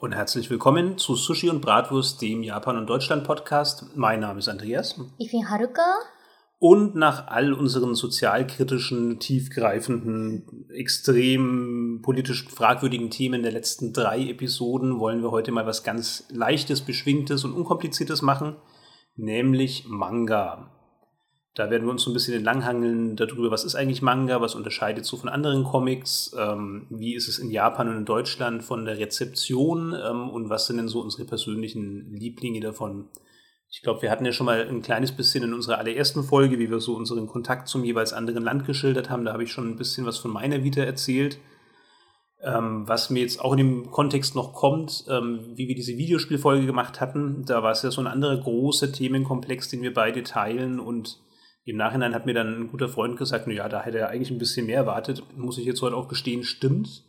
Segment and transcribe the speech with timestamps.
[0.00, 3.94] Und herzlich willkommen zu Sushi und Bratwurst, dem Japan- und Deutschland-Podcast.
[3.94, 5.00] Mein Name ist Andreas.
[5.18, 6.00] Ich bin Haruka.
[6.58, 15.22] Und nach all unseren sozialkritischen, tiefgreifenden, extrem politisch fragwürdigen Themen der letzten drei Episoden wollen
[15.22, 18.56] wir heute mal was ganz Leichtes, Beschwingtes und Unkompliziertes machen,
[19.14, 20.77] nämlich Manga.
[21.58, 25.04] Da werden wir uns so ein bisschen entlanghangeln darüber, was ist eigentlich Manga, was unterscheidet
[25.04, 28.96] so von anderen Comics, ähm, wie ist es in Japan und in Deutschland von der
[28.96, 33.08] Rezeption ähm, und was sind denn so unsere persönlichen Lieblinge davon.
[33.68, 36.70] Ich glaube, wir hatten ja schon mal ein kleines bisschen in unserer allerersten Folge, wie
[36.70, 39.24] wir so unseren Kontakt zum jeweils anderen Land geschildert haben.
[39.24, 41.38] Da habe ich schon ein bisschen was von meiner Vita erzählt.
[42.40, 46.66] Ähm, was mir jetzt auch in dem Kontext noch kommt, ähm, wie wir diese Videospielfolge
[46.66, 50.78] gemacht hatten, da war es ja so ein anderer großer Themenkomplex, den wir beide teilen
[50.78, 51.18] und
[51.64, 54.38] im Nachhinein hat mir dann ein guter Freund gesagt, ja, da hätte er eigentlich ein
[54.38, 55.22] bisschen mehr erwartet.
[55.36, 57.04] Muss ich jetzt heute auch gestehen, stimmt.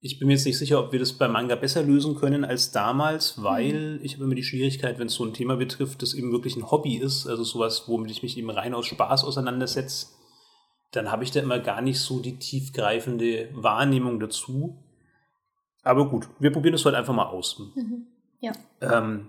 [0.00, 2.72] Ich bin mir jetzt nicht sicher, ob wir das beim Manga besser lösen können als
[2.72, 4.00] damals, weil mhm.
[4.02, 6.70] ich habe immer die Schwierigkeit, wenn es so ein Thema betrifft, das eben wirklich ein
[6.70, 10.08] Hobby ist, also sowas, womit ich mich eben rein aus Spaß auseinandersetze,
[10.90, 14.76] dann habe ich da immer gar nicht so die tiefgreifende Wahrnehmung dazu.
[15.82, 17.58] Aber gut, wir probieren das heute einfach mal aus.
[17.74, 18.06] Mhm.
[18.40, 18.52] Ja.
[18.80, 19.28] Ähm,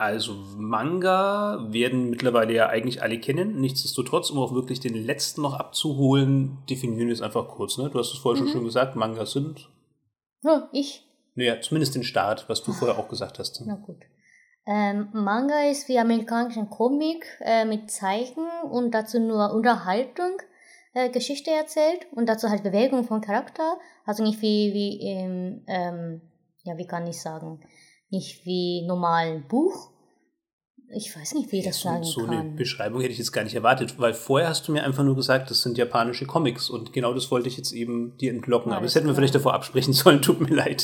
[0.00, 3.60] also Manga werden mittlerweile ja eigentlich alle kennen.
[3.60, 7.76] Nichtsdestotrotz, um auch wirklich den letzten noch abzuholen, definieren wir es einfach kurz.
[7.76, 7.90] Ne?
[7.90, 8.48] Du hast es vorher mhm.
[8.48, 9.68] schon gesagt, Manga sind.
[10.42, 11.06] Oh, ich?
[11.34, 13.62] Naja, zumindest den Start, was du vorher auch gesagt hast.
[13.66, 13.98] Na gut.
[14.66, 20.38] Ähm, Manga ist wie amerikanischen Comic äh, mit Zeichen und dazu nur Unterhaltung,
[20.94, 23.76] äh, Geschichte erzählt und dazu halt Bewegung von Charakter.
[24.06, 26.22] Also nicht wie, wie im, ähm,
[26.62, 27.60] ja, wie kann ich sagen,
[28.10, 29.90] nicht wie normalen Buch,
[30.92, 32.34] ich weiß nicht, wie ich das sagen so kann.
[32.34, 35.04] So eine Beschreibung hätte ich jetzt gar nicht erwartet, weil vorher hast du mir einfach
[35.04, 38.72] nur gesagt, das sind japanische Comics und genau das wollte ich jetzt eben dir entlocken.
[38.72, 40.82] Aber das hätten wir vielleicht davor absprechen sollen, tut mir leid.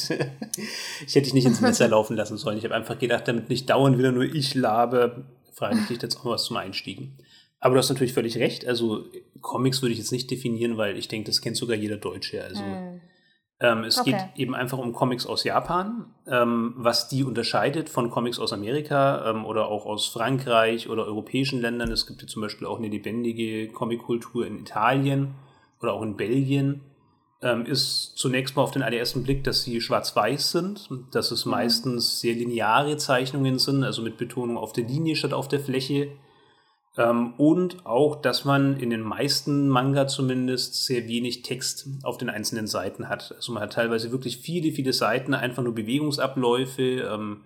[1.04, 2.56] ich hätte dich nicht ins Messer laufen lassen sollen.
[2.56, 6.16] Ich habe einfach gedacht, damit nicht dauernd wieder nur ich labe, frage ich dich jetzt
[6.18, 7.18] auch mal was zum Einstiegen.
[7.58, 8.64] Aber du hast natürlich völlig recht.
[8.64, 9.06] Also
[9.40, 12.44] Comics würde ich jetzt nicht definieren, weil ich denke, das kennt sogar jeder Deutsche.
[12.44, 13.00] Also hm.
[13.58, 14.10] Ähm, es okay.
[14.12, 19.30] geht eben einfach um Comics aus Japan, ähm, was die unterscheidet von Comics aus Amerika
[19.30, 21.90] ähm, oder auch aus Frankreich oder europäischen Ländern.
[21.90, 25.34] Es gibt ja zum Beispiel auch eine lebendige Comickultur in Italien
[25.80, 26.82] oder auch in Belgien.
[27.40, 31.52] Ähm, ist zunächst mal auf den allerersten Blick, dass sie schwarz-weiß sind, dass es mhm.
[31.52, 36.08] meistens sehr lineare Zeichnungen sind, also mit Betonung auf der Linie statt auf der Fläche
[36.96, 42.30] ähm, und auch, dass man in den meisten Manga zumindest sehr wenig Text auf den
[42.30, 43.32] einzelnen Seiten hat.
[43.36, 47.42] Also man hat teilweise wirklich viele, viele Seiten, einfach nur Bewegungsabläufe, ähm,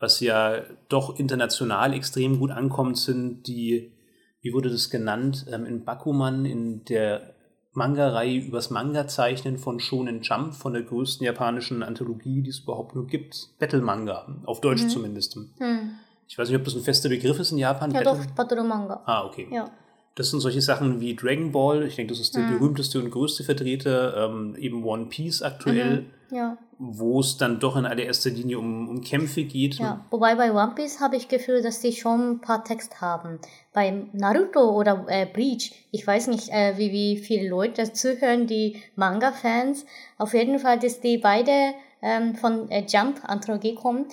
[0.00, 3.92] was ja doch international extrem gut ankommt, sind die,
[4.40, 7.34] wie wurde das genannt, ähm, in Bakuman, in der
[7.72, 13.06] Manga-Reihe übers Manga-Zeichnen von Shonen Jump, von der größten japanischen Anthologie, die es überhaupt nur
[13.06, 13.50] gibt.
[13.60, 14.88] Battle-Manga, auf Deutsch mhm.
[14.88, 15.36] zumindest.
[15.36, 15.92] Mhm.
[16.28, 17.90] Ich weiß nicht, ob das ein fester Begriff ist in Japan.
[17.90, 18.26] Ja, Battle?
[18.26, 19.02] doch, Battle Manga.
[19.06, 19.48] Ah, okay.
[19.50, 19.70] Ja.
[20.14, 22.58] Das sind solche Sachen wie Dragon Ball, ich denke, das ist der mhm.
[22.58, 26.36] berühmteste und größte Vertreter, ähm, eben One Piece aktuell, mhm.
[26.36, 26.58] ja.
[26.76, 29.76] wo es dann doch in allererster Linie um, um Kämpfe geht.
[29.76, 33.38] Ja, wobei bei One Piece habe ich Gefühl, dass die schon ein paar Text haben.
[33.72, 38.82] Bei Naruto oder äh, Bleach, ich weiß nicht, äh, wie, wie viele Leute zuhören, die
[38.96, 39.86] Manga-Fans.
[40.18, 44.06] Auf jeden Fall, dass die beide ähm, von äh, Jump-Anthologie kommen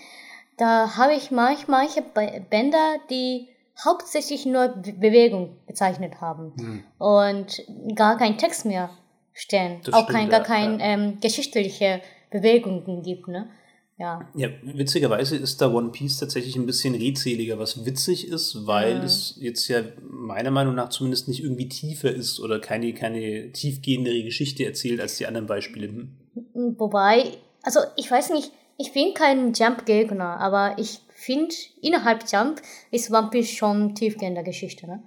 [0.57, 3.49] da habe ich manch, manche Bänder, die
[3.83, 6.83] hauptsächlich nur Bewegung bezeichnet haben hm.
[6.97, 7.63] und
[7.95, 8.89] gar keinen Text mehr
[9.33, 9.81] stellen.
[9.83, 10.85] Das auch stimmt, kein, gar ja, keine ja.
[10.85, 12.01] ähm, geschichtliche
[12.31, 13.27] Bewegungen gibt.
[13.27, 13.49] Ne?
[13.97, 14.29] Ja.
[14.35, 19.05] ja, witzigerweise ist da One Piece tatsächlich ein bisschen redseliger, was witzig ist, weil mhm.
[19.05, 24.23] es jetzt ja meiner Meinung nach zumindest nicht irgendwie tiefer ist oder keine, keine tiefgehendere
[24.23, 26.07] Geschichte erzählt als die anderen Beispiele.
[26.53, 33.11] Wobei, also ich weiß nicht, ich bin kein Jump-Gegner, aber ich finde, innerhalb Jump ist
[33.11, 35.03] One Piece schon tiefgehende Geschichte, ne?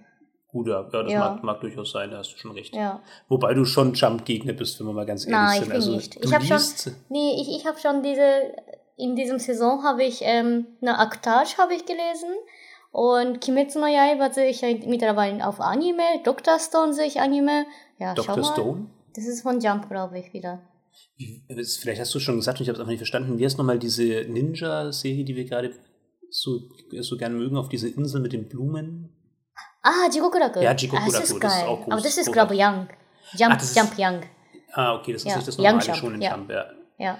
[0.50, 1.20] Gut, ja, das ja.
[1.20, 2.74] Mag, mag, durchaus sein, da hast du schon recht.
[2.74, 3.02] Ja.
[3.28, 5.62] Wobei du schon Jump-Gegner bist, wenn wir mal ganz ehrlich Nein, sind.
[5.62, 6.24] ich bin also, nicht.
[6.24, 6.60] Ich habe schon,
[7.10, 8.54] nee, ich, ich habe schon diese,
[8.96, 12.30] in diesem Saison habe ich, ähm, eine Aktage habe ich gelesen
[12.92, 16.58] und Kimetsu no Yaiba sehe ich halt mittlerweile auf Anime, Dr.
[16.58, 17.66] Stone sehe ich Anime.
[17.98, 18.42] Ja, Dr.
[18.42, 18.86] Stone?
[19.14, 20.60] Das ist von Jump, glaube ich, wieder.
[21.80, 23.38] Vielleicht hast du schon gesagt und ich habe es einfach nicht verstanden.
[23.38, 25.72] Wie heißt nochmal diese Ninja-Serie, die wir gerade
[26.30, 26.60] so,
[27.00, 29.10] so gern mögen, auf diese Insel mit den Blumen?
[29.82, 30.60] Ah, Jigokuraku.
[30.60, 31.92] Ja, Jigokuraku, das ist, das ist auch groß.
[31.92, 32.88] Aber das ist, glaube ich, Young.
[33.36, 34.20] Jump, Ach, Jump Young.
[34.72, 35.36] Ah, okay, das ist ja.
[35.36, 36.36] nicht das normale schon in ja.
[36.36, 36.66] Jump, ja.
[36.98, 37.18] ja.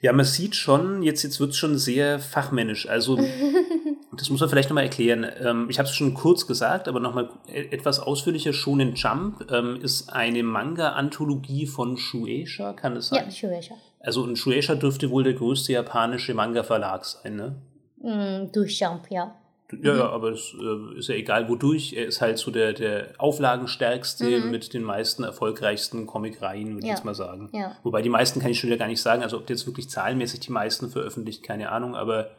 [0.00, 2.88] Ja, man sieht schon, jetzt, jetzt wird es schon sehr fachmännisch.
[2.88, 3.16] Also,
[4.16, 5.26] das muss man vielleicht nochmal erklären.
[5.40, 8.52] Ähm, ich habe es schon kurz gesagt, aber nochmal e-, etwas ausführlicher.
[8.52, 13.24] Shonen Jump ähm, ist eine Manga-Anthologie von Shueisha, kann es sein?
[13.26, 13.74] Ja, Shueisha.
[14.00, 17.56] Also ein Shueisha dürfte wohl der größte japanische Manga-Verlag sein, ne?
[17.98, 19.34] Mm, durch Jump, ja.
[19.72, 19.98] Ja, mhm.
[19.98, 21.94] ja, aber es äh, ist ja egal wodurch.
[21.94, 24.50] Er ist halt so der, der auflagenstärkste mhm.
[24.50, 26.92] mit den meisten erfolgreichsten Comic-Reihen, würde ja.
[26.92, 27.50] ich jetzt mal sagen.
[27.52, 27.76] Ja.
[27.82, 29.22] Wobei die meisten kann ich schon wieder gar nicht sagen.
[29.22, 31.96] Also ob der jetzt wirklich zahlenmäßig die meisten veröffentlicht, keine Ahnung.
[31.96, 32.30] Aber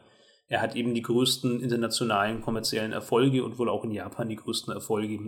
[0.48, 4.74] er hat eben die größten internationalen kommerziellen Erfolge und wohl auch in Japan die größten
[4.74, 5.20] Erfolge.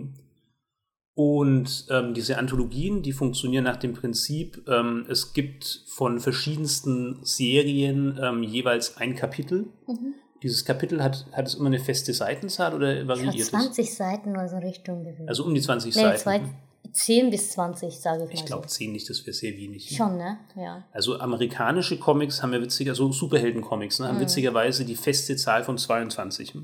[1.14, 8.18] Und ähm, diese Anthologien, die funktionieren nach dem Prinzip, ähm, es gibt von verschiedensten Serien
[8.22, 9.66] ähm, jeweils ein Kapitel.
[9.86, 10.14] Mhm.
[10.42, 13.48] Dieses Kapitel hat, hat es immer eine feste Seitenzahl oder variiert es?
[13.48, 15.28] 20 Seiten oder so Richtung gewesen.
[15.28, 16.54] Also um die 20 nee, Seiten.
[16.92, 18.34] Zwei, 10 bis 20, sage ich mal.
[18.34, 19.94] Ich glaube 10 nicht, das wäre sehr wenig.
[19.96, 20.38] Schon, ne?
[20.56, 20.84] Ja.
[20.92, 24.22] Also amerikanische Comics haben ja witziger, also Superhelden-Comics, ne, haben mhm.
[24.22, 26.54] witzigerweise die feste Zahl von 22.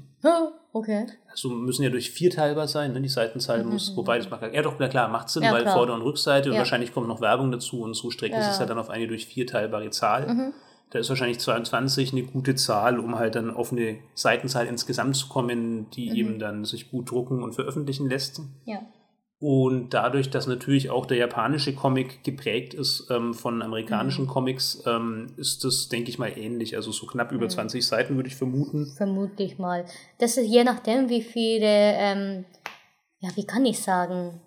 [0.73, 1.07] okay.
[1.31, 3.01] Also müssen ja durch vier teilbar sein, ne?
[3.01, 3.73] Die Seitenzahl mhm.
[3.73, 4.31] muss, mhm, wobei das mhm.
[4.33, 5.75] macht ja doch, na klar, macht Sinn, ja, weil klar.
[5.75, 6.53] Vorder- und Rückseite ja.
[6.53, 8.51] und wahrscheinlich kommt noch Werbung dazu und so strecken ja.
[8.51, 10.27] es halt dann auf eine durch vier teilbare Zahl.
[10.27, 10.53] Mhm.
[10.91, 15.29] Da ist wahrscheinlich 22 eine gute Zahl, um halt dann auf eine Seitenzahl insgesamt zu
[15.29, 16.17] kommen, die mhm.
[16.17, 18.41] eben dann sich gut drucken und veröffentlichen lässt.
[18.65, 18.81] Ja.
[19.39, 24.29] Und dadurch, dass natürlich auch der japanische Comic geprägt ist ähm, von amerikanischen mhm.
[24.29, 26.75] Comics, ähm, ist das, denke ich mal, ähnlich.
[26.75, 27.51] Also so knapp über mhm.
[27.51, 28.95] 20 Seiten würde ich vermuten.
[28.97, 29.85] Vermutlich mal.
[30.19, 32.47] Das ist je nachdem, wie viele, ähm,
[33.19, 34.41] ja, wie kann ich sagen,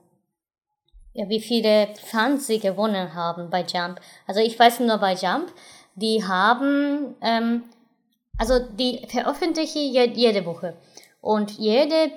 [1.14, 4.02] ja, wie viele Fans sie gewonnen haben bei Jump.
[4.26, 5.54] Also ich weiß nur bei Jump,
[5.94, 7.64] die haben, ähm,
[8.40, 10.78] also die veröffentliche jede Woche.
[11.22, 12.12] Und jede,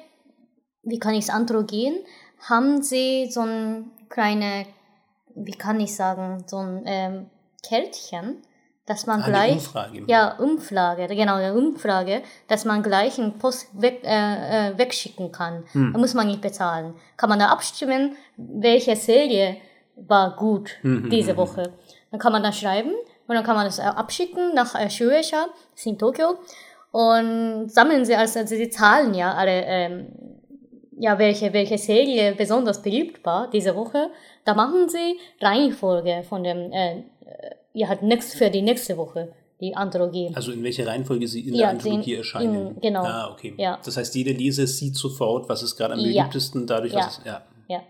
[0.85, 1.97] wie kann ich es Anthologien,
[2.49, 4.67] haben sie so ein kleine,
[5.35, 7.27] wie kann ich sagen, so ein ähm,
[7.63, 8.43] Kärtchen,
[8.87, 10.05] dass man ah, gleich, Umfrage.
[10.07, 15.65] ja, Umfrage, genau, eine Umfrage, dass man gleich einen Post weg, äh, äh, wegschicken kann.
[15.73, 15.93] Hm.
[15.93, 16.95] Da muss man nicht bezahlen.
[17.17, 19.59] Kann man da abstimmen, welche Serie
[19.95, 21.43] war gut hm, hm diese hm, hm.
[21.43, 21.73] Woche.
[22.11, 22.93] Dann kann man da schreiben
[23.27, 26.39] und dann kann man das äh, abschicken nach äh, Shueisha, das ist in Tokio.
[26.91, 30.09] Und sammeln sie, also, also sie zahlen ja alle, ähm,
[30.99, 34.11] ja, welche, welche Serie besonders beliebt war diese Woche.
[34.45, 37.03] Da machen sie Reihenfolge von dem, äh, äh
[37.75, 40.31] ja, halt next, für die nächste Woche die Anthologie.
[40.35, 42.67] Also in welcher Reihenfolge sie in ja, der Anthologie in, erscheinen.
[42.75, 43.05] In, genau.
[43.05, 43.55] Ah, okay.
[43.57, 43.79] Ja.
[43.83, 47.07] Das heißt, jeder Leser sieht sofort, was ist gerade am beliebtesten, dadurch, ja.
[47.07, 47.43] es, ja.
[47.69, 47.81] Ja.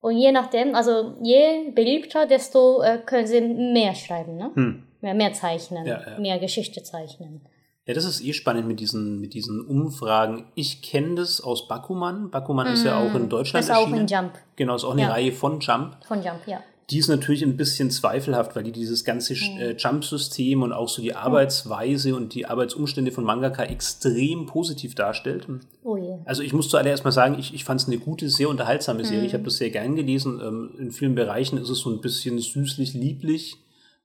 [0.00, 4.50] Und je nachdem, also je beliebter, desto äh, können sie mehr schreiben, ne?
[4.54, 4.82] Hm.
[5.02, 6.18] Mehr, mehr zeichnen, ja, ja.
[6.18, 7.42] mehr Geschichte zeichnen.
[7.86, 10.44] Ja, das ist eh spannend mit diesen, mit diesen Umfragen.
[10.54, 12.30] Ich kenne das aus Bakuman.
[12.30, 12.74] Bakuman mm.
[12.74, 13.64] ist ja auch in Deutschland.
[13.64, 14.32] Ist auch in Jump.
[14.54, 15.10] Genau, ist auch eine ja.
[15.10, 15.96] Reihe von Jump.
[16.06, 16.62] Von Jump, ja.
[16.90, 19.76] Die ist natürlich ein bisschen zweifelhaft, weil die dieses ganze mhm.
[19.78, 25.46] Jump-System und auch so die Arbeitsweise und die Arbeitsumstände von Mangaka extrem positiv darstellt.
[25.84, 26.18] Oh je.
[26.24, 29.22] Also ich muss zuallererst mal sagen, ich, ich fand es eine gute, sehr unterhaltsame Serie.
[29.22, 29.26] Mhm.
[29.26, 30.40] Ich habe das sehr gern gelesen.
[30.44, 33.56] Ähm, in vielen Bereichen ist es so ein bisschen süßlich, lieblich.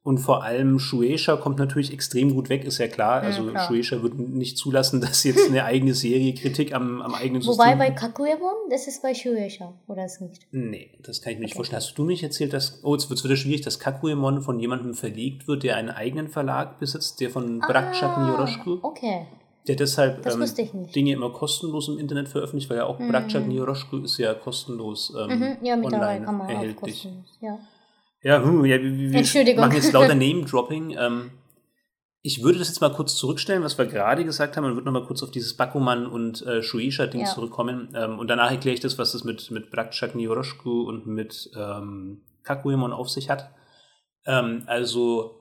[0.08, 3.24] Und vor allem Shueisha kommt natürlich extrem gut weg, ist ja klar.
[3.24, 3.68] Also ja, klar.
[3.68, 7.60] Shueisha wird nicht zulassen, dass jetzt eine eigene Serie Kritik am, am eigenen System...
[7.60, 10.48] Wobei bei Kakuyemon, das ist bei Shueisha, oder ist nicht?
[10.52, 11.58] Nee, das kann ich mir nicht okay.
[11.58, 11.82] vorstellen.
[11.82, 12.80] Hast du nicht erzählt, dass...
[12.86, 16.30] Oh, jetzt wird es wieder schwierig, dass Kakuyemon von jemandem verlegt wird, der einen eigenen
[16.30, 18.80] Verlag besitzt, der von ah, Brakchak Nyoroshku.
[18.84, 19.28] okay.
[19.68, 23.10] Der deshalb ähm, Dinge immer kostenlos im Internet veröffentlicht, weil ja auch mhm.
[23.10, 25.58] Brakchak Nyoroshku ist ja kostenlos ähm, mhm.
[25.64, 26.78] ja, online kann man erhältlich.
[26.78, 27.38] Auch kostenlos.
[27.42, 27.60] Ja.
[28.28, 30.98] Ja, hm, ja wir, wir machen jetzt lauter Name-Dropping.
[31.00, 31.32] Ähm,
[32.22, 34.92] ich würde das jetzt mal kurz zurückstellen, was wir gerade gesagt haben, und würde noch
[34.92, 37.28] mal kurz auf dieses Bakuman und äh, Shueisha-Ding ja.
[37.28, 37.88] zurückkommen.
[37.96, 42.20] Ähm, und danach erkläre ich das, was das mit, mit Brakchak Nyoroshku und mit ähm,
[42.44, 43.50] Kakuyemon auf sich hat.
[44.26, 45.40] Ähm, also,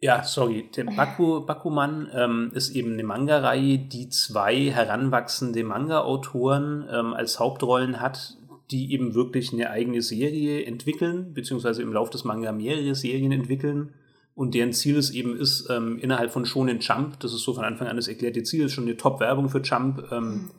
[0.00, 7.14] ja, sorry, der Baku, Bakuman ähm, ist eben eine Manga-Reihe, die zwei heranwachsende Manga-Autoren ähm,
[7.14, 8.38] als Hauptrollen hat,
[8.70, 13.94] die eben wirklich eine eigene Serie entwickeln, beziehungsweise im Laufe des Manga mehrere Serien entwickeln
[14.38, 17.64] und deren Ziel es eben ist, ähm, innerhalb von Shonen Jump, das ist so von
[17.64, 20.50] Anfang an das erklärte Ziel, ist schon eine Top-Werbung für Jump, ähm, mhm.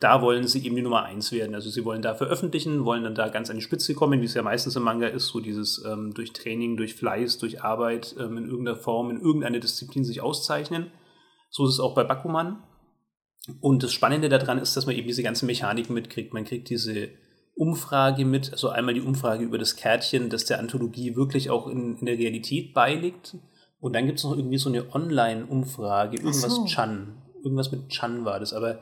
[0.00, 1.54] da wollen sie eben die Nummer eins werden.
[1.54, 4.34] Also sie wollen da veröffentlichen, wollen dann da ganz an die Spitze kommen, wie es
[4.34, 8.38] ja meistens im Manga ist, so dieses ähm, durch Training, durch Fleiß, durch Arbeit ähm,
[8.38, 10.90] in irgendeiner Form, in irgendeiner Disziplin sich auszeichnen.
[11.48, 12.64] So ist es auch bei Bakuman.
[13.60, 16.34] Und das Spannende daran ist, dass man eben diese ganzen Mechaniken mitkriegt.
[16.34, 17.10] Man kriegt diese
[17.54, 21.98] Umfrage mit, also einmal die Umfrage über das Kärtchen, das der Anthologie wirklich auch in,
[21.98, 23.36] in der Realität beiliegt.
[23.80, 26.64] Und dann gibt es noch irgendwie so eine Online-Umfrage, irgendwas so.
[26.66, 27.16] Chan.
[27.42, 28.78] Irgendwas mit Chan war das, aber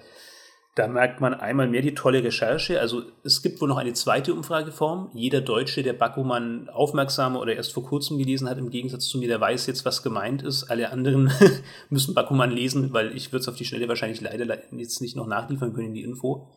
[0.76, 2.80] da merkt man einmal mehr die tolle Recherche.
[2.80, 5.10] Also es gibt wohl noch eine zweite Umfrageform.
[5.14, 9.26] Jeder Deutsche, der Bakuman aufmerksam oder erst vor kurzem gelesen hat, im Gegensatz zu mir,
[9.26, 10.70] der weiß jetzt, was gemeint ist.
[10.70, 11.32] Alle anderen
[11.90, 15.26] müssen Bakuman lesen, weil ich würde es auf die Schnelle wahrscheinlich leider jetzt nicht noch
[15.26, 16.48] nachliefern können, die Info.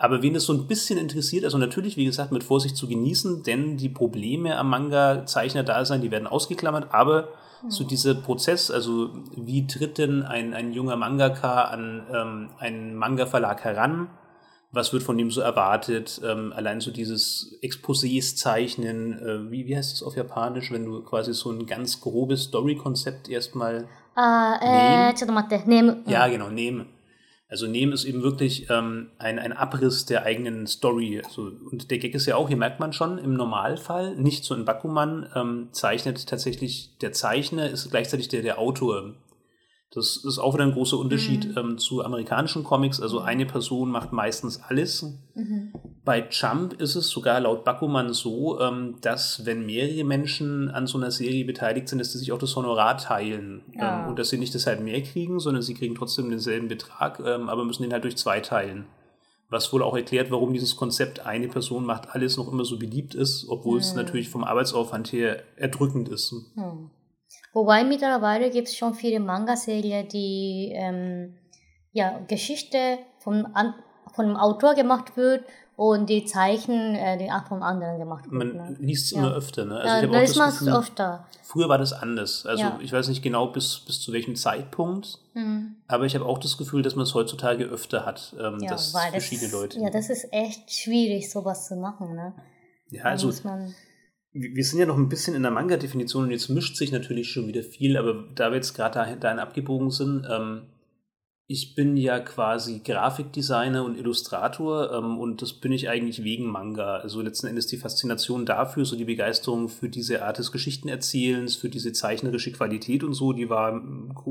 [0.00, 3.42] Aber wen es so ein bisschen interessiert, also natürlich, wie gesagt, mit Vorsicht zu genießen,
[3.42, 7.28] denn die Probleme am Manga-Zeichner-Dasein, die werden ausgeklammert, aber
[7.62, 7.70] mhm.
[7.70, 13.62] so dieser Prozess, also wie tritt denn ein, ein junger Mangaka an ähm, einen Manga-Verlag
[13.62, 14.08] heran?
[14.72, 16.18] Was wird von ihm so erwartet?
[16.24, 21.02] Ähm, allein so dieses Exposés zeichnen, äh, wie, wie heißt das auf Japanisch, wenn du
[21.02, 23.86] quasi so ein ganz grobes Story-Konzept erstmal.
[24.14, 25.12] Ah, äh,
[25.66, 26.04] nehmen.
[26.06, 26.86] Ja, genau, nehmen
[27.50, 31.20] also nehmen ist eben wirklich ähm, ein, ein Abriss der eigenen Story.
[31.24, 34.54] Also, und der Gag ist ja auch, hier merkt man schon, im Normalfall, nicht so
[34.54, 39.14] in Bakuman, ähm, zeichnet tatsächlich der Zeichner, ist gleichzeitig der, der Autor.
[39.92, 41.58] Das ist auch wieder ein großer Unterschied mhm.
[41.58, 43.00] ähm, zu amerikanischen Comics.
[43.00, 45.02] Also eine Person macht meistens alles.
[45.34, 45.72] Mhm.
[46.04, 50.96] Bei Jump ist es sogar laut Bakuman so, ähm, dass wenn mehrere Menschen an so
[50.96, 53.62] einer Serie beteiligt sind, dass sie sich auch das Honorar teilen.
[53.74, 54.04] Ja.
[54.04, 57.48] Ähm, und dass sie nicht deshalb mehr kriegen, sondern sie kriegen trotzdem denselben Betrag, ähm,
[57.48, 58.86] aber müssen den halt durch zwei teilen.
[59.48, 63.16] Was wohl auch erklärt, warum dieses Konzept eine Person macht alles noch immer so beliebt
[63.16, 63.80] ist, obwohl mhm.
[63.80, 66.32] es natürlich vom Arbeitsaufwand her erdrückend ist.
[66.54, 66.90] Mhm.
[67.52, 71.34] Wobei mittlerweile gibt es schon viele Manga-Serien, die ähm,
[71.92, 73.74] ja, Geschichte vom, an,
[74.14, 75.44] von dem Autor gemacht wird
[75.76, 78.34] und die Zeichen äh, die auch vom anderen gemacht wird.
[78.34, 78.76] Man ne?
[78.78, 79.18] liest es ja.
[79.18, 79.80] immer öfter, ne?
[79.80, 81.26] Also ja, ich das auch das öfter.
[81.42, 82.46] Früher war das anders.
[82.46, 82.78] Also ja.
[82.82, 85.76] ich weiß nicht genau bis, bis zu welchem Zeitpunkt, mhm.
[85.88, 88.92] aber ich habe auch das Gefühl, dass man es heutzutage öfter hat, ähm, ja, dass
[88.92, 89.80] verschiedene das, Leute.
[89.80, 92.34] Ja, das ist echt schwierig, sowas zu machen, ne?
[92.90, 93.32] Ja, also
[94.32, 97.48] wir sind ja noch ein bisschen in der Manga-Definition und jetzt mischt sich natürlich schon
[97.48, 100.62] wieder viel, aber da wir jetzt gerade dahin abgebogen sind, ähm,
[101.48, 106.98] ich bin ja quasi Grafikdesigner und Illustrator ähm, und das bin ich eigentlich wegen Manga.
[106.98, 111.68] Also letzten Endes die Faszination dafür, so die Begeisterung für diese Art des Geschichtenerzählens, für
[111.68, 113.82] diese zeichnerische Qualität und so, die war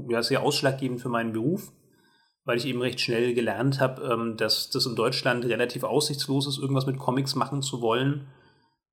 [0.08, 1.74] ja, sehr ausschlaggebend für meinen Beruf,
[2.46, 6.58] weil ich eben recht schnell gelernt habe, ähm, dass das in Deutschland relativ aussichtslos ist,
[6.58, 8.28] irgendwas mit Comics machen zu wollen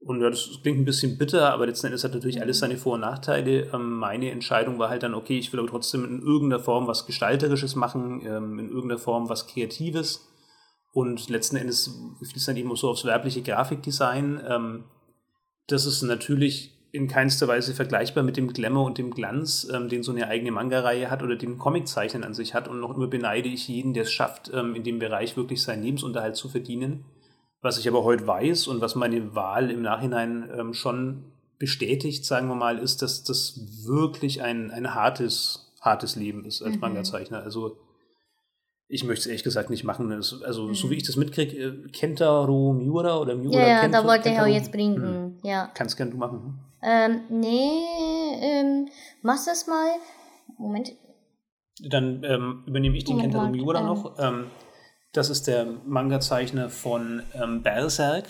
[0.06, 2.94] und ja, das klingt ein bisschen bitter, aber letzten Endes hat natürlich alles seine Vor-
[2.94, 3.68] und Nachteile.
[3.74, 7.06] Ähm, meine Entscheidung war halt dann, okay, ich will aber trotzdem in irgendeiner Form was
[7.06, 10.28] Gestalterisches machen, ähm, in irgendeiner Form was Kreatives.
[10.92, 14.40] Und letzten Endes fließt dann eben so aufs werbliche Grafikdesign.
[14.48, 14.84] Ähm,
[15.66, 20.04] das ist natürlich in keinster Weise vergleichbar mit dem Glamour und dem Glanz, ähm, den
[20.04, 22.68] so eine eigene Manga-Reihe hat oder den Comiczeichnen an sich hat.
[22.68, 25.82] Und noch immer beneide ich jeden, der es schafft, ähm, in dem Bereich wirklich seinen
[25.82, 27.04] Lebensunterhalt zu verdienen.
[27.66, 31.24] Was ich aber heute weiß und was meine Wahl im Nachhinein ähm, schon
[31.58, 36.76] bestätigt, sagen wir mal, ist, dass das wirklich ein, ein hartes, hartes Leben ist als
[36.76, 36.80] mhm.
[36.80, 37.42] Manga-Zeichner.
[37.42, 37.76] Also
[38.86, 40.12] ich möchte es ehrlich gesagt nicht machen.
[40.12, 40.74] Also, mhm.
[40.74, 44.28] so wie ich das mitkriege, äh, Kentaro Miura oder Miura Ja, ja Kento, da wollte
[44.28, 45.00] ich auch jetzt bringen.
[45.00, 45.38] Mhm.
[45.42, 45.68] Ja.
[45.74, 46.38] Kannst gern du machen.
[46.38, 46.58] Hm?
[46.82, 47.80] Ähm, nee,
[48.42, 48.86] ähm,
[49.22, 49.88] mach das mal.
[50.56, 50.92] Moment.
[51.80, 54.18] Dann ähm, übernehme ich den Moment, Kentaro Miura ähm, noch.
[54.20, 54.46] Ähm,
[55.16, 58.26] das ist der Manga-Zeichner von ähm, Berserk.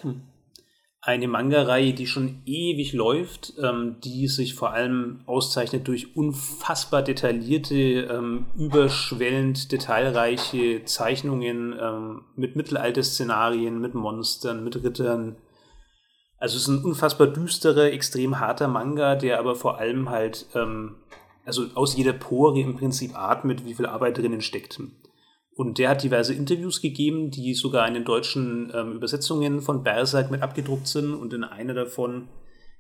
[1.01, 7.75] Eine Manga-Reihe, die schon ewig läuft, ähm, die sich vor allem auszeichnet durch unfassbar detaillierte,
[7.75, 15.37] ähm, überschwellend detailreiche Zeichnungen ähm, mit Mittelalter-Szenarien, mit Monstern, mit Rittern.
[16.39, 20.97] Also es ist ein unfassbar düsterer, extrem harter Manga, der aber vor allem halt, ähm,
[21.45, 24.81] also aus jeder Pore im Prinzip atmet, wie viel Arbeit drinnen steckt.
[25.57, 30.31] Und der hat diverse Interviews gegeben, die sogar in den deutschen ähm, Übersetzungen von Berserk
[30.31, 31.15] mit abgedruckt sind.
[31.15, 32.29] Und in einer davon,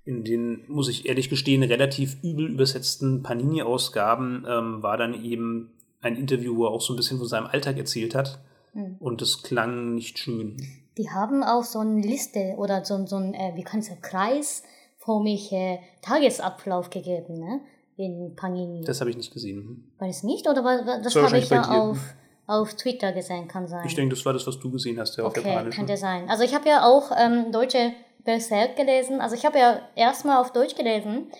[0.04, 5.70] in den, muss ich ehrlich gestehen, relativ übel übersetzten Panini-Ausgaben, ähm, war dann eben
[6.02, 8.40] ein Interview, wo er auch so ein bisschen von seinem Alltag erzählt hat.
[8.74, 8.96] Mhm.
[9.00, 10.58] Und das klang nicht schön.
[10.98, 14.02] Die haben auch so eine Liste oder so, so ein, äh, wie kann ich sagen,
[14.02, 17.60] kreisförmige Tagesablauf gegeben, ne?
[17.96, 18.84] In Panini.
[18.84, 19.90] Das habe ich nicht gesehen.
[19.98, 20.46] War das nicht?
[20.46, 21.98] Oder war, das habe ich ja auf
[22.46, 23.86] auf Twitter gesehen, kann sein.
[23.86, 25.76] Ich denke, das war das, was du gesehen hast, ja, okay, auf Japanisch.
[25.76, 26.28] könnte sein.
[26.28, 27.92] Also ich habe ja auch ähm, deutsche
[28.24, 29.20] Berserk gelesen.
[29.20, 31.30] Also ich habe ja erstmal auf Deutsch gelesen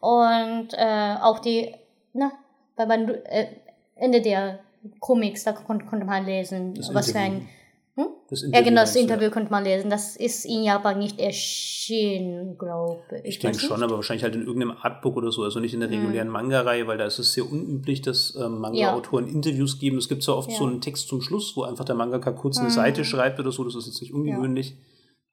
[0.00, 1.74] und äh, auch die,
[2.12, 2.32] na,
[2.76, 3.48] bei man äh,
[3.96, 4.60] Ende der
[5.00, 7.48] Comics, da kon konnte man lesen, das was für ein
[7.94, 8.06] hm?
[8.52, 9.30] ja, genau, das Interview ja.
[9.30, 9.90] könnte man lesen.
[9.90, 13.36] Das ist in Japan nicht erschienen, glaube ich.
[13.36, 15.90] Ich denke schon, aber wahrscheinlich halt in irgendeinem Artbook oder so, also nicht in der
[15.90, 15.98] hm.
[15.98, 16.32] regulären hm.
[16.32, 19.34] Manga-Reihe, weil da ist es sehr unüblich, dass ähm, Manga-Autoren ja.
[19.34, 19.98] Interviews geben.
[19.98, 20.56] Es gibt zwar oft ja.
[20.56, 22.74] so einen Text zum Schluss, wo einfach der Mangaka kurz eine hm.
[22.74, 24.76] Seite schreibt oder so, das ist jetzt nicht ungewöhnlich.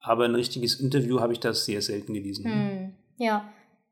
[0.01, 2.45] Aber ein richtiges Interview habe ich da sehr selten gelesen.
[2.45, 2.93] Hm.
[3.17, 3.49] Ja.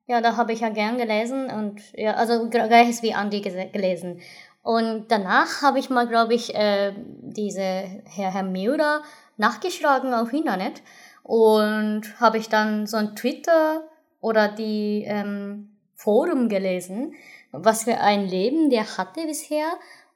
[0.10, 4.22] Ja, da habe ich ja gern gelesen und ja, also gleiches wie Andy gelesen.
[4.62, 9.02] Und danach habe ich mal, glaube ich, äh, diese Herr, Herr Miura
[9.38, 10.82] nachgeschlagen auf Internet
[11.24, 13.88] und habe ich dann so ein Twitter
[14.20, 17.14] oder die ähm, Forum gelesen,
[17.52, 19.68] was für ein Leben der hatte bisher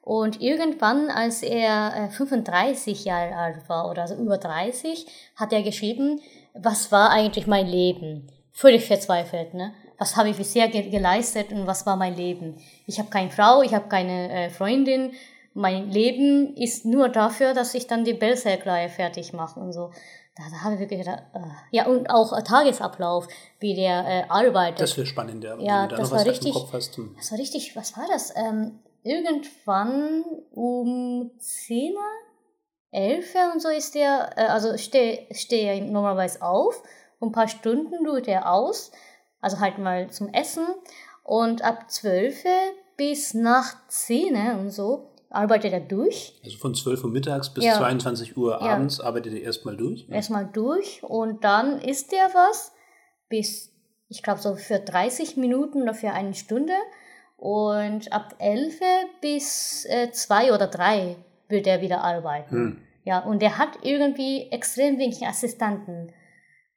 [0.02, 5.06] Und irgendwann, als er äh, 35 Jahre alt war oder so über 30,
[5.36, 6.20] hat er geschrieben,
[6.54, 8.26] was war eigentlich mein Leben?
[8.50, 9.72] Völlig verzweifelt, ne?
[10.02, 12.56] Was habe ich bisher ge geleistet und was war mein Leben?
[12.88, 15.12] Ich habe keine Frau, ich habe keine äh, Freundin.
[15.54, 19.92] Mein Leben ist nur dafür, dass ich dann die Berserkleihe fertig mache und so.
[20.34, 21.38] Da, da habe ich wirklich gedacht, äh,
[21.70, 23.28] ja, und auch äh, Tagesablauf,
[23.60, 24.80] wie der äh, arbeitet.
[24.80, 25.56] Das wäre spannend, ja.
[25.60, 26.52] Ja, das war richtig,
[27.16, 28.34] das war richtig, was war das?
[28.34, 31.94] Ähm, irgendwann um 10
[32.90, 36.82] 11 und so ist der, äh, also stehe steh er normalerweise auf
[37.20, 38.90] und ein paar Stunden ruht er aus,
[39.42, 40.66] also halt mal zum Essen
[41.24, 42.44] und ab 12
[42.96, 46.40] bis nach 10 und so arbeitet er durch.
[46.44, 47.76] Also von 12 Uhr mittags bis ja.
[47.76, 49.04] 22 Uhr abends ja.
[49.04, 50.06] arbeitet er erstmal durch?
[50.08, 50.14] Ja.
[50.14, 52.72] Erstmal durch und dann isst er was
[53.28, 53.72] bis,
[54.08, 56.74] ich glaube so für 30 Minuten oder für eine Stunde
[57.36, 58.80] und ab 11
[59.20, 61.16] bis äh, 2 oder 3
[61.48, 62.54] wird er wieder arbeiten.
[62.54, 62.78] Hm.
[63.04, 66.12] Ja, und er hat irgendwie extrem wenig Assistenten.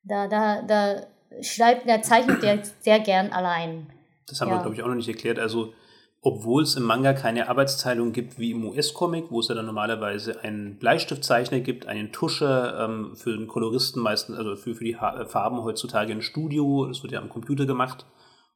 [0.03, 1.05] Da, da, da
[1.41, 3.87] schreibt, er zeichnet er sehr gern allein.
[4.27, 4.55] Das haben ja.
[4.55, 5.39] wir, glaube ich, auch noch nicht erklärt.
[5.39, 5.73] Also,
[6.21, 10.41] obwohl es im Manga keine Arbeitsteilung gibt wie im US-Comic, wo es ja dann normalerweise
[10.41, 15.25] einen Bleistiftzeichner gibt, einen Tuscher, ähm, für den Koloristen meistens, also für, für die ha
[15.25, 18.05] Farben heutzutage ein Studio, das wird ja am Computer gemacht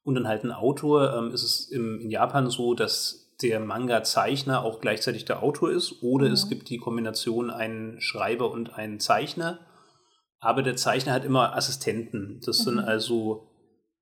[0.04, 4.64] und dann halt ein Autor, ähm, ist es im, in Japan so, dass der Manga-Zeichner
[4.64, 6.34] auch gleichzeitig der Autor ist oder mhm.
[6.34, 9.60] es gibt die Kombination einen Schreiber und einen Zeichner.
[10.40, 12.40] Aber der Zeichner hat immer Assistenten.
[12.46, 12.64] Das mhm.
[12.64, 13.48] sind also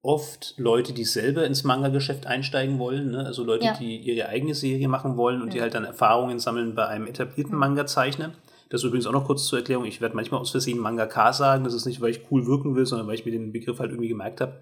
[0.01, 3.11] oft Leute, die selber ins Manga-Geschäft einsteigen wollen.
[3.11, 3.25] Ne?
[3.25, 3.73] Also Leute, ja.
[3.73, 5.53] die ihre eigene Serie machen wollen und ja.
[5.53, 7.59] die halt dann Erfahrungen sammeln bei einem etablierten mhm.
[7.59, 8.33] Manga-Zeichner.
[8.69, 9.85] Das ist übrigens auch noch kurz zur Erklärung.
[9.85, 11.63] Ich werde manchmal aus Versehen Manga-K sagen.
[11.63, 13.91] Das ist nicht, weil ich cool wirken will, sondern weil ich mir den Begriff halt
[13.91, 14.59] irgendwie gemerkt habe.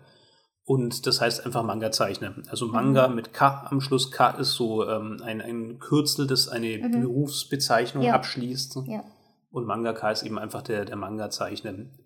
[0.63, 2.43] Und das heißt einfach Manga zeichnen.
[2.49, 3.15] Also Manga mhm.
[3.15, 4.11] mit K am Schluss.
[4.11, 7.01] K ist so ähm, ein, ein Kürzel, das eine mhm.
[7.01, 8.13] Berufsbezeichnung ja.
[8.13, 8.79] abschließt.
[8.87, 9.03] Ja.
[9.55, 11.97] Und Manga K ist eben einfach der, der Manga zeichnen.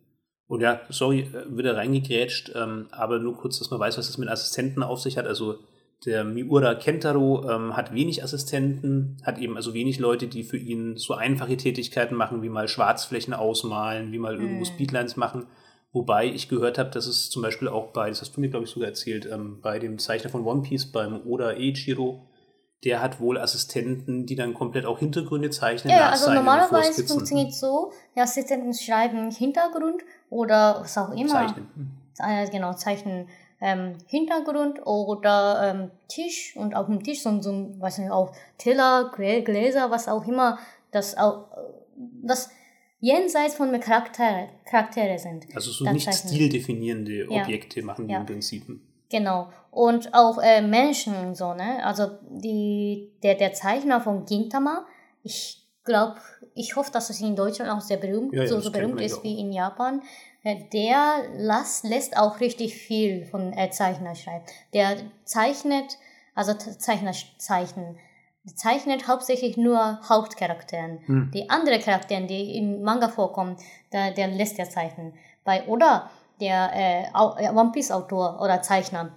[0.48, 4.18] Und ja, sorry, äh, wieder reingegrätscht, ähm, aber nur kurz, dass man weiß, was das
[4.18, 5.28] mit Assistenten auf sich hat.
[5.28, 5.60] Also
[6.06, 10.96] der Miura Kentaro ähm, hat wenig Assistenten, hat eben also wenig Leute, die für ihn
[10.96, 14.66] so einfache Tätigkeiten machen, wie mal Schwarzflächen ausmalen, wie mal irgendwo mhm.
[14.66, 15.48] Speedlines machen
[15.92, 18.66] Wobei ich gehört habe, dass es zum Beispiel auch bei, das hast du mir, glaube
[18.66, 22.28] ich, sogar erzählt, ähm, bei dem Zeichner von One Piece, beim Oda Eiichiro,
[22.84, 25.94] der hat wohl Assistenten, die dann komplett auch Hintergründe zeichnen.
[25.94, 31.48] Ja, also normalerweise funktioniert es so, die Assistenten schreiben Hintergrund oder was auch immer.
[31.48, 31.68] Zeichnen.
[32.20, 33.28] Äh, genau, zeichnen
[33.62, 39.12] ähm, Hintergrund oder ähm, Tisch und auf dem Tisch so, so weiß nicht, auch Teller,
[39.14, 40.58] Gläser, was auch immer,
[40.92, 41.48] das auch,
[42.24, 42.50] das
[43.02, 45.48] jenseits von Charaktere, Charaktere sind.
[45.54, 47.86] Also so nicht stildefinierende Objekte ja.
[47.86, 48.20] machen die ja.
[48.22, 48.66] im Prinzip.
[49.10, 49.50] Genau.
[49.72, 51.84] Und auch äh, Menschen so, ne?
[51.84, 54.86] Also die, der, der Zeichner von Gintama,
[55.24, 56.16] ich glaube,
[56.54, 59.40] ich hoffe, dass es in Deutschland auch sehr berühmt, ja, so, so berühmt ist wie
[59.40, 60.02] in Japan.
[60.44, 64.46] Äh, der las, lässt auch richtig viel von äh, Zeichner schreiben.
[64.74, 65.98] Der zeichnet,
[66.36, 67.98] also Zeichner zeichnen
[68.56, 71.00] zeichnet hauptsächlich nur Hauptcharakteren.
[71.06, 71.32] Hm.
[71.34, 73.58] Die anderen Charaktere, die im Manga vorkommen,
[73.92, 75.14] der, der lässt er zeichnen.
[75.44, 79.12] Bei Oda, der äh, One Piece Autor oder Zeichner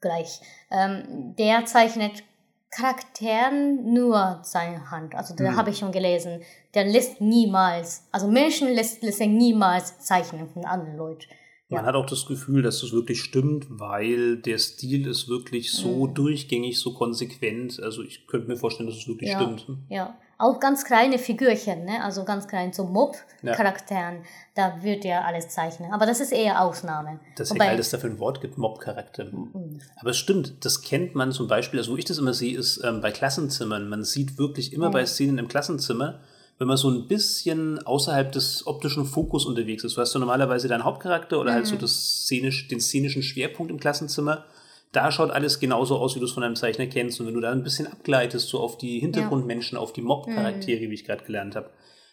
[0.00, 2.24] gleich, ähm, der zeichnet
[2.70, 5.14] Charakteren nur seine Hand.
[5.16, 5.56] Also da hm.
[5.56, 6.40] habe ich schon gelesen.
[6.74, 11.26] Der lässt niemals, also Menschen lässt, lässt er niemals zeichnen von anderen Leuten.
[11.68, 11.86] Man ja.
[11.86, 16.14] hat auch das Gefühl, dass das wirklich stimmt, weil der Stil ist wirklich so mhm.
[16.14, 17.80] durchgängig, so konsequent.
[17.80, 19.40] Also ich könnte mir vorstellen, dass es wirklich ja.
[19.40, 19.66] stimmt.
[19.88, 22.02] Ja, auch ganz kleine Figürchen, ne?
[22.02, 24.22] also ganz klein, so Mob-Charakteren, ja.
[24.54, 25.92] da wird ja alles zeichnen.
[25.92, 27.20] Aber das ist eher Ausnahme.
[27.36, 29.26] Das ist Wobei, egal, dass es dafür ein Wort gibt, Mob-Charakter.
[29.26, 29.80] Mhm.
[30.00, 32.82] Aber es stimmt, das kennt man zum Beispiel, also wo ich das immer sehe, ist
[32.82, 33.88] ähm, bei Klassenzimmern.
[33.88, 34.92] Man sieht wirklich immer mhm.
[34.92, 36.20] bei Szenen im Klassenzimmer,
[36.58, 39.96] wenn man so ein bisschen außerhalb des optischen Fokus unterwegs ist.
[39.96, 41.54] Du hast so normalerweise deinen Hauptcharakter oder mhm.
[41.56, 41.80] halt so mhm.
[41.80, 44.46] das szenisch, den szenischen Schwerpunkt im Klassenzimmer.
[44.92, 47.20] Da schaut alles genauso aus, wie du es von einem Zeichner kennst.
[47.20, 49.82] Und wenn du da ein bisschen abgleitest, so auf die Hintergrundmenschen, ja.
[49.82, 50.90] auf die Mob-Charaktere, mhm.
[50.90, 51.70] wie ich gerade gelernt habe,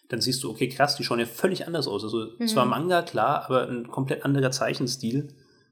[0.10, 2.04] dann siehst du, okay, krass, die schauen ja völlig anders aus.
[2.04, 2.48] Also mhm.
[2.48, 5.30] zwar Manga, klar, aber ein komplett anderer Zeichenstil.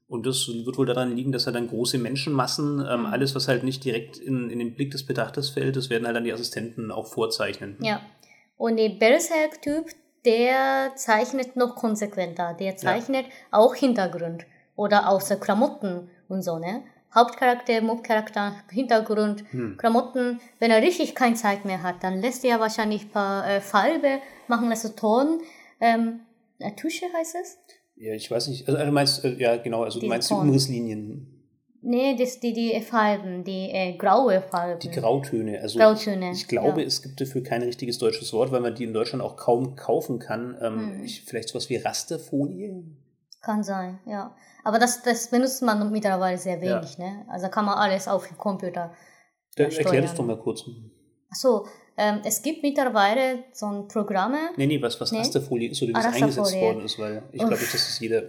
[0.08, 3.06] Und das wird wohl daran liegen, dass halt dann große Menschenmassen, ähm, mhm.
[3.08, 6.16] alles, was halt nicht direkt in, in den Blick des Betrachters fällt, das werden halt
[6.16, 7.78] dann die Assistenten auch vorzeichnen.
[7.82, 8.02] Ja,
[8.58, 9.88] und der Berserk-Typ,
[10.26, 12.56] der zeichnet noch konsequenter.
[12.60, 13.32] Der zeichnet ja.
[13.52, 16.84] auch Hintergrund oder außer Klamotten und so, ne?
[17.16, 19.78] Hauptcharakter, Mobcharakter, Hintergrund, hm.
[19.78, 20.40] Klamotten.
[20.60, 24.20] Wenn er richtig keine Zeit mehr hat, dann lässt er wahrscheinlich ein paar äh, Farbe
[24.48, 25.40] machen, also Ton.
[25.80, 26.20] Ähm,
[26.60, 27.58] äh, Tusche heißt es?
[27.96, 28.68] Ja, ich weiß nicht.
[28.68, 31.32] Also, du meinst, äh, ja, genau, also Diese du meinst die Umrisslinien.
[31.88, 34.80] Nee, das, die, die Farben, die äh, graue Farben.
[34.80, 35.62] Die Grautöne.
[35.62, 36.88] Also Grautöne, ich glaube, ja.
[36.88, 40.18] es gibt dafür kein richtiges deutsches Wort, weil man die in Deutschland auch kaum kaufen
[40.18, 40.58] kann.
[40.60, 41.04] Ähm, Hm.
[41.04, 42.84] ich, vielleicht sowas wie Rasterfolie?
[43.46, 44.36] Kann sein, ja.
[44.64, 46.80] Aber das, das benutzt man mittlerweile sehr Ja.
[46.82, 47.24] wenig, ne?
[47.30, 48.92] Also kann man alles auf dem Computer.
[49.56, 50.64] Da, Ja, erklär das doch mal kurz.
[51.30, 54.38] Achso, ähm, es gibt mittlerweile so ein Programme.
[54.58, 55.20] Nee, nee, was, was Nee.
[55.20, 58.00] Rasterfolie ist oder wie Ah, das eingesetzt worden ist, weil ich glaube nicht, dass es
[58.00, 58.24] jeder.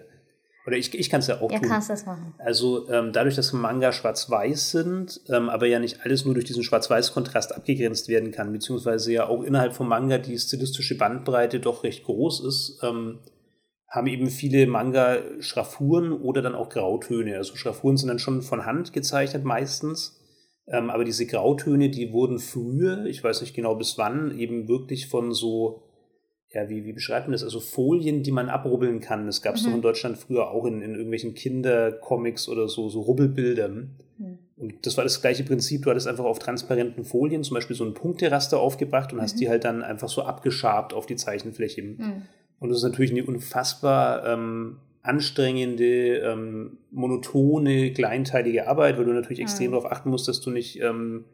[0.66, 1.68] Oder ich, ich kann es ja auch Ja, tun.
[1.68, 2.34] kannst das machen.
[2.38, 6.62] Also ähm, dadurch, dass Manga schwarz-weiß sind, ähm, aber ja nicht alles nur durch diesen
[6.64, 12.04] schwarz-weiß-Kontrast abgegrenzt werden kann, beziehungsweise ja auch innerhalb vom Manga die stilistische Bandbreite doch recht
[12.04, 13.20] groß ist, ähm,
[13.88, 17.36] haben eben viele Manga Schraffuren oder dann auch Grautöne.
[17.36, 20.20] Also Schraffuren sind dann schon von Hand gezeichnet meistens,
[20.66, 25.08] ähm, aber diese Grautöne, die wurden früher, ich weiß nicht genau bis wann, eben wirklich
[25.08, 25.82] von so
[26.52, 27.42] ja, wie, wie beschreibt man das?
[27.42, 29.26] Also Folien, die man abrubbeln kann.
[29.26, 29.66] Das gab es Mhm.
[29.66, 33.96] doch in Deutschland früher auch in, in irgendwelchen Kindercomics oder so, so Rubbelbildern.
[34.18, 34.38] Hm.
[34.56, 35.82] Und das war das gleiche Prinzip.
[35.82, 39.38] Du hattest einfach auf transparenten Folien zum Beispiel so ein Punkteraster aufgebracht und hast Mhm.
[39.40, 41.82] die halt dann einfach so abgeschabt auf die Zeichenfläche.
[41.82, 42.22] Hm.
[42.58, 49.40] Und das ist natürlich eine unfassbar ähm, anstrengende, ähm, monotone, kleinteilige Arbeit, weil du natürlich
[49.40, 49.72] extrem Mhm.
[49.74, 51.24] darauf achten musst, dass du nicht ähm,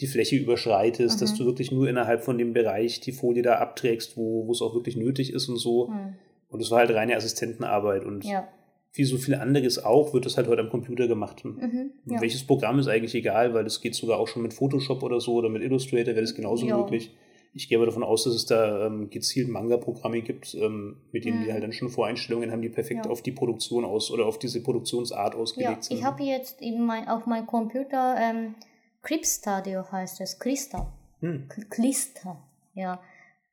[0.00, 1.38] die Fläche überschreitest, dass Mhm.
[1.38, 4.96] du wirklich nur innerhalb von dem Bereich die Folie da abträgst, wo es auch wirklich
[4.96, 5.88] nötig ist und so.
[5.88, 6.14] Hm.
[6.48, 8.04] Und es war halt reine Assistentenarbeit.
[8.04, 8.46] Und Ja.
[8.92, 11.44] wie so viel anderes auch, wird das halt heute am Computer gemacht.
[11.44, 11.90] Mhm.
[12.06, 12.20] ja.
[12.20, 15.32] Welches Programm ist eigentlich egal, weil das geht sogar auch schon mit Photoshop oder so
[15.34, 16.76] oder mit Illustrator wäre das genauso Ja.
[16.76, 17.14] möglich.
[17.56, 21.40] Ich gehe aber davon aus, dass es da ähm, gezielt Manga-Programme gibt, ähm, mit denen
[21.40, 21.52] die Mhm.
[21.52, 23.10] halt dann schon Voreinstellungen haben, die perfekt Ja.
[23.10, 25.96] auf die Produktion aus oder auf diese Produktionsart Ja, ausgelegt sind.
[25.96, 28.54] ich habe jetzt in mein, auf meinem Computer ähm,
[29.02, 30.92] Clipstadio heißt es, Clista.
[31.20, 31.48] hm.
[31.70, 32.36] Clista,
[32.74, 33.00] ja.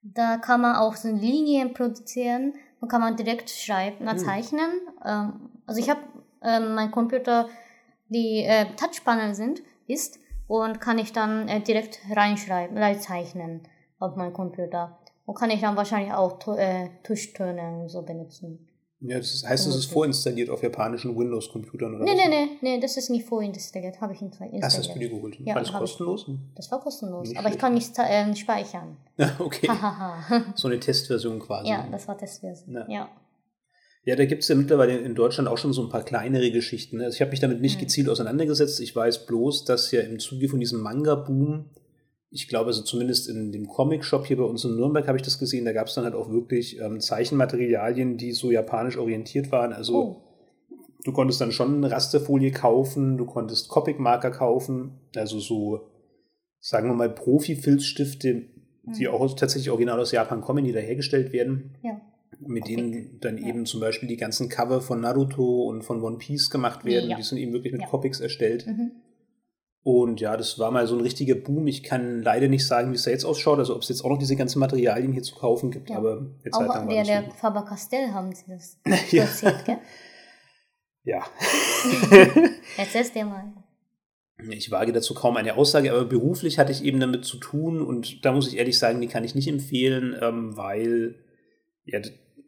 [0.01, 4.17] Da kann man auch so Linien produzieren und kann man direkt schreiben, Hm.
[4.17, 4.69] zeichnen.
[5.05, 6.01] Ähm, also ich habe
[6.41, 7.47] ähm, mein Computer,
[8.09, 13.61] die äh, Touchpanel sind, ist und kann ich dann äh, direkt reinschreiben, reinzeichnen
[14.03, 14.97] auf meinem Computer.
[15.25, 18.67] Und kann ich dann wahrscheinlich auch äh, Tuschtöne so benutzen.
[19.05, 22.79] Ja, das ist, heißt, es ist vorinstalliert auf japanischen Windows-Computern oder Nee, nee, nee, nee,
[22.79, 24.63] das ist nicht vorinstalliert, habe ich installiert.
[24.63, 25.37] Das hast du dir geholt.
[25.41, 25.75] Ja, War das ich.
[25.77, 26.25] kostenlos?
[26.55, 27.61] Das war kostenlos, Nicht aber ich schlecht.
[27.61, 28.95] kann nicht äh, speichern.
[29.39, 29.67] Okay.
[30.55, 31.69] So eine Testversion quasi.
[31.69, 32.75] ja, das war Testversion.
[32.75, 32.85] Ja.
[32.89, 33.09] Ja.
[34.05, 37.01] Ja, da gibt es ja mittlerweile in Deutschland auch schon so ein paar kleinere Geschichten.
[37.01, 37.81] Also ich habe mich damit nicht Mhm.
[37.81, 38.79] gezielt auseinandergesetzt.
[38.81, 41.65] Ich weiß bloß, dass ja im Zuge von diesem Manga-Boom,
[42.35, 45.37] ich glaube, also zumindest in dem Comic-Shop hier bei uns in Nürnberg habe ich das
[45.37, 49.71] gesehen, da gab es dann halt auch wirklich ähm, Zeichenmaterialien, die so japanisch orientiert waren.
[49.71, 50.21] Also Oh.
[51.05, 55.81] du konntest dann schon eine Rasterfolie kaufen, du konntest Copic-Marker kaufen, also so,
[56.59, 58.45] sagen wir mal, Profi-Filzstifte,
[58.97, 59.13] die Mhm.
[59.13, 62.01] auch tatsächlich original aus Japan kommen, die da hergestellt werden Ja.
[62.39, 62.75] mit Copic.
[62.75, 63.47] denen dann Ja.
[63.47, 67.09] eben zum Beispiel die ganzen Cover von Naruto und von One Piece gemacht werden.
[67.09, 67.15] Ja.
[67.17, 67.85] Die sind eben wirklich mit.
[67.85, 68.65] Copics erstellt.
[68.67, 68.91] Mhm.
[69.85, 71.67] Und ja, das war mal so ein richtiger Boom.
[71.67, 74.09] Ich kann leider nicht sagen, wie es da jetzt ausschaut, also ob es jetzt auch
[74.09, 75.97] noch diese ganzen Materialien hier zu kaufen gibt, Ja.
[75.97, 77.31] aber Zeit Auch lang der, der so.
[77.31, 78.79] Faber-Castell haben sie das
[79.11, 79.23] Ja.
[79.25, 79.77] produziert, gell?
[81.03, 81.21] Ja.
[82.77, 83.53] Erzähl's dir mal.
[84.49, 88.25] Ich wage dazu kaum eine Aussage, aber beruflich hatte ich eben damit zu tun und
[88.25, 91.15] da muss ich ehrlich sagen, die kann ich nicht empfehlen, ähm, weil
[91.85, 91.99] ja,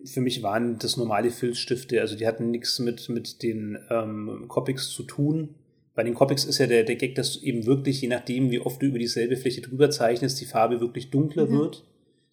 [0.05, 4.89] für mich waren das normale Filzstifte, also die hatten nichts mit, mit den ähm, Copics
[4.89, 5.55] zu tun.
[5.95, 8.59] Bei den Copics ist ja der, der Gag, dass du eben wirklich, je nachdem, wie
[8.59, 11.57] oft du über dieselbe Fläche drüber zeichnest, die Farbe wirklich dunkler Mhm.
[11.57, 11.85] wird.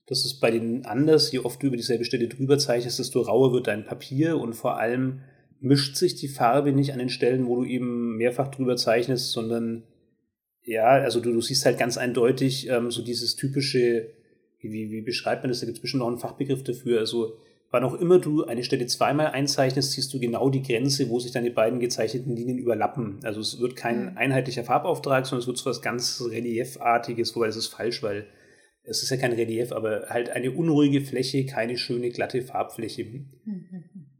[0.06, 3.52] Das ist bei denen anders, je oft du über dieselbe Stelle drüber zeichnest, desto rauer
[3.52, 5.20] wird dein Papier und vor allem
[5.60, 9.84] mischt sich die Farbe nicht an den Stellen, wo du eben mehrfach drüber zeichnest, sondern
[10.64, 14.08] ja, also du, du siehst halt ganz eindeutig ähm, so dieses typische,
[14.60, 15.60] wie, wie beschreibt man das?
[15.60, 16.98] Da gibt es bestimmt noch einen Fachbegriff dafür.
[16.98, 17.36] Also
[17.72, 21.32] wann auch immer du eine Stelle zweimal einzeichnest, siehst du genau die Grenze, wo sich
[21.32, 23.18] deine beiden gezeichneten Linien überlappen.
[23.24, 24.18] Also es wird kein Mhm.
[24.18, 28.26] einheitlicher Farbauftrag, sondern es wird so was ganz Reliefartiges, wobei das ist falsch, weil
[28.84, 33.04] es ist ja kein Relief, aber halt eine unruhige Fläche, keine schöne, glatte Farbfläche.
[33.04, 33.66] Mhm.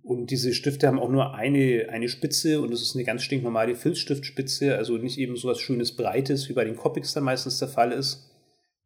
[0.03, 3.77] Und diese Stifte haben auch nur eine, eine Spitze und das ist eine ganz stinknormale
[3.77, 7.69] Filzstiftspitze, also nicht eben so was Schönes Breites, wie bei den Copics dann meistens der
[7.69, 8.31] Fall ist.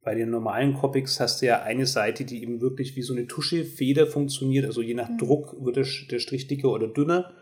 [0.07, 3.27] Bei den normalen Copics hast du ja eine Seite, die eben wirklich wie so eine
[3.27, 5.19] Tuschefeder funktioniert, also je nach Mhm.
[5.19, 7.33] Druck wird der, der Strich dicker oder dünner.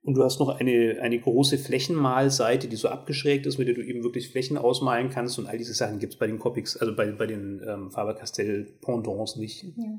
[0.00, 3.82] Und du hast noch eine, eine große Flächenmalseite, die so abgeschrägt ist, mit der du
[3.82, 5.40] eben wirklich Flächen ausmalen kannst.
[5.40, 9.34] Und all diese Sachen gibt es bei den Copics, also bei, bei den ähm, Faber-Castell-Pendants
[9.34, 9.64] nicht.
[9.64, 9.98] Ja.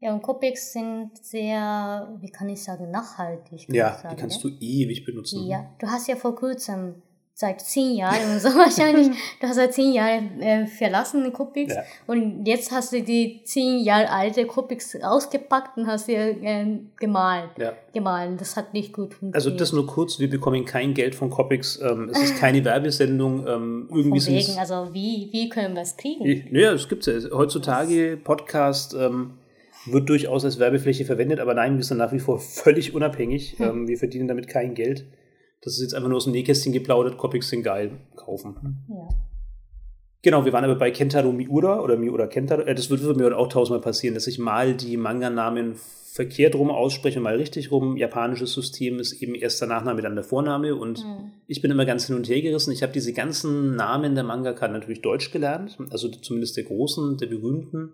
[0.00, 3.66] ja, und Copics sind sehr, wie kann ich sagen, nachhaltig.
[3.66, 4.52] kann Ja, sagen, die kannst ne?
[4.52, 5.46] du ewig benutzen.
[5.46, 7.02] Ja, du hast ja vor kurzem
[7.38, 9.08] seit zehn Jahren und so wahrscheinlich.
[9.40, 11.82] Du hast seit zehn Jahren äh, verlassen Copics ja.
[12.06, 17.50] und jetzt hast du die zehn Jahre alte Copics ausgepackt und hast sie äh, gemalt.
[17.58, 17.74] Ja.
[17.92, 18.38] Gemahlen.
[18.38, 19.34] Das hat nicht gut funktioniert.
[19.34, 21.78] Also das nur kurz, wir bekommen kein Geld von Copics.
[21.82, 23.46] Ähm, es ist keine Werbesendung.
[23.46, 26.48] Ähm, irgendwie von wegen, also wie, wie können wir es kriegen?
[26.50, 27.12] Naja, es gibt ja.
[27.32, 29.32] Heutzutage Podcast ähm,
[29.84, 33.58] wird durchaus als Werbefläche verwendet, aber nein, wir sind nach wie vor völlig unabhängig.
[33.58, 33.68] Hm.
[33.68, 35.04] Ähm, wir verdienen damit kein Geld.
[35.62, 38.84] Das ist jetzt einfach nur aus dem Nähkästchen geplaudert, Copics sind geil, kaufen.
[38.88, 39.08] Ja.
[40.22, 42.62] Genau, wir waren aber bei Kentaro Miura oder Miura Kentaro.
[42.62, 45.76] Äh, das würde mir auch tausendmal passieren, dass ich mal die Manga-Namen
[46.16, 47.96] verkehrt rum ausspreche, mal richtig rum.
[47.96, 50.74] Japanisches System ist eben erst der Nachname, dann der Vorname.
[50.74, 51.30] Und mhm.
[51.46, 52.72] ich bin immer ganz hin und her gerissen.
[52.72, 57.26] Ich habe diese ganzen Namen der Mangaka natürlich Deutsch gelernt, also zumindest der großen, der
[57.26, 57.92] berühmten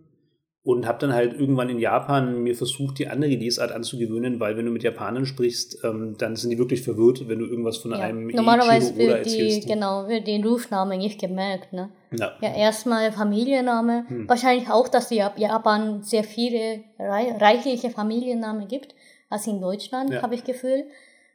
[0.64, 4.64] und habe dann halt irgendwann in Japan mir versucht, die andere Lesart anzugewöhnen, weil wenn
[4.64, 7.98] du mit Japanern sprichst, ähm, dann sind die wirklich verwirrt, wenn du irgendwas von ja.
[7.98, 11.90] einem Normalerweise wird die, genau, wird den Rufnamen nicht gemerkt, ne?
[12.12, 14.04] Ja, ja erstmal Familienname.
[14.06, 14.28] Hm.
[14.28, 18.94] Wahrscheinlich auch, dass die Japan sehr viele reichliche Familiennamen gibt,
[19.30, 20.22] als in Deutschland, ja.
[20.22, 20.84] habe ich Gefühl.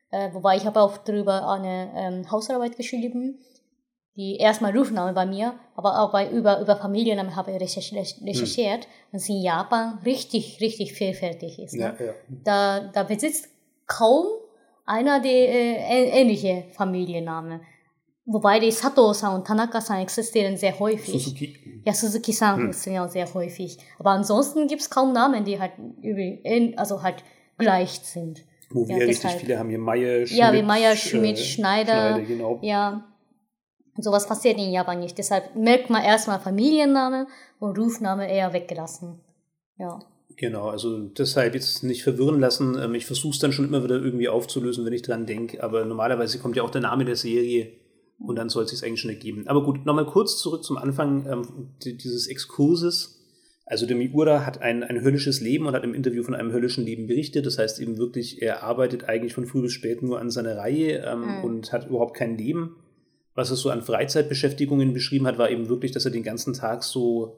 [0.09, 3.39] Äh, wobei ich habe auch darüber eine ähm, Hausarbeit geschrieben
[4.17, 8.85] die erstmal Rufname bei mir, aber auch bei über, über Familiennamen habe ich recherchiert, recherchiert
[8.85, 8.91] hm.
[9.11, 11.75] und es in Japan richtig, richtig vielfältig ist.
[11.75, 11.95] Ne?
[11.99, 12.13] Ja, ja.
[12.43, 13.47] Da, da besitzt
[13.85, 14.25] kaum
[14.87, 17.61] einer der äh, ähnliche Familiennamen.
[18.25, 21.23] Wobei die Sato-san und Tanaka-san existieren sehr häufig.
[21.23, 21.81] Suzuki.
[21.85, 22.67] Ja, Suzuki-san hm.
[22.69, 23.77] existieren auch sehr häufig.
[23.99, 25.73] Aber ansonsten gibt es kaum Namen, die halt
[26.75, 27.23] also halt
[27.59, 28.43] gleich sind.
[28.71, 30.39] Wo wir ja, richtig viele haben hier Meier, Schmidt.
[30.39, 32.15] Ja, wie Meier, Schmidt, äh, Schneider.
[32.15, 32.59] Schneider genau.
[32.61, 33.05] Ja,
[33.97, 35.17] Sowas passiert in Japan nicht.
[35.17, 37.27] Deshalb merkt man erstmal Familienname
[37.59, 39.19] und Rufname eher weggelassen.
[39.77, 39.99] Ja.
[40.37, 42.77] Genau, also deshalb jetzt nicht verwirren lassen.
[42.79, 45.63] Ähm, ich versuche es dann schon immer wieder irgendwie aufzulösen, wenn ich dran denke.
[45.63, 47.71] Aber normalerweise kommt ja auch der Name der Serie
[48.19, 49.47] und dann soll es sich eigentlich schon ergeben.
[49.47, 53.15] Aber gut, nochmal kurz zurück zum Anfang ähm, dieses Exkurses.
[53.65, 56.85] Also der Miura hat ein, ein höllisches Leben und hat im Interview von einem höllischen
[56.85, 57.47] Leben berichtet.
[57.47, 61.03] Das heißt eben wirklich, er arbeitet eigentlich von früh bis spät nur an seiner Reihe
[61.03, 61.43] ähm, mhm.
[61.43, 62.75] und hat überhaupt kein Leben
[63.37, 66.83] was er so an Freizeitbeschäftigungen beschrieben hat, war eben wirklich, dass er den ganzen Tag
[66.83, 67.37] so,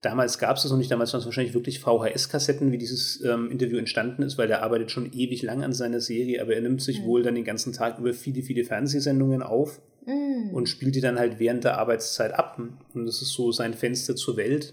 [0.00, 3.50] damals gab es das noch nicht, damals waren es wahrscheinlich wirklich VHS-Kassetten, wie dieses ähm,
[3.50, 6.80] Interview entstanden ist, weil er arbeitet schon ewig lang an seiner Serie, aber er nimmt
[6.80, 7.06] sich mhm.
[7.06, 10.54] wohl dann den ganzen Tag über viele, viele Fernsehsendungen auf mhm.
[10.54, 12.62] und spielt die dann halt während der Arbeitszeit ab.
[12.94, 14.72] Und das ist so sein Fenster zur Welt.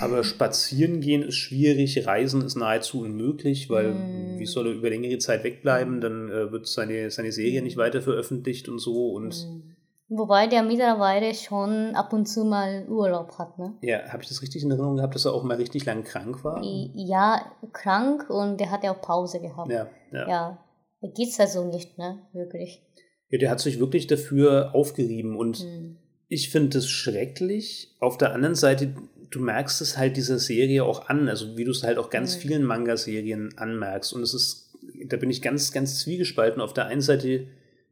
[0.00, 4.38] Aber spazieren gehen ist schwierig, Reisen ist nahezu unmöglich, weil mm.
[4.38, 8.00] wie soll er über längere Zeit wegbleiben, dann äh, wird seine, seine Serie nicht weiter
[8.00, 9.10] veröffentlicht und so.
[9.10, 9.74] Und mm.
[10.10, 13.74] Wobei der mittlerweile schon ab und zu mal Urlaub hat, ne?
[13.82, 16.42] Ja, habe ich das richtig in Erinnerung gehabt, dass er auch mal richtig lang krank
[16.44, 16.62] war?
[16.62, 17.42] Ja,
[17.74, 19.70] krank und der hat ja auch Pause gehabt.
[19.70, 20.28] Ja, ja.
[20.28, 20.64] ja
[21.02, 22.20] da geht's also nicht, ne?
[22.32, 22.82] Wirklich.
[23.28, 25.98] Ja, der hat sich wirklich dafür aufgerieben und mm.
[26.28, 27.94] ich finde es schrecklich.
[28.00, 28.94] Auf der anderen Seite
[29.30, 32.36] du merkst es halt dieser Serie auch an, also wie du es halt auch ganz
[32.36, 32.40] mhm.
[32.40, 34.12] vielen Manga-Serien anmerkst.
[34.12, 34.70] Und es ist,
[35.06, 36.60] da bin ich ganz, ganz zwiegespalten.
[36.60, 37.46] Auf der einen Seite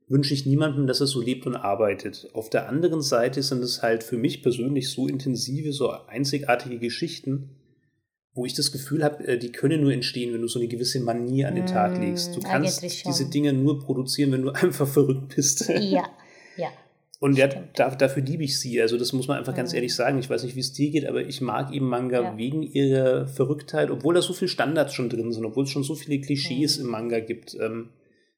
[0.09, 2.29] wünsche ich niemandem, dass er so lebt und arbeitet.
[2.33, 7.51] Auf der anderen Seite sind es halt für mich persönlich so intensive, so einzigartige Geschichten,
[8.35, 11.01] wo ich das Gefühl habe, äh, die können nur entstehen, wenn du so eine gewisse
[11.01, 12.37] Manie an den Tag legst.
[12.37, 15.69] Du mm, kannst diese Dinge nur produzieren, wenn du einfach verrückt bist.
[15.69, 16.05] Ja,
[16.57, 16.69] ja.
[17.19, 18.81] Und ja, da, dafür liebe ich sie.
[18.81, 20.19] Also das muss man einfach ganz ehrlich sagen.
[20.19, 22.37] Ich weiß nicht, wie es dir geht, aber ich mag eben Manga ja.
[22.37, 25.95] wegen ihrer Verrücktheit, obwohl da so viele Standards schon drin sind, obwohl es schon so
[25.95, 26.85] viele Klischees mhm.
[26.85, 27.57] im Manga gibt.
[27.59, 27.91] Ähm,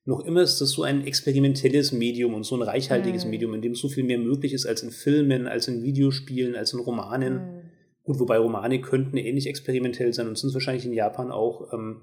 [0.04, 3.30] noch immer ist das so ein experimentelles Medium und so ein reichhaltiges mhm.
[3.30, 6.72] Medium, in dem so viel mehr möglich ist als in Filmen, als in Videospielen, als
[6.72, 7.34] in Romanen.
[7.34, 7.60] Mhm.
[8.04, 11.72] Gut, wobei Romane könnten ähnlich experimentell sein und sind es wahrscheinlich in Japan auch.
[11.74, 12.02] Ähm,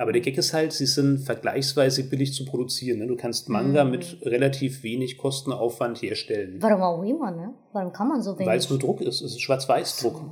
[0.00, 3.00] aber der Gag ist halt, sie sind vergleichsweise billig zu produzieren.
[3.00, 3.06] Ne?
[3.06, 3.90] Du kannst Manga mhm.
[3.90, 6.56] mit relativ wenig Kostenaufwand herstellen.
[6.60, 7.52] Warum auch immer, ne?
[7.74, 8.46] Warum kann man so wenig?
[8.46, 9.20] Weil es nur Druck ist.
[9.20, 10.22] Es ist Schwarz-Weiß-Druck.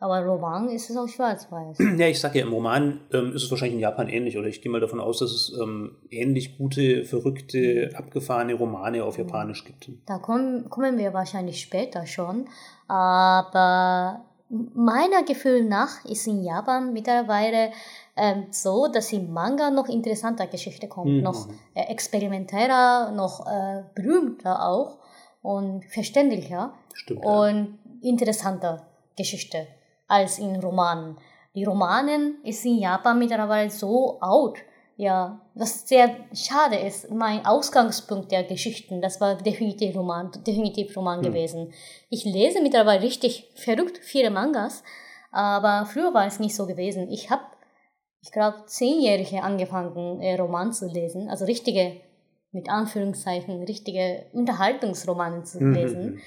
[0.00, 1.78] Aber im Roman ist es auch schwarz-weiß.
[1.96, 4.36] Ja, ich sag ja, im Roman ähm, ist es wahrscheinlich in Japan ähnlich.
[4.36, 9.16] Oder ich gehe mal davon aus, dass es ähm, ähnlich gute, verrückte, abgefahrene Romane auf
[9.16, 9.90] Japanisch gibt.
[10.06, 12.46] Da kommen, kommen wir wahrscheinlich später schon.
[12.88, 17.72] Aber meiner Gefühl nach ist in Japan mittlerweile
[18.16, 21.22] ähm, so, dass im Manga noch interessanter Geschichte kommt, mhm.
[21.22, 24.98] noch äh, experimenteller, noch äh, berühmter auch
[25.42, 28.10] und verständlicher Stimmt, und ja.
[28.10, 29.66] interessanter Geschichte
[30.06, 31.16] als in Romanen.
[31.54, 34.58] Die Romanen ist in Japan mittlerweile so out,
[34.96, 37.10] ja, was sehr schade ist.
[37.10, 41.24] Mein Ausgangspunkt der Geschichten, das war definitiv Roman, definitiv Roman mhm.
[41.24, 41.72] gewesen.
[42.10, 44.82] Ich lese mittlerweile richtig verrückt viele Mangas,
[45.32, 47.10] aber früher war es nicht so gewesen.
[47.10, 47.42] Ich habe
[48.22, 52.00] ich glaube, Zehnjährige angefangen, äh, Roman zu lesen, also richtige
[52.52, 56.04] mit Anführungszeichen richtige Unterhaltungsromane zu lesen.
[56.04, 56.20] Mhm.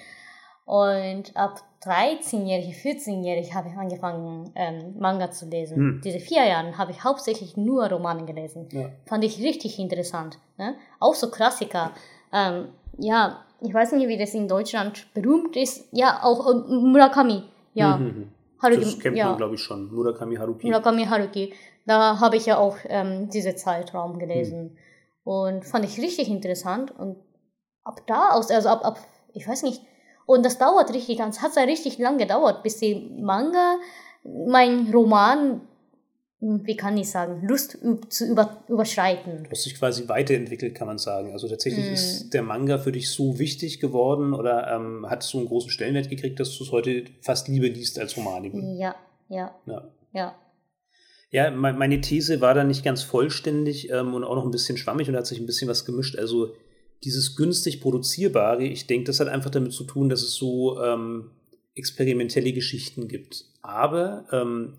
[0.68, 5.78] Und ab 13-jährig, 14-jährig habe ich angefangen, ähm, Manga zu lesen.
[5.78, 6.02] Hm.
[6.04, 8.68] Diese vier Jahre habe ich hauptsächlich nur Romane gelesen.
[8.74, 8.90] Ja.
[9.06, 10.40] Fand ich richtig interessant.
[10.58, 10.76] Ne?
[11.00, 11.94] Auch so Klassiker.
[12.34, 15.88] Ähm, ja, ich weiß nicht, wie das in Deutschland berühmt ist.
[15.94, 17.44] Ja, auch äh, Murakami.
[17.74, 17.96] Ja.
[17.96, 18.32] Mhm, mhm.
[18.62, 19.30] Haruki, das kennt ja.
[19.30, 19.90] man, glaube ich, schon.
[19.90, 20.68] Murakami Haruki.
[20.68, 21.54] Murakami Haruki.
[21.86, 24.64] Da habe ich ja auch ähm, diese Zeitraum gelesen.
[24.64, 24.78] Mhm.
[25.24, 26.92] Und fand ich richtig interessant.
[26.92, 27.16] Und
[27.86, 29.00] ab da aus, also ab, ab
[29.32, 29.82] ich weiß nicht,
[30.28, 33.78] und das dauert richtig, es hat ja richtig lang gedauert, bis die Manga,
[34.26, 35.62] mein Roman,
[36.42, 37.78] wie kann ich sagen, Lust
[38.10, 39.46] zu über, überschreiten.
[39.46, 41.32] Du hast dich quasi weiterentwickelt, kann man sagen.
[41.32, 41.94] Also tatsächlich mm.
[41.94, 46.10] ist der Manga für dich so wichtig geworden oder ähm, hat so einen großen Stellenwert
[46.10, 48.44] gekriegt, dass du es heute fast lieber liest als Roman.
[48.78, 48.96] Ja,
[49.30, 49.90] ja, ja.
[50.12, 50.36] Ja,
[51.32, 55.08] ja meine These war da nicht ganz vollständig ähm, und auch noch ein bisschen schwammig
[55.08, 56.20] und hat sich ein bisschen was gemischt.
[56.20, 56.54] Also
[57.04, 61.32] dieses günstig produzierbare, ich denke, das hat einfach damit zu tun, dass es so ähm,
[61.76, 63.46] experimentelle Geschichten gibt.
[63.62, 64.74] Aber ähm,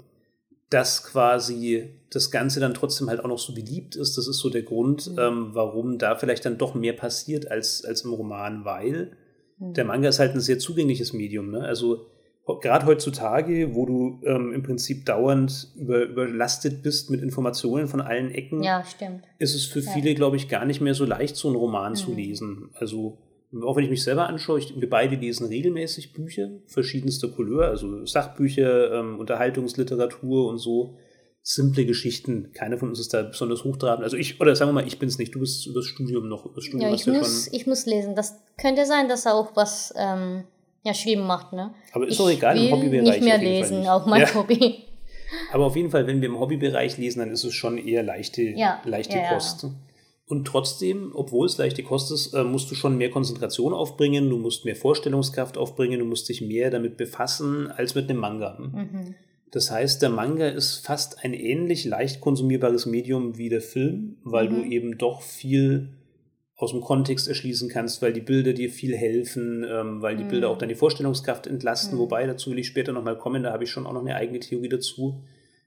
[0.70, 4.50] dass quasi das Ganze dann trotzdem halt auch noch so beliebt ist, das ist so
[4.50, 5.18] der Grund, mhm.
[5.18, 9.12] ähm, warum da vielleicht dann doch mehr passiert als, als im Roman, weil
[9.58, 9.74] mhm.
[9.74, 11.50] der Manga ist halt ein sehr zugängliches Medium.
[11.50, 11.60] Ne?
[11.60, 12.06] Also
[12.56, 18.30] gerade heutzutage, wo du ähm, im Prinzip dauernd über, überlastet bist mit Informationen von allen
[18.30, 18.82] Ecken, ja,
[19.38, 19.90] ist es für ja.
[19.92, 21.96] viele, glaube ich, gar nicht mehr so leicht, so einen Roman mhm.
[21.96, 22.70] zu lesen.
[22.74, 23.18] Also
[23.62, 28.04] auch wenn ich mich selber anschaue, ich, wir beide lesen regelmäßig Bücher verschiedenster Couleur, also
[28.04, 30.96] Sachbücher, ähm, Unterhaltungsliteratur und so
[31.42, 32.52] simple Geschichten.
[32.52, 34.04] Keine von uns ist da besonders hochtrabend.
[34.04, 35.34] Also ich, oder sagen wir mal, ich bin es nicht.
[35.34, 36.52] Du bist über das Studium noch.
[36.54, 38.14] Das Studium ja, ich muss, ja ich muss lesen.
[38.14, 40.44] Das könnte sein, dass auch was ähm,
[40.82, 41.74] ja, Schreiben macht, ne?
[41.92, 43.02] Aber ist doch egal im Hobbybereich.
[43.02, 43.88] Nicht mehr lesen, nicht.
[43.88, 44.34] auch mein ja.
[44.34, 44.84] Hobby.
[45.52, 48.42] Aber auf jeden Fall, wenn wir im Hobbybereich lesen, dann ist es schon eher leichte,
[48.42, 48.80] ja.
[48.84, 49.66] leichte ja, Kost.
[50.26, 54.36] Und trotzdem, obwohl es leichte Kost ist, äh, musst du schon mehr Konzentration aufbringen, du
[54.36, 58.58] musst mehr Vorstellungskraft aufbringen, du musst dich mehr damit befassen als mit einem Manga.
[58.58, 59.14] Mhm.
[59.50, 64.50] Das heißt, der Manga ist fast ein ähnlich leicht konsumierbares Medium wie der Film, weil
[64.50, 64.54] mhm.
[64.54, 65.88] du eben doch viel
[66.58, 70.28] aus dem Kontext erschließen kannst, weil die Bilder dir viel helfen, ähm, weil die mhm.
[70.28, 71.96] Bilder auch deine Vorstellungskraft entlasten.
[71.96, 72.00] Mhm.
[72.02, 74.40] Wobei, dazu will ich später nochmal kommen, da habe ich schon auch noch eine eigene
[74.40, 75.22] Theorie dazu.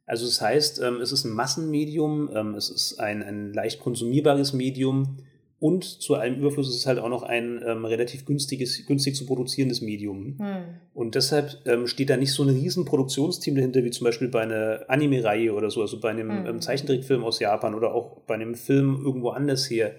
[0.06, 4.52] Also das heißt, ähm, es ist ein Massenmedium, ähm, es ist ein, ein leicht konsumierbares
[4.52, 5.20] Medium
[5.60, 9.26] und zu allem Überfluss ist es halt auch noch ein ähm, relativ günstiges, günstig zu
[9.26, 10.36] produzierendes Medium.
[10.40, 10.64] Mhm.
[10.94, 14.42] Und deshalb ähm, steht da nicht so ein riesen Produktionsteam dahinter, wie zum Beispiel bei
[14.42, 16.60] einer Anime-Reihe oder so, also bei einem mhm.
[16.60, 19.96] Zeichentrickfilm aus Japan oder auch bei einem Film irgendwo anders her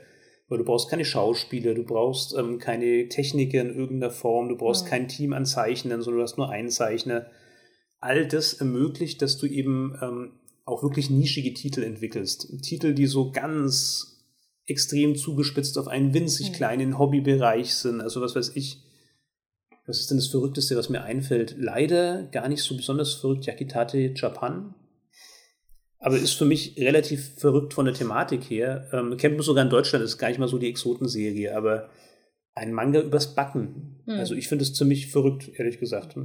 [0.52, 4.84] weil du brauchst keine Schauspieler, du brauchst ähm, keine Techniker in irgendeiner Form, du brauchst
[4.84, 4.90] mhm.
[4.90, 7.26] kein Team an Zeichnern, sondern du hast nur einen Zeichner.
[8.00, 10.32] All das ermöglicht, dass du eben ähm,
[10.66, 12.62] auch wirklich nischige Titel entwickelst.
[12.62, 14.26] Titel, die so ganz
[14.66, 16.54] extrem zugespitzt auf einen winzig mhm.
[16.54, 18.02] kleinen Hobbybereich sind.
[18.02, 18.82] Also was weiß ich,
[19.86, 21.56] was ist denn das Verrückteste, was mir einfällt?
[21.58, 24.74] Leider gar nicht so besonders verrückt Yakitate Japan
[26.02, 28.88] aber ist für mich relativ verrückt von der Thematik her.
[28.92, 31.88] Ähm, kennt man sogar in Deutschland, ist gar nicht mal so die Exotenserie, aber
[32.54, 34.02] ein Manga übers Backen.
[34.06, 34.18] Hm.
[34.18, 36.16] Also ich finde es ziemlich verrückt, ehrlich gesagt.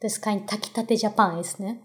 [0.00, 1.76] Das ist kein Takitate Japan ist, ne?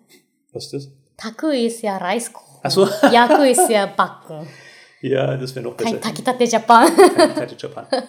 [0.54, 0.92] Was ist das?
[1.18, 2.60] Taku ist ja Reiskuchen.
[2.64, 2.88] Achso.
[3.12, 4.48] Yaku ist ja Backen.
[5.06, 5.98] Ja, das wäre noch besser.
[5.98, 6.88] Kein Takitate Japan.
[6.96, 7.86] Takitate Japan.
[7.92, 8.00] Ja,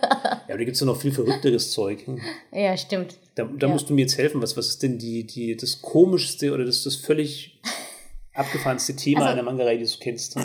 [0.44, 2.07] aber da gibt es ja noch viel verrückteres Zeug.
[2.53, 3.16] Ja, stimmt.
[3.35, 3.73] Da, da ja.
[3.73, 4.40] musst du mir jetzt helfen.
[4.40, 7.61] Was, was ist denn die, die, das Komischste oder das, das völlig
[8.35, 10.38] abgefahrenste Thema also, einer Manga-Reihe, die du kennst?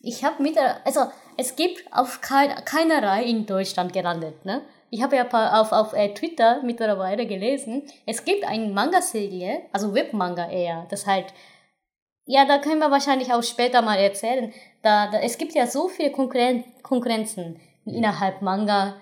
[0.00, 1.00] Ich habe mit, also
[1.36, 4.62] es gibt auf kein, keiner Reihe in Deutschland gelandet, ne?
[4.88, 5.26] Ich habe ja
[5.60, 11.34] auf, auf äh, Twitter mittlerweile gelesen, es gibt eine Manga-Serie, also Webmanga eher, das halt,
[12.24, 15.88] ja, da können wir wahrscheinlich auch später mal erzählen, da, da es gibt ja so
[15.88, 18.94] viele Konkurren Konkurrenzen innerhalb Manga,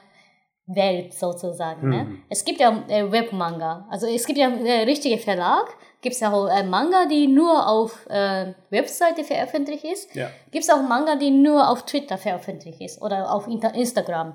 [0.67, 1.91] Welt sozusagen.
[1.91, 2.05] Ne?
[2.05, 2.23] Mhm.
[2.31, 5.69] Es gibt ja äh, Webmanga, also es gibt ja äh, richtige Verlag,
[6.05, 10.15] gibt es ja auch äh, Manga, die nur auf äh, Webseite veröffentlicht ist.
[10.15, 10.31] Ja.
[10.51, 14.35] Gibt es auch Manga, die nur auf Twitter veröffentlicht ist oder auf Inter Instagram.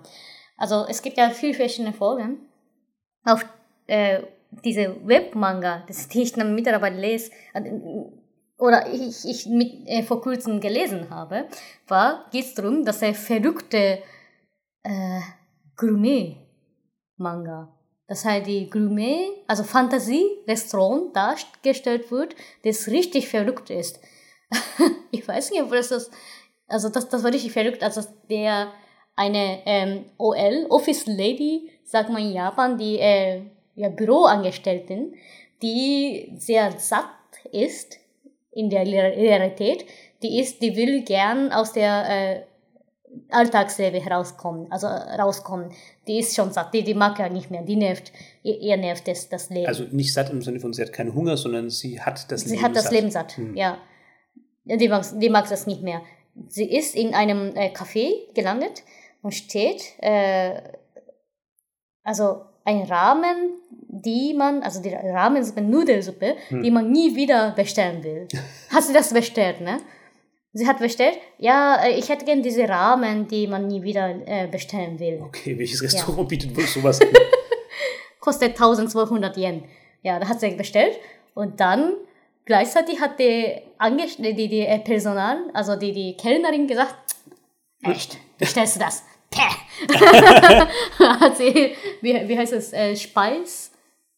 [0.57, 2.39] Also es gibt ja viele verschiedene Folgen.
[3.23, 3.45] Auf
[3.85, 4.23] äh,
[4.63, 7.61] diese Webmanga, das die ich dann mittlerweile lese, äh,
[8.57, 11.45] oder ich, ich mit, äh, vor kurzem gelesen habe,
[11.87, 13.99] war, geht es darum, dass er verrückte
[14.83, 15.19] äh,
[15.77, 17.69] Gourmet-Manga
[18.09, 23.99] dass halt die Gourmet, also Fantasie-Restaurant dargestellt wird, das richtig verrückt ist.
[25.11, 26.09] ich weiß nicht, ob das
[26.69, 28.71] also das, das war richtig verrückt, also der
[29.15, 33.41] eine ähm, OL, Office Lady, sagt man in Japan, die äh,
[33.75, 35.15] ja, Büroangestellten,
[35.61, 37.09] die sehr satt
[37.51, 37.97] ist
[38.51, 39.85] in der Realität,
[40.21, 42.41] die ist, die will gern aus der äh,
[43.29, 45.71] Alltagsleben herauskommen, also rauskommen.
[46.07, 48.11] Die ist schon satt, die, die mag ja nicht mehr, die nervt,
[48.43, 49.67] ihr, ihr nervt das, das Leben.
[49.67, 52.51] Also nicht satt im Sinne von, sie hat keinen Hunger, sondern sie hat das sie
[52.51, 52.91] Leben hat das satt.
[52.93, 53.55] Leben satt, Hm.
[53.55, 53.77] ja.
[54.65, 56.01] Die mag, die mag das nicht mehr.
[56.47, 58.83] Sie ist in einem äh, Café gelandet
[59.23, 60.61] und steht, äh,
[62.03, 63.53] also ein Ramen,
[63.87, 66.61] die man, also die Ramensuppe, Nudelsuppe, Hm.
[66.63, 68.27] die man nie wieder bestellen will.
[68.69, 69.77] Hat sie das bestellt, ne?
[70.53, 74.47] Sie hat bestellt, ja, äh, ich hätte gern diese Ramen, die man nie wieder äh,
[74.47, 75.21] bestellen will.
[75.23, 77.07] Okay, welches Restaurant bietet wohl sowas an?
[78.19, 79.63] Kostet 1200 Yen.
[80.01, 80.97] Ja, da hat sie bestellt.
[81.35, 81.93] Und dann
[82.45, 87.15] gleichzeitig hat die, Angest die, die, die äh, Personal, also die, die Kellnerin gesagt,
[87.83, 89.03] echt, bestellst du das?
[90.99, 93.71] Hat sie, wie, wie heißt es, äh, Speis?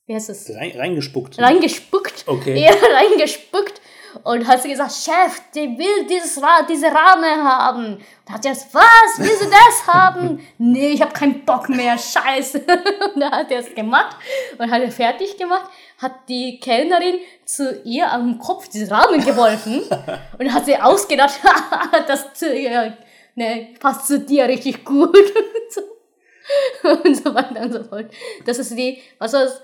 [0.05, 0.49] Wie heißt es?
[0.55, 1.37] Rein, reingespuckt.
[1.39, 2.23] Reingespuckt.
[2.25, 2.59] Okay.
[2.59, 3.80] Ja, reingespuckt.
[4.23, 7.85] Und hat sie gesagt, Chef, die will dieses diese Rahmen haben.
[7.95, 10.45] Und hat sie gesagt, was, will sie das haben?
[10.57, 12.59] nee, ich habe keinen Bock mehr, scheiße.
[13.15, 14.15] Und dann hat er es gemacht
[14.57, 19.81] und hat er fertig gemacht, hat die Kellnerin zu ihr am Kopf diesen Rahmen geworfen
[20.39, 21.39] und hat sie ausgedacht,
[22.07, 22.93] das zu, ja,
[23.35, 25.15] ne, passt zu dir richtig gut.
[26.83, 28.11] und so weiter und so fort.
[28.45, 29.61] Das ist die, was das?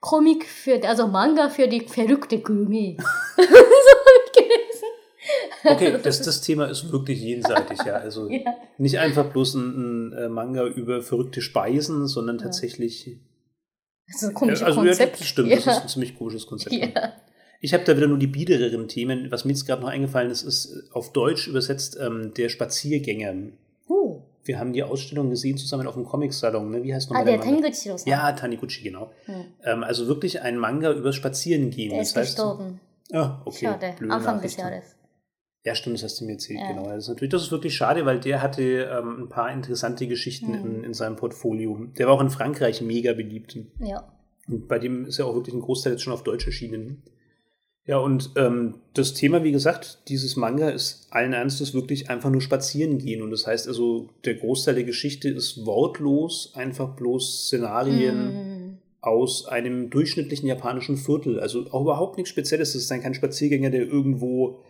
[0.00, 2.96] Comic für, also Manga für die verrückte Gourmet.
[3.36, 3.44] so
[4.34, 4.88] gelesen.
[5.64, 7.94] Okay, das, das Thema ist wirklich jenseitig, ja.
[7.94, 8.54] Also Ja.
[8.78, 13.18] nicht einfach bloß ein, ein äh, Manga über verrückte Speisen, sondern tatsächlich.
[14.06, 15.20] Das ist ein komisches also ja, Konzept.
[15.20, 15.56] das stimmt, ja.
[15.56, 16.74] das ist ein ziemlich komisches Konzept.
[16.74, 17.12] ja.
[17.62, 19.30] Ich habe da wieder nur die biedereren Themen.
[19.30, 23.34] Was mir jetzt gerade noch eingefallen ist, ist auf Deutsch übersetzt ähm, der Spaziergänger.
[24.44, 26.70] Wir haben die Ausstellung gesehen zusammen auf dem Comic-Salon.
[26.70, 26.82] Ne?
[26.82, 27.50] Wie heißt Ah, nochmal der Manga?
[27.62, 27.98] Taniguchi-san.
[28.10, 29.10] Ja, Taniguchi, genau.
[29.26, 29.34] Hm.
[29.64, 31.90] Ähm, also wirklich ein Manga übers Spazierengehen.
[31.90, 32.80] Der das ist heißt, gestorben.
[33.12, 33.66] Ah, okay.
[33.66, 33.94] Schade.
[33.98, 34.60] blöde Anfang des Nachrichten.
[34.74, 34.96] Jahres.
[35.62, 36.68] Ja, stimmt, das hast du mir erzählt, Ja.
[36.68, 36.84] genau.
[36.88, 40.52] Das ist natürlich, das ist wirklich schade, weil der hatte ähm, ein paar interessante Geschichten
[40.52, 40.54] Mhm.
[40.76, 41.78] in, in seinem Portfolio.
[41.98, 43.58] Der war auch in Frankreich mega beliebt.
[43.78, 44.10] Ja.
[44.48, 47.02] Und bei dem ist ja auch wirklich ein Großteil jetzt schon auf Deutsch erschienen.
[47.90, 52.40] Ja, und ähm, das Thema, wie gesagt, dieses Manga ist allen Ernstes wirklich einfach nur
[52.40, 53.20] spazieren gehen.
[53.20, 58.78] Und das heißt also, der Großteil der Geschichte ist wortlos, einfach bloß Szenarien Mm.
[59.00, 61.40] aus einem durchschnittlichen japanischen Viertel.
[61.40, 62.74] Also auch überhaupt nichts Spezielles.
[62.74, 64.60] Das ist dann kein Spaziergänger, der irgendwo,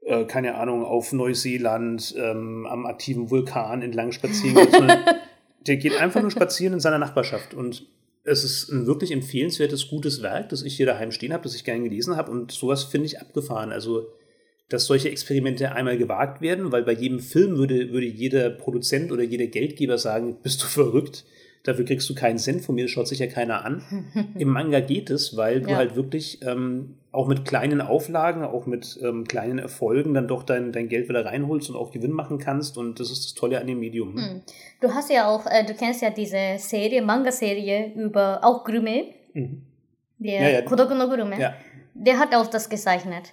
[0.00, 5.04] äh, keine Ahnung, auf Neuseeland ähm, am aktiven Vulkan entlang spazieren geht, sondern
[5.68, 7.54] der geht einfach nur spazieren in seiner Nachbarschaft.
[7.54, 7.86] Und
[8.26, 11.64] es ist ein wirklich empfehlenswertes, gutes Werk, das ich hier daheim stehen habe, das ich
[11.64, 12.30] gerne gelesen habe.
[12.30, 13.72] Und sowas finde ich abgefahren.
[13.72, 14.08] Also,
[14.68, 19.22] dass solche Experimente einmal gewagt werden, weil bei jedem Film würde, würde jeder Produzent oder
[19.22, 21.24] jeder Geldgeber sagen, bist du verrückt?
[21.66, 23.82] Dafür kriegst du keinen Cent von mir, schaut sich ja keiner an.
[24.38, 25.76] Im Manga geht es, weil du Ja.
[25.76, 30.70] halt wirklich ähm, auch mit kleinen Auflagen, auch mit ähm, kleinen Erfolgen dann doch dein,
[30.72, 32.78] dein Geld wieder reinholst und auch Gewinn machen kannst.
[32.78, 34.14] Und das ist das Tolle an dem Medium.
[34.14, 34.22] ne?
[34.22, 34.42] Hm.
[34.80, 39.04] Du hast ja auch, äh, du kennst ja diese Serie, Manga-Serie über auch Grume,
[39.34, 39.62] Mhm.
[40.18, 40.62] der Ja, ja.
[40.62, 41.38] Kodoku no Grume.
[41.40, 41.54] Ja.
[41.94, 43.32] Der hat auch das gezeichnet.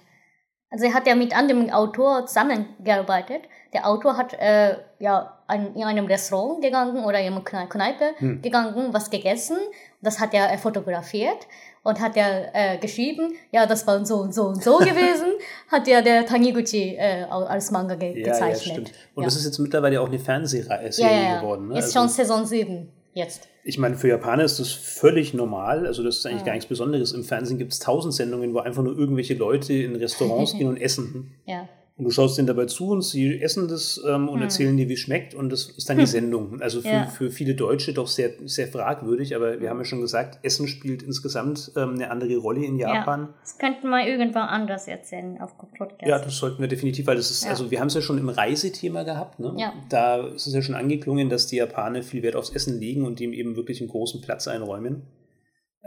[0.70, 3.42] Also er hat ja mit anderem Autor zusammengearbeitet.
[3.72, 8.04] Der Autor hat äh, ja ein, in einem Restaurant gegangen oder in einer Kne- Kneipe
[8.18, 8.40] Hm.
[8.42, 9.56] gegangen, was gegessen.
[10.02, 11.46] Das hat er äh, fotografiert
[11.82, 15.32] und hat er äh, geschrieben, ja, das war so und so und so gewesen,
[15.70, 18.60] hat ja der Taniguchi äh, als Manga ge Ja, ja, gezeichnet.
[18.88, 18.92] stimmt.
[19.14, 19.26] Und ja.
[19.26, 21.40] das ist jetzt mittlerweile auch eine Fernsehserie ja, ja, ja.
[21.40, 21.68] geworden.
[21.68, 21.78] Ne?
[21.78, 23.48] Ist Also- schon Saison 7 jetzt.
[23.66, 25.86] Ich meine, für Japaner ist das völlig normal.
[25.86, 26.46] Also, das ist eigentlich Ja.
[26.46, 27.12] gar nichts Besonderes.
[27.12, 30.76] Im Fernsehen gibt es tausend Sendungen, wo einfach nur irgendwelche Leute in Restaurants gehen und
[30.76, 31.34] essen.
[31.46, 31.66] Ja.
[31.96, 34.42] Und du schaust denen dabei zu und sie essen das ähm, und Hm.
[34.42, 35.32] erzählen dir, wie es schmeckt.
[35.32, 36.60] Und das ist dann die Sendung.
[36.60, 37.06] Also für, Ja.
[37.06, 39.36] für viele Deutsche doch sehr, sehr fragwürdig.
[39.36, 43.28] Aber wir haben ja schon gesagt, Essen spielt insgesamt ähm, eine andere Rolle in Japan.
[43.42, 46.02] Das könnten wir irgendwann anders erzählen auf Podcast.
[46.04, 47.50] Ja, das sollten wir definitiv, weil das ist, Ja.
[47.50, 49.54] also wir haben es ja schon im Reisethema gehabt, ne?
[49.56, 49.72] Ja.
[49.88, 53.20] Da ist es ja schon angeklungen, dass die Japaner viel Wert aufs Essen legen und
[53.20, 55.02] dem eben wirklich einen großen Platz einräumen.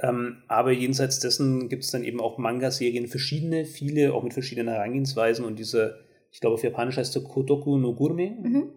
[0.02, 4.74] Ähm, aber jenseits dessen gibt es dann eben auch Manga-Serien, verschiedene, viele, auch mit verschiedenen
[4.74, 6.00] Herangehensweisen und diese,
[6.32, 8.38] ich glaube auf Japanisch heißt der Kotoku no Gurme.
[8.42, 8.70] Mhm.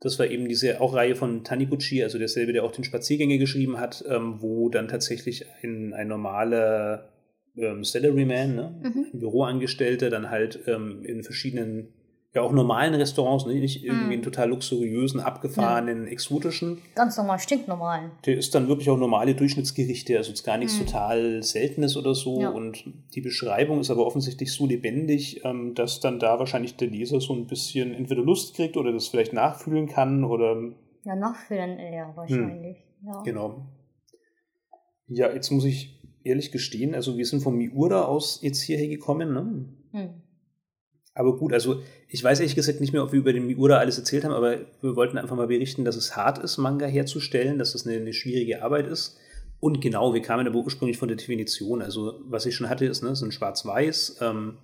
[0.00, 3.78] Das war eben diese auch Reihe von Taniguchi, also derselbe, der auch den Spaziergänger geschrieben
[3.78, 7.08] hat, ähm, wo dann tatsächlich ein, ein normaler
[7.56, 8.74] ähm, Salaryman, ne?
[8.82, 9.06] Mhm.
[9.12, 11.88] ein Büroangestellter, dann halt ähm, in verschiedenen,
[12.34, 13.54] ja auch normalen Restaurants, ne?
[13.54, 14.24] nicht irgendwie in Mhm.
[14.24, 16.78] total luxuriösen, abgefahrenen, exotischen.
[16.94, 18.10] Ganz normal, stinknormal.
[18.24, 20.86] Der ist dann wirklich auch normale Durchschnittsgerichte, also jetzt gar nichts Mhm.
[20.86, 22.40] total Seltenes oder so.
[22.40, 22.48] Ja.
[22.50, 27.20] Und die Beschreibung ist aber offensichtlich so lebendig, ähm, dass dann da wahrscheinlich der Leser
[27.20, 30.56] so ein bisschen entweder Lust kriegt oder das vielleicht nachfühlen kann oder
[31.04, 32.78] Ja, nachführen eher wahrscheinlich.
[33.04, 33.20] Ja.
[33.24, 33.66] Genau.
[35.08, 39.34] Ja, jetzt muss ich ehrlich gestehen, also wir sind von Miura aus jetzt hierher gekommen.
[39.34, 39.64] Ne?
[40.00, 40.21] Hm.
[41.14, 43.98] Aber gut, also ich weiß ehrlich gesagt nicht mehr, ob wir über den Miura alles
[43.98, 47.74] erzählt haben, aber wir wollten einfach mal berichten, dass es hart ist, Manga herzustellen, dass
[47.74, 49.18] es eine, eine schwierige Arbeit ist.
[49.60, 51.82] Und genau, wir kamen aber ursprünglich von der Definition.
[51.82, 54.16] Also, was ich schon hatte, ist, ne, ist ein Schwarz-Weiß.
[54.20, 54.58] Ähm,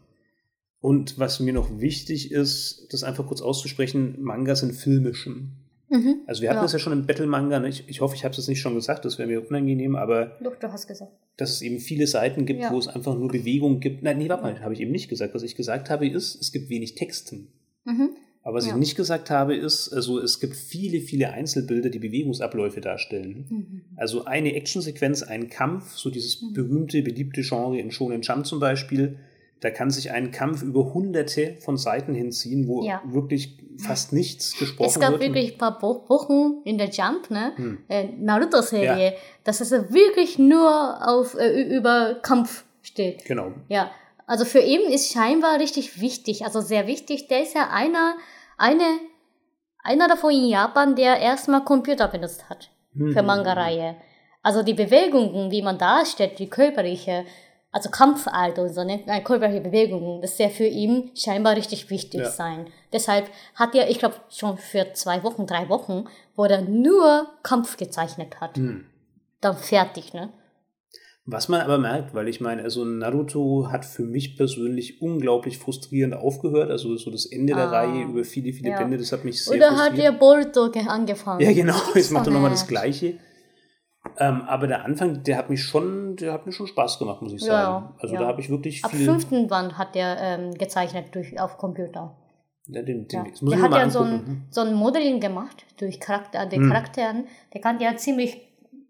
[0.80, 5.67] und was mir noch wichtig ist, das einfach kurz auszusprechen, Manga sind filmischen.
[5.91, 6.62] Mhm, also wir hatten ja.
[6.62, 7.68] das ja schon im Battle-Manga, ne?
[7.68, 10.57] ich, ich, hoffe, ich habe es nicht schon gesagt, das wäre mir unangenehm, aber Doch,
[10.57, 11.12] du hast gesagt.
[11.36, 12.70] dass es eben viele Seiten gibt, ja.
[12.70, 14.03] wo es einfach nur Bewegung gibt.
[14.03, 15.34] Nein, nee, warte mal, habe ich eben nicht gesagt.
[15.34, 17.49] Was ich gesagt habe, ist, es gibt wenig Texten.
[17.84, 18.11] Mhm.
[18.43, 18.72] Aber was ja.
[18.72, 23.47] ich nicht gesagt habe, ist, also es gibt viele, viele Einzelbilder, die Bewegungsabläufe darstellen.
[23.49, 23.82] Mhm.
[23.97, 26.53] Also eine Actionsequenz, ein Kampf, so dieses mhm.
[26.55, 29.18] berühmte, beliebte Genre in Shonen Jump zum Beispiel,
[29.61, 33.02] da kann sich ein Kampf über hunderte von Seiten hinziehen, wo ja.
[33.04, 34.90] wirklich fast nichts gesprochen wird.
[34.90, 35.22] Es gab wird.
[35.22, 37.52] wirklich ein paar Wochen in der Jump, ne?
[37.56, 37.78] Hm.
[37.88, 39.18] Äh, Naruto-Serie, ja.
[39.44, 43.24] dass es wirklich nur auf, äh, über Kampf steht.
[43.24, 43.52] Genau.
[43.68, 43.90] Ja.
[44.26, 47.28] Also für ihn ist scheinbar richtig wichtig, also sehr wichtig.
[47.28, 48.16] Der ist ja einer,
[48.59, 48.84] eine,
[49.82, 52.70] einer davon in Japan, der erstmal Computer benutzt hat.
[52.94, 53.12] Hm.
[53.12, 53.96] Für Manga-Reihe.
[54.42, 57.24] Also die Bewegungen, wie man darstellt, die körperliche,
[57.70, 62.20] also Kampfart und so, ne, körperliche Bewegungen, das ist ja für ihn scheinbar richtig wichtig
[62.20, 62.30] ja.
[62.30, 62.66] sein.
[62.92, 66.04] Deshalb hat er, ich glaube, schon für zwei Wochen, drei Wochen,
[66.34, 68.56] wo er nur Kampf gezeichnet hat.
[68.56, 68.86] Hm.
[69.40, 70.32] Dann fertig, ne?
[71.30, 76.14] Was man aber merkt, weil ich meine, also Naruto hat für mich persönlich unglaublich frustrierend
[76.14, 76.70] aufgehört.
[76.70, 78.78] Also so das Ende ah, der Reihe über viele, viele ja.
[78.78, 79.92] Bände, das hat mich sehr Oder frustriert.
[79.92, 81.42] Oder hat der Boruto angefangen?
[81.42, 83.18] Ja, genau, jetzt macht er nochmal das Gleiche.
[84.18, 87.32] Ähm, aber der Anfang, der hat mich schon, der hat mir schon Spaß gemacht, muss
[87.32, 87.84] ich sagen.
[87.84, 88.20] Ja, also ja.
[88.20, 89.09] da habe ich wirklich viel.
[89.09, 92.16] Ab fünften Band hat der ähm, gezeichnet durch auf Computer.
[92.66, 93.49] Ja, den, den, ja.
[93.51, 94.42] Der hat ja so ein, hm.
[94.51, 96.70] so ein Modeling gemacht durch Charakter, den hm.
[96.70, 97.26] Charakteren.
[97.55, 98.40] Der kann ja ziemlich,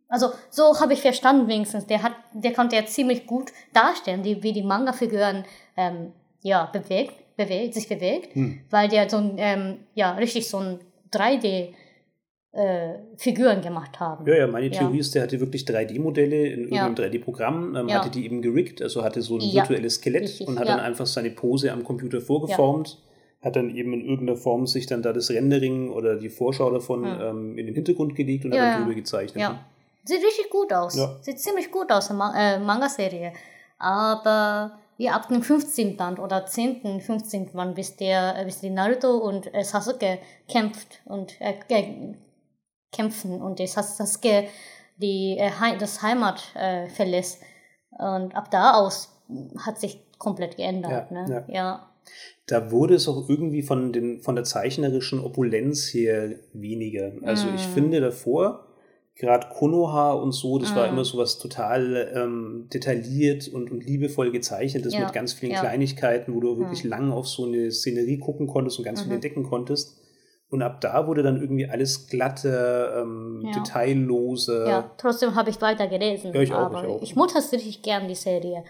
[0.09, 1.87] also so habe ich verstanden wenigstens.
[1.87, 5.45] Der hat, der konnte ja ziemlich gut darstellen, die, wie die Manga-Figuren
[5.77, 8.61] ähm, ja bewegt, bewegt, sich bewegt, hm.
[8.71, 10.81] weil der so ein, ähm, ja richtig so ein
[11.13, 11.75] 3D
[12.53, 14.27] äh, Figuren gemacht haben.
[14.27, 15.01] Ja, ja, meine Theorie ja.
[15.01, 17.05] ist, der hatte wirklich 3D-Modelle in irgendeinem ja.
[17.05, 17.97] 3D-Programm, ähm, ja.
[17.97, 21.07] hatte die eben geriggt, also hatte so ein virtuelles Skelett Richtig, und hat dann einfach
[21.07, 22.99] seine Pose am Computer vorgeformt,
[23.43, 27.05] hat dann eben in irgendeiner Form sich dann da das Rendering oder die Vorschau davon
[27.05, 29.41] ähm, in den Hintergrund gelegt und hat dann drüber gezeichnet.
[29.41, 29.65] Ja.
[30.05, 30.99] Sieht richtig gut aus.
[31.21, 33.35] Sieht ziemlich gut aus, äh, Manga-Serie.
[33.79, 35.97] Aber ja, ab dem 15.
[35.97, 37.53] Band oder 10., 15.
[37.53, 40.19] Band, bis der, bis die Naruto und äh, Sasuke
[40.49, 41.55] kämpft und äh,
[42.93, 44.49] kämpfen und das Sasuke
[44.99, 47.41] die, äh, das Heimat äh, verlässt.
[47.91, 49.17] Und ab da aus
[49.65, 51.11] hat sich komplett geändert.
[51.11, 51.45] Ja, ne?
[51.49, 51.55] ja.
[51.55, 51.91] ja.
[52.47, 57.13] Da wurde es auch irgendwie von, den, von der zeichnerischen Opulenz her weniger.
[57.23, 57.55] Also mm.
[57.57, 58.67] ich finde davor,
[59.15, 60.77] gerade Konoha und so, das mm.
[60.77, 65.01] war immer so was total ähm, detailliert und, und liebevoll gezeichnetes ja.
[65.01, 65.61] mit ganz vielen ja.
[65.61, 66.89] Kleinigkeiten, wo du wirklich mm.
[66.89, 69.03] lang auf so eine Szenerie gucken konntest und ganz -hmm.
[69.03, 69.15] viel mhm.
[69.17, 70.01] entdecken konntest.
[70.51, 73.53] Und ab da wurde dann irgendwie alles glatte, ähm, ja.
[73.53, 74.65] detaillose.
[74.67, 76.33] Ja, trotzdem habe ich weiter gelesen.
[76.33, 77.03] Ja, ich auch, aber ich auch.
[77.03, 78.65] Ich mochte es richtig gern, die Serie.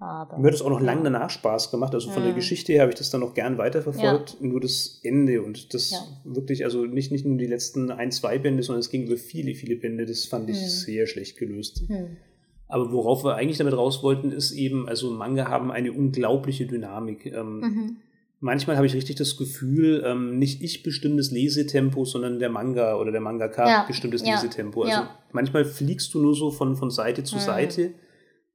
[0.00, 0.86] Aber, Mir hat es auch noch ja.
[0.86, 1.94] lange danach Spaß gemacht.
[1.94, 2.26] Also von mhm.
[2.26, 4.36] der Geschichte her habe ich das dann noch gern weiterverfolgt.
[4.40, 4.46] Ja.
[4.48, 5.94] Nur das Ende und das
[6.24, 9.54] wirklich, also nicht, nicht nur die letzten ein, zwei Bände, sondern es ging über viele,
[9.54, 10.04] viele Bände.
[10.04, 10.66] Das fand ich mhm.
[10.66, 11.88] sehr schlecht gelöst.
[11.88, 12.16] Mhm.
[12.66, 17.26] Aber worauf wir eigentlich damit raus wollten, ist eben, also Manga haben eine unglaubliche Dynamik.
[17.26, 17.96] Ähm, mhm
[18.42, 23.12] manchmal habe ich richtig das Gefühl, ähm, nicht ich bestimmtes Lesetempo, sondern der Manga oder
[23.12, 23.84] der Mangaka ja.
[23.86, 24.34] bestimmtes ja.
[24.34, 24.82] Lesetempo.
[24.82, 25.18] Also ja.
[25.30, 27.40] manchmal fliegst du nur so von, von Seite zu mhm.
[27.40, 27.94] Seite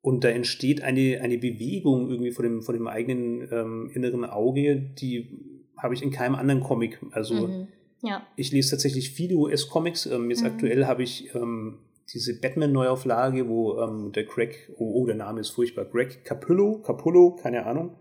[0.01, 4.75] und da entsteht eine, eine Bewegung irgendwie vor dem, vor dem eigenen ähm, inneren Auge,
[4.75, 5.29] die
[5.77, 6.99] habe ich in keinem anderen Comic.
[7.11, 7.67] Also mhm.
[8.03, 8.27] ja.
[8.35, 10.05] ich lese tatsächlich viele US-Comics.
[10.05, 10.47] Ähm, jetzt mhm.
[10.47, 11.77] aktuell habe ich ähm,
[12.13, 17.38] diese Batman-Neuauflage, wo ähm, der Greg, oh, oh, der Name ist furchtbar, Greg Capullo, Capullo,
[17.41, 17.95] keine Ahnung,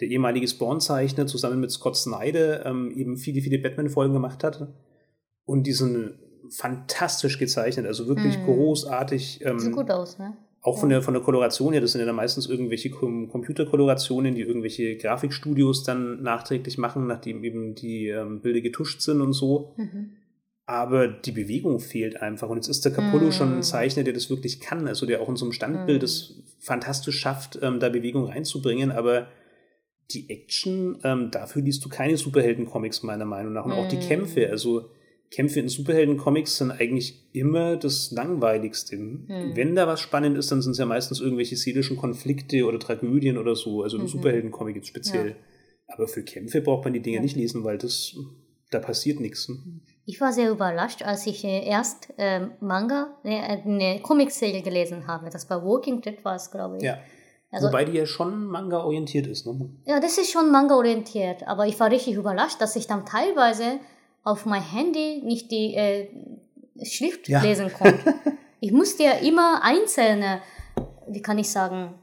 [0.00, 4.68] der ehemalige Spawn-Zeichner, zusammen mit Scott Snyder ähm, eben viele, viele Batman-Folgen gemacht hat.
[5.44, 6.14] Und die sind
[6.50, 8.44] fantastisch gezeichnet, also wirklich mm.
[8.44, 9.44] großartig.
[9.44, 10.36] Ähm, Sieht gut aus, ne?
[10.62, 10.80] Auch ja.
[10.80, 14.96] von, der, von der Koloration her, das sind ja dann meistens irgendwelche Computerkolorationen, die irgendwelche
[14.96, 19.72] Grafikstudios dann nachträglich machen, nachdem eben die ähm, Bilder getuscht sind und so.
[19.76, 20.10] Mhm.
[20.66, 22.48] Aber die Bewegung fehlt einfach.
[22.48, 23.32] Und jetzt ist der Capullo mm.
[23.32, 26.04] schon ein Zeichner, der das wirklich kann, also der auch in so einem Standbild mm.
[26.04, 29.26] das fantastisch schafft, ähm, da Bewegung reinzubringen, aber
[30.12, 33.64] die Action, ähm, dafür liest du keine Superhelden-Comics meiner Meinung nach.
[33.64, 33.78] Und mm.
[33.78, 34.08] auch die mm.
[34.08, 34.90] Kämpfe, also
[35.30, 38.96] Kämpfe in Superhelden-Comics sind eigentlich immer das Langweiligste.
[38.96, 39.52] Mm.
[39.54, 43.38] Wenn da was spannend ist, dann sind es ja meistens irgendwelche seelischen Konflikte oder Tragödien
[43.38, 44.08] oder so, also im mhm.
[44.08, 45.28] Superhelden-Comic jetzt speziell.
[45.30, 45.34] Ja.
[45.94, 47.22] Aber für Kämpfe braucht man die Dinge ja.
[47.22, 48.16] nicht lesen, weil das,
[48.70, 49.50] da passiert nichts.
[50.06, 55.30] Ich war sehr überrascht, als ich äh, erst äh, Manga, äh, eine Comicserie gelesen habe.
[55.30, 56.82] Das war Walking Dead war es, glaube ich.
[56.82, 56.98] Ja.
[57.52, 59.70] Also, Wobei die ja schon Manga-orientiert ist, ne?
[59.84, 61.48] Ja, das ist schon Manga-orientiert.
[61.48, 63.80] Aber ich war richtig überrascht, dass ich dann teilweise
[64.22, 66.08] auf mein Handy nicht die äh,
[66.84, 67.42] Schrift ja.
[67.42, 68.14] lesen konnte.
[68.60, 70.42] ich musste ja immer einzelne,
[71.08, 71.94] wie kann ich sagen,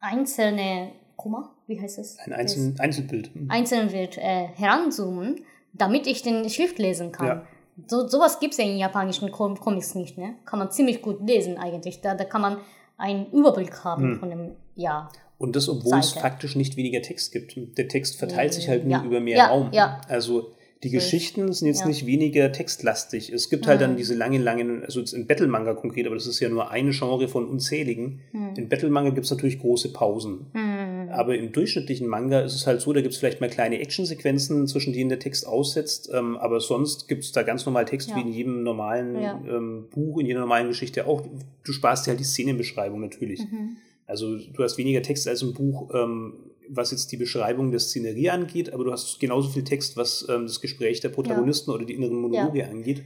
[0.00, 0.92] einzelne,
[1.24, 2.18] mal, wie heißt das?
[2.18, 3.30] Ein Einzel Einzelbild.
[3.48, 5.40] Einzelbild äh, heranzoomen,
[5.72, 7.26] damit ich den Schrift lesen kann.
[7.26, 7.46] Ja.
[7.86, 10.36] So, sowas gibt es ja in japanischen Comics nicht, ne?
[10.44, 12.00] Kann man ziemlich gut lesen eigentlich.
[12.00, 12.58] Da, da kann man
[13.04, 14.18] einen Überblick haben hm.
[14.18, 15.10] von dem, ja.
[15.36, 16.06] Und das, obwohl Seite.
[16.06, 17.54] es faktisch nicht weniger Text gibt.
[17.76, 19.04] Der Text verteilt sich halt nur ja.
[19.04, 19.68] über mehr ja, Raum.
[19.72, 20.00] Ja.
[20.08, 20.52] Also
[20.84, 21.86] die Geschichten sind jetzt ja.
[21.86, 23.32] nicht weniger textlastig.
[23.32, 23.84] Es gibt halt mhm.
[23.84, 26.90] dann diese langen, langen, also jetzt in Battle-Manga konkret, aber das ist ja nur eine
[26.90, 28.20] Genre von unzähligen.
[28.32, 28.54] Mhm.
[28.56, 30.46] In Battle-Manga gibt es natürlich große Pausen.
[30.52, 30.73] Mhm.
[31.14, 34.66] Aber im durchschnittlichen Manga ist es halt so, da gibt es vielleicht mal kleine Actionsequenzen,
[34.66, 38.16] zwischen denen der Text aussetzt, ähm, aber sonst gibt es da ganz normal Text ja.
[38.16, 39.40] wie in jedem normalen ja.
[39.48, 41.22] ähm, Buch, in jeder normalen Geschichte auch.
[41.64, 43.40] Du sparst dir halt die Szenenbeschreibung natürlich.
[43.40, 43.76] Mhm.
[44.06, 45.90] Also du hast weniger Text als im Buch.
[45.94, 46.34] Ähm,
[46.68, 50.46] was jetzt die Beschreibung der Szenerie angeht, aber du hast genauso viel Text, was ähm,
[50.46, 51.76] das Gespräch der Protagonisten ja.
[51.76, 53.02] oder die inneren Monologe angeht.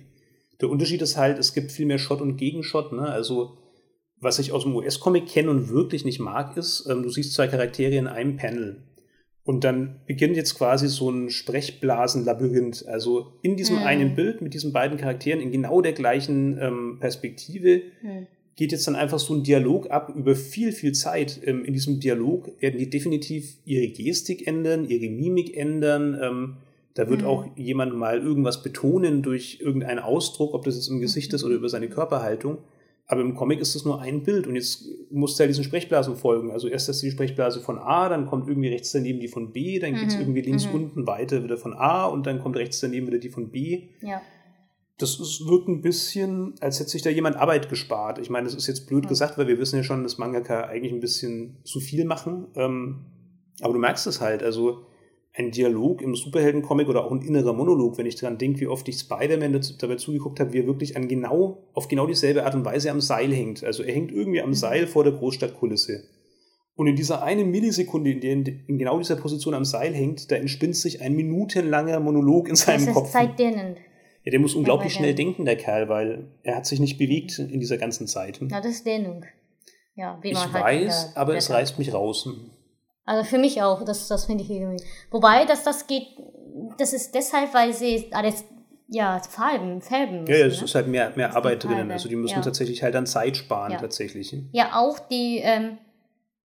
[0.61, 2.93] Der Unterschied ist halt, es gibt viel mehr Shot und Gegenshot.
[2.93, 3.03] Ne?
[3.03, 3.57] Also,
[4.21, 7.49] was ich aus dem US-Comic kenne und wirklich nicht mag, ist, ähm, du siehst zwei
[7.49, 8.83] Charaktere in einem Panel.
[9.45, 12.87] Und dann beginnt jetzt quasi so ein Sprechblasenlabyrinth.
[12.87, 13.83] Also in diesem mhm.
[13.85, 18.27] einen Bild mit diesen beiden Charakteren in genau der gleichen ähm, Perspektive mhm
[18.59, 21.41] geht jetzt dann einfach so ein Dialog ab über viel, viel Zeit.
[21.45, 26.19] Ähm, in diesem Dialog werden die definitiv ihre Gestik ändern, ihre Mimik ändern.
[26.21, 26.57] Ähm,
[26.95, 27.29] da wird mhm.
[27.29, 31.37] auch jemand mal irgendwas betonen durch irgendeinen Ausdruck, ob das jetzt im Gesicht mhm.
[31.37, 32.59] ist oder über seine Körperhaltung.
[33.11, 36.17] Aber im Comic ist das nur ein Bild und jetzt muss du ja diesen Sprechblasen
[36.17, 36.51] folgen.
[36.51, 39.79] Also erst ist die Sprechblase von A, dann kommt irgendwie rechts daneben die von B,
[39.79, 39.97] dann mhm.
[39.97, 40.75] geht es irgendwie links mhm.
[40.75, 43.89] unten weiter wieder von A und dann kommt rechts daneben wieder die von B.
[44.03, 44.21] Ja
[44.99, 48.19] das ist, wirkt ein bisschen, als hätte sich da jemand Arbeit gespart.
[48.19, 49.09] Ich meine, das ist jetzt blöd ja.
[49.09, 52.49] gesagt, weil wir wissen ja schon, dass Mangaka eigentlich ein bisschen zu viel machen.
[52.57, 53.07] Ähm,
[53.61, 54.87] aber du merkst es halt, also
[55.39, 58.89] ein Dialog im Superhelden-Comic oder auch ein innerer Monolog, wenn ich daran denke, wie oft
[58.89, 62.65] ich Spider-Man dabei zugeguckt habe, wie er wirklich an genau, auf genau dieselbe Art und
[62.65, 63.63] Weise am Seil hängt.
[63.63, 64.55] Also er hängt irgendwie am mhm.
[64.55, 66.03] Seil vor der Großstadtkulisse.
[66.75, 70.37] Und in dieser einen Millisekunde, in der in genau dieser Position am Seil hängt, da
[70.37, 73.11] entspinnt sich ein minutenlanger Monolog in seinem das ist Kopf.
[73.11, 73.79] Zeitdienend.
[74.25, 77.61] Ja, der muss unglaublich schnell denken, der Kerl, weil er hat sich nicht bewegt in
[77.61, 78.41] dieser ganzen Zeit.
[78.51, 79.25] Ja, das ist Dehnung.
[79.95, 82.29] Ja, wie man ich halt weiß, aber es reißt mich raus.
[83.09, 84.85] Also für mich auch, das, das finde ich irgendwie.
[85.11, 86.09] Wobei, dass das geht,
[86.77, 88.45] das ist deshalb, weil sie alles
[88.87, 90.25] ja, Farben, Färben.
[90.25, 90.65] Müssen, ja, es ne?
[90.67, 91.91] ist halt mehr, mehr Arbeit drin.
[91.91, 92.43] Also die müssen ja.
[92.43, 93.79] tatsächlich halt dann Zeit sparen, ja.
[93.79, 94.37] tatsächlich.
[94.53, 95.79] Ja, auch die, ähm,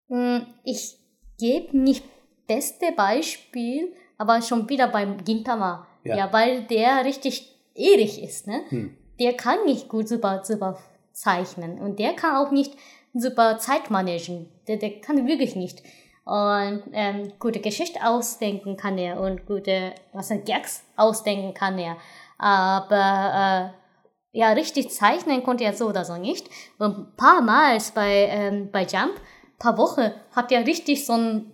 [0.09, 0.97] hm, ich
[1.39, 2.03] gebe nicht
[2.45, 5.87] beste Beispiel, aber schon wieder beim Gintama.
[6.03, 6.15] Ja.
[6.15, 8.61] ja, weil der richtig Erich ist, ne?
[8.69, 8.95] Hm.
[9.19, 10.77] Der kann nicht gut super, super
[11.11, 12.73] zeichnen und der kann auch nicht
[13.15, 14.47] super Zeit managen.
[14.67, 15.81] Der, der kann wirklich nicht.
[16.23, 21.97] Und ähm, gute Geschichte ausdenken kann er und gute, was er Gags ausdenken kann er.
[22.37, 26.47] Aber äh, ja, richtig zeichnen konnte er so oder so nicht.
[26.77, 29.19] Und ein paar Mal bei, ähm, bei Jump,
[29.57, 31.51] paar Wochen, hat er richtig so ein,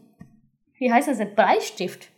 [0.77, 2.09] wie heißt das, ein Bleistift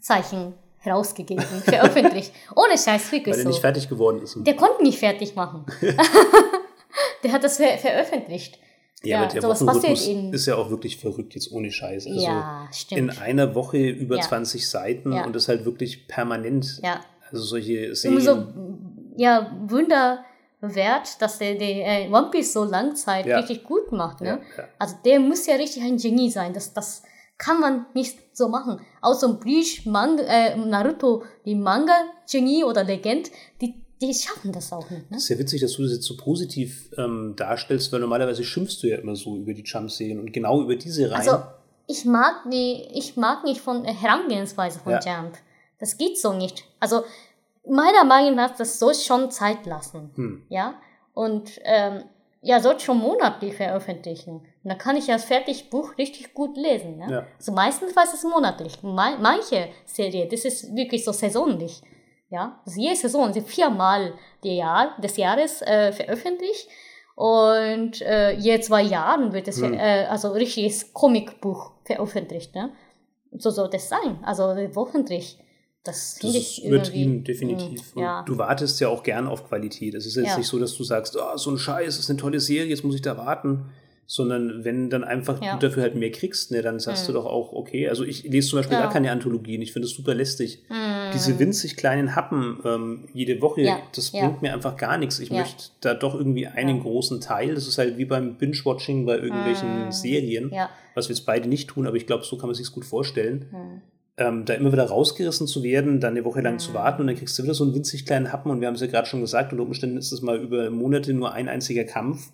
[0.00, 0.54] Zeichen
[0.84, 2.32] rausgegeben, veröffentlicht.
[2.56, 3.48] Ohne Scheiß, wirklich Weil er so.
[3.48, 4.36] nicht fertig geworden ist.
[4.38, 5.66] Der konnte nicht fertig machen.
[7.22, 8.58] der hat das ver veröffentlicht.
[9.06, 12.06] Ja, ja, aber der Wochenrhythmus ist ja auch wirklich verrückt, jetzt ohne Scheiß.
[12.06, 12.98] Also ja, stimmt.
[12.98, 14.22] In einer Woche über ja.
[14.22, 15.24] 20 Seiten ja.
[15.24, 16.80] und das halt wirklich permanent.
[16.82, 17.00] Ja.
[17.30, 18.20] Also solche Serien.
[18.20, 18.46] So,
[19.16, 20.24] ja, Wunder
[20.60, 23.38] wert, dass der, der äh, One Piece so Langzeit ja.
[23.38, 24.20] richtig gut macht.
[24.20, 24.40] Ne?
[24.56, 24.68] Ja, ja.
[24.78, 26.52] Also der muss ja richtig ein Genie sein.
[26.52, 27.02] Das, das,
[27.38, 28.80] kann man nicht so machen.
[29.00, 33.30] Außer Bleach, Manga, äh, Naruto, die Manga-Genie oder Legend,
[33.60, 35.10] die, die schaffen das auch nicht.
[35.10, 35.16] Ne?
[35.16, 38.88] ist ja witzig, dass du das jetzt so positiv ähm, darstellst, weil normalerweise schimpfst du
[38.88, 41.20] ja immer so über die Jump-Serien und genau über diese Reihen.
[41.20, 41.42] Also,
[41.86, 45.00] ich mag, die, ich mag nicht von äh, Herangehensweise von ja.
[45.00, 45.38] Jump.
[45.78, 46.64] Das geht so nicht.
[46.80, 47.04] Also,
[47.66, 50.10] meiner Meinung nach, das soll schon Zeit lassen.
[50.14, 50.42] Hm.
[50.48, 50.74] Ja.
[51.14, 52.02] Und ähm,
[52.42, 54.36] ja, sollte schon monatlich veröffentlichen.
[54.36, 56.98] Und dann kann ich das Fertigbuch richtig gut lesen.
[56.98, 57.06] Ne?
[57.10, 57.26] Ja.
[57.38, 58.82] Also meistens war es monatlich.
[58.82, 61.82] Manche Serie, das ist wirklich so saisonlich.
[62.28, 66.68] Ja, also jede Saison sind viermal die Jahr, des Jahres äh, veröffentlicht.
[67.14, 69.72] Und äh, je zwei Jahren wird es, hm.
[69.72, 72.54] äh, also richtiges Comicbuch veröffentlicht.
[72.54, 72.72] Ne?
[73.32, 74.18] So soll das sein.
[74.22, 74.42] Also
[74.74, 75.38] wochentlich.
[75.82, 77.94] Das, das ist übertrieben, definitiv.
[77.94, 78.22] Mh, ja.
[78.26, 79.94] du wartest ja auch gern auf Qualität.
[79.94, 80.38] Es ist jetzt ja.
[80.38, 82.82] nicht so, dass du sagst, oh, so ein Scheiß, das ist eine tolle Serie, jetzt
[82.82, 83.70] muss ich da warten.
[84.06, 85.56] Sondern wenn dann einfach Ja.
[85.56, 88.48] du dafür halt mehr kriegst, ne, dann sagst du doch auch, okay, also ich lese
[88.50, 88.84] zum Beispiel Ja.
[88.84, 90.62] gar keine Anthologien, ich finde es super lästig.
[91.12, 95.18] Diese winzig kleinen Happen ähm, jede Woche, Ja, das bringt mir einfach gar nichts.
[95.18, 99.18] Ich möchte da doch irgendwie einen großen Teil, das ist halt wie beim Binge-Watching bei
[99.18, 100.70] irgendwelchen Serien, Ja.
[100.94, 103.46] was wir jetzt beide nicht tun, aber ich glaube, so kann man sich gut vorstellen.
[104.18, 107.16] Ähm, da immer wieder rausgerissen zu werden, dann eine Woche lang zu warten und dann
[107.16, 109.20] kriegst du wieder so einen winzig kleinen Happen und wir haben es ja gerade schon
[109.20, 112.30] gesagt, unter Umständen ist es mal über Monate nur ein einziger Kampf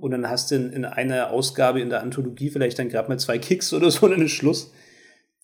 [0.00, 3.18] und dann hast du in, in einer Ausgabe in der Anthologie vielleicht dann gerade mal
[3.18, 4.72] zwei Kicks oder so und dann ist Schluss.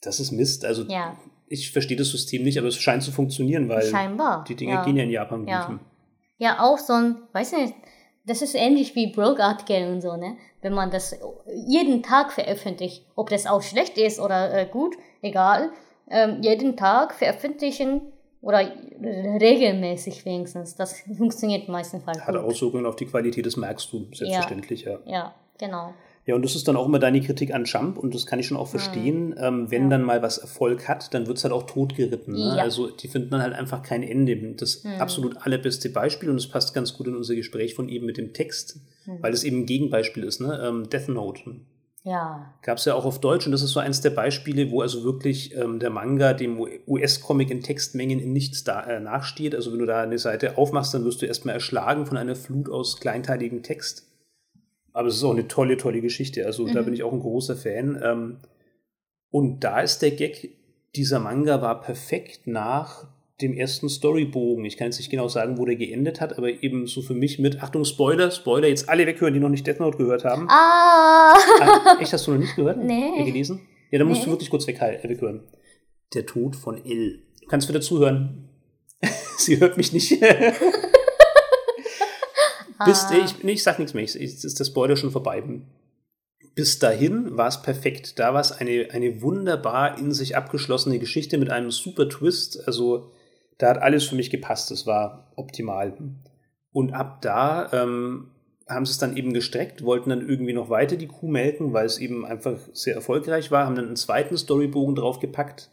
[0.03, 0.65] Das ist Mist.
[0.65, 1.17] Also Ja.
[1.47, 4.45] ich verstehe das System nicht, aber es scheint zu funktionieren, weil Scheinbar.
[4.49, 4.85] die Dinge ja.
[4.85, 5.49] gehen ja in Japan gut.
[5.49, 5.79] Ja.
[6.39, 7.75] Ja, auch so ein, weiß nicht,
[8.27, 10.37] das ist ähnlich wie Broke-Artikel und so, ne?
[10.63, 11.15] Wenn man das
[11.69, 15.71] jeden Tag veröffentlicht, ob das auch schlecht ist oder äh, gut, egal,
[16.11, 18.01] ähm, jeden Tag veröffentlichen
[18.45, 18.71] oder
[19.03, 22.45] regelmäßig wenigstens, das funktioniert meistens halt Hat gut.
[22.45, 24.99] Auswirkungen auf die Qualität, das merkst du selbstverständlich, ja.
[25.07, 25.95] Ja, genau.
[26.27, 28.47] Ja, und das ist dann auch immer deine Kritik an Jump und das kann ich
[28.47, 29.35] schon auch verstehen.
[29.39, 32.33] Ähm, wenn dann mal was Erfolg hat, dann wird es halt auch totgeritten.
[32.33, 32.55] Ne?
[32.57, 32.63] Ja.
[32.63, 34.35] Also die finden dann halt einfach kein Ende.
[34.55, 38.17] Das absolut allerbeste Beispiel und es passt ganz gut in unser Gespräch von eben mit
[38.17, 38.81] dem Text,
[39.21, 40.59] weil es eben ein Gegenbeispiel ist, ne?
[40.67, 41.57] Ähm, Death Note.
[42.07, 44.83] Ja, Gab es ja auch auf Deutsch und das ist so eins der Beispiele, wo
[44.83, 49.55] also wirklich ähm, der Manga dem US-Comic in Textmengen in nichts da, äh, nachsteht.
[49.55, 52.69] Also wenn du da eine Seite aufmachst, dann wirst du erstmal erschlagen von einer Flut
[52.69, 54.07] aus kleinteiligem Text.
[54.93, 56.45] Aber es ist auch eine tolle, tolle Geschichte.
[56.45, 57.99] Also da bin ich auch ein großer Fan.
[58.05, 58.37] Ähm,
[59.31, 60.51] und da ist der Gag,
[60.95, 63.09] dieser Manga war perfekt nach
[63.41, 64.65] dem ersten Storybogen.
[64.65, 67.39] Ich kann jetzt nicht genau sagen, wo der geendet hat, aber eben so für mich
[67.39, 70.47] mit, Achtung, Spoiler, Spoiler, jetzt alle weghören, die noch nicht Death Note gehört haben.
[70.49, 71.35] Ah!
[71.61, 72.79] Ah, echt, hast du noch nicht gehört?
[72.83, 73.11] Nee.
[73.19, 73.61] Äh, gelesen?
[73.91, 74.27] Ja, dann musst Nee.
[74.27, 75.43] du wirklich kurz äh, weghören.
[76.15, 77.23] Der Tod von L.
[77.43, 78.49] Du kannst wieder zuhören.
[79.39, 80.11] Sie hört mich nicht.
[82.85, 83.15] Bis, Ah.
[83.25, 84.05] ich, nee, ich sag nichts mehr.
[84.05, 85.43] Ich, ich, ist der Spoiler schon vorbei.
[86.55, 88.19] Bis dahin war es perfekt.
[88.19, 92.67] Da war es eine, eine wunderbar in sich abgeschlossene Geschichte mit einem super Twist.
[92.67, 93.11] Also
[93.59, 94.71] da hat alles für mich gepasst.
[94.71, 95.97] Es war optimal.
[96.73, 98.31] Und ab da ähm,
[98.69, 101.87] haben sie es dann eben gestreckt, wollten dann irgendwie noch weiter die Kuh melken, weil
[101.87, 105.71] es eben einfach sehr erfolgreich war, haben dann einen zweiten Storybogen draufgepackt.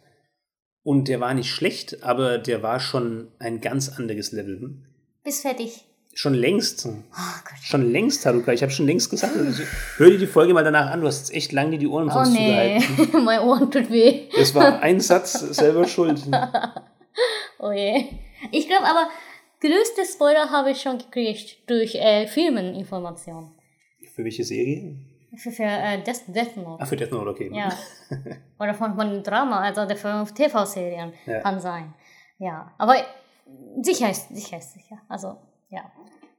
[0.84, 4.78] Und der war nicht schlecht, aber der war schon ein ganz anderes Level.
[5.22, 5.84] Bis fertig.
[6.14, 6.86] Schon längst.
[6.86, 7.58] Oh Gott.
[7.62, 8.52] Schon längst, Haruka.
[8.52, 9.34] Ich habe schon längst gesagt.
[9.34, 9.62] Also,
[9.96, 11.00] hör dir die Folge mal danach an.
[11.00, 13.24] Du hast jetzt echt lange die Ohren Oh sonst nee, zugehalten.
[13.24, 14.28] mein Ohren tut weh.
[14.36, 16.20] Das war ein Satz, selber schuld.
[17.62, 18.04] Oh je.
[18.50, 19.08] Ich glaube aber,
[19.60, 23.52] größte Spoiler habe ich schon gekriegt durch äh, Filmeninformationen.
[24.14, 24.96] Für welche Serie?
[25.36, 26.82] Für, für äh, Death, Death Note.
[26.82, 27.50] Ach, für Death Note, okay.
[27.54, 27.70] Ja.
[28.58, 31.40] Oder von, von Drama, also der von TV-Serien Ja.
[31.40, 31.94] kann sein.
[32.38, 32.72] Ja.
[32.78, 32.96] Aber
[33.80, 34.98] sicher ist sicher, ist sicher.
[35.08, 35.36] Also,
[35.70, 35.90] ja.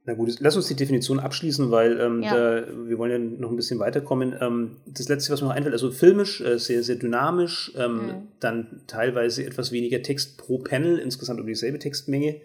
[0.06, 2.34] Na gut, lass uns die Definition abschließen, weil ähm, Ja.
[2.60, 4.34] da, wir wollen ja noch ein bisschen weiterkommen.
[4.38, 8.12] Ähm, das letzte, was mir noch einfällt, also filmisch äh, sehr, sehr dynamisch, ähm, Mhm.
[8.40, 12.36] dann teilweise etwas weniger Text pro Panel, insgesamt um dieselbe Textmenge.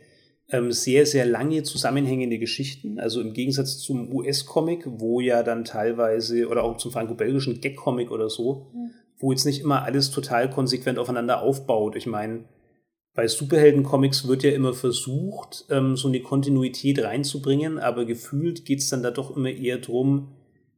[0.52, 6.48] Ähm, sehr, sehr lange zusammenhängende Geschichten, also im Gegensatz zum US-Comic, wo ja dann teilweise,
[6.48, 8.66] oder auch zum franco-belgischen Gag-Comic oder so,
[9.20, 11.96] wo jetzt nicht immer alles total konsequent aufeinander aufbaut.
[11.98, 12.46] Ich meine,
[13.14, 18.90] bei Superhelden-Comics wird ja immer versucht, ähm, so eine Kontinuität reinzubringen, aber gefühlt geht es
[18.90, 20.30] dann da doch immer eher drum,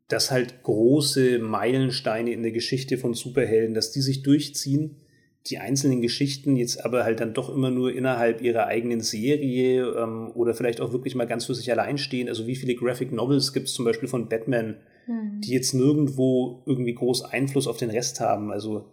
[0.07, 4.97] dass halt große Meilensteine in der Geschichte von Superhelden, dass die sich durchziehen,
[5.47, 10.32] die einzelnen Geschichten jetzt aber halt dann doch immer nur innerhalb ihrer eigenen Serie ähm,
[10.36, 12.27] oder vielleicht auch wirklich mal ganz für sich allein stehen.
[12.27, 14.75] Also wie viele Graphic Novels gibt es zum Beispiel von Batman,
[15.05, 15.41] Hm.
[15.41, 18.51] die jetzt nirgendwo irgendwie groß Einfluss auf den Rest haben.
[18.51, 18.86] Also,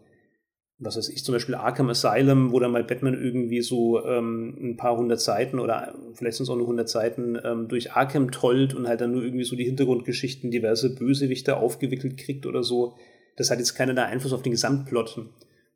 [0.80, 4.76] was weiß ich, zum Beispiel Arkham Asylum, wo dann mal Batman irgendwie so ähm, ein
[4.76, 8.74] paar hundert Seiten oder vielleicht sind es auch nur hundert Seiten ähm, durch Arkham tollt
[8.74, 12.94] und halt dann nur irgendwie so die Hintergrundgeschichten diverse Bösewichte aufgewickelt kriegt oder so.
[13.36, 15.26] Das hat jetzt keinerlei Einfluss auf den Gesamtplot.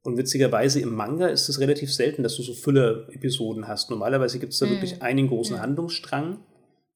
[0.04, 3.90] Und witzigerweise im Manga ist es relativ selten, dass du so Füller-Episoden hast.
[3.90, 4.70] Normalerweise gibt es da Mhm.
[4.70, 6.38] wirklich einen großen Handlungsstrang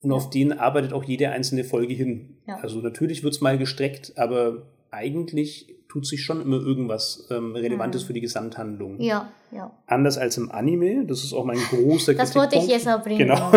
[0.00, 2.38] und auf den arbeitet auch jede einzelne Folge hin.
[2.46, 2.56] Ja.
[2.56, 8.02] Also natürlich wird es mal gestreckt, aber eigentlich tut sich schon immer irgendwas ähm, Relevantes
[8.02, 8.06] Mhm.
[8.06, 9.00] für die Gesamthandlung.
[9.00, 9.70] Ja, ja.
[9.86, 13.28] Anders als im Anime, das ist auch mein großer Das wollte ich jetzt erbringen.
[13.28, 13.52] Genau.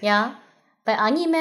[0.00, 0.36] Ja,
[0.84, 1.36] bei Anime,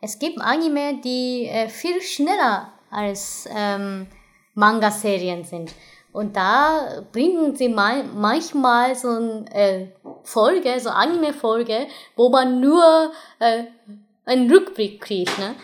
[0.00, 4.06] es gibt Anime, die äh, viel schneller als ähm,
[4.54, 5.72] Manga-Serien sind.
[6.12, 9.86] Und da bringen sie mal, manchmal so eine äh,
[10.24, 13.64] Folge, so Anime-Folge, wo man nur äh,
[14.24, 15.38] einen Rückblick kriegt.
[15.38, 15.54] Ne?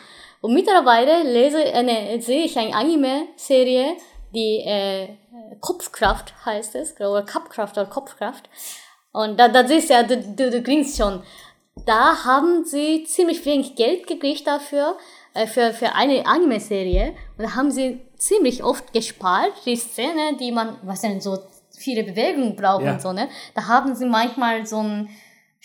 [0.47, 3.97] Und mittlerweile lese, äh, ne, sehe ich eine Anime-Serie,
[4.33, 5.09] die äh,
[5.59, 8.49] Kopfkraft heißt es, oder Kampfkraft oder Kopfkraft.
[9.11, 11.21] Und da, das ist ja, du, du, du klingst schon.
[11.85, 14.97] Da haben sie ziemlich wenig Geld gekriegt dafür,
[15.35, 17.17] äh, für, für eine Anime-Serie.
[17.37, 21.39] Und da haben sie ziemlich oft gespart, die Szene, die man, was denn so
[21.77, 22.93] viele Bewegungen braucht Ja.
[22.93, 23.29] und so, ne?
[23.57, 25.11] Da haben sie manchmal so ein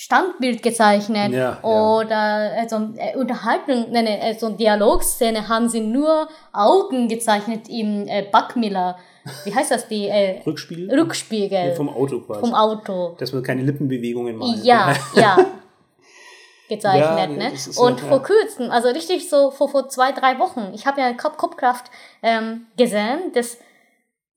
[0.03, 1.63] Standbild gezeichnet Ja, ja.
[1.63, 6.27] oder äh, so ein, äh, Unterhaltung, ne, ne, äh, so eine Dialogszene haben sie nur
[6.51, 8.97] Augen gezeichnet im äh, Backmiller.
[9.43, 9.87] Wie heißt das?
[9.87, 10.91] Die äh, Rückspiel?
[10.91, 12.39] Rückspiegel Ja, vom Auto quasi.
[12.39, 13.15] vom Auto.
[13.19, 14.63] Dass man keine Lippenbewegungen macht.
[14.63, 15.37] Ja, ja.
[16.67, 17.51] gezeichnet, Ja, ne?
[17.75, 21.13] Und ja- vor kurzem, also richtig so vor, vor zwei, drei Wochen, ich habe ja
[21.13, 21.91] Kopf, Kopfkraft
[22.23, 23.57] ähm, gesehen, dass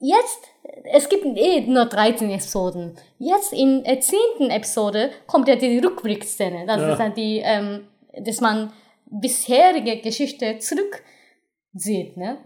[0.07, 0.40] jetzt,
[0.92, 2.96] es gibt eh nur 13 Episoden.
[3.18, 6.66] Jetzt in der zehnten Episode kommt ja die Rückblickszene.
[6.66, 6.92] Das Ja.
[6.92, 7.86] ist dann die, ähm,
[8.18, 8.72] dass man
[9.07, 11.02] bisherige Geschichte zurück
[11.72, 12.38] sieht, ne?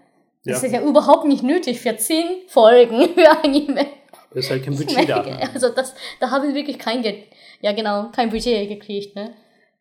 [0.45, 0.69] Das Ja.
[0.69, 3.87] ist ja überhaupt nicht nötig für zehn Folgen für Anime.
[4.33, 5.23] Da ist halt kein Budget da.
[5.55, 7.25] Also das, da haben wir wirklich kein Geld,
[7.61, 9.35] ja genau, kein Budget gekriegt, ne?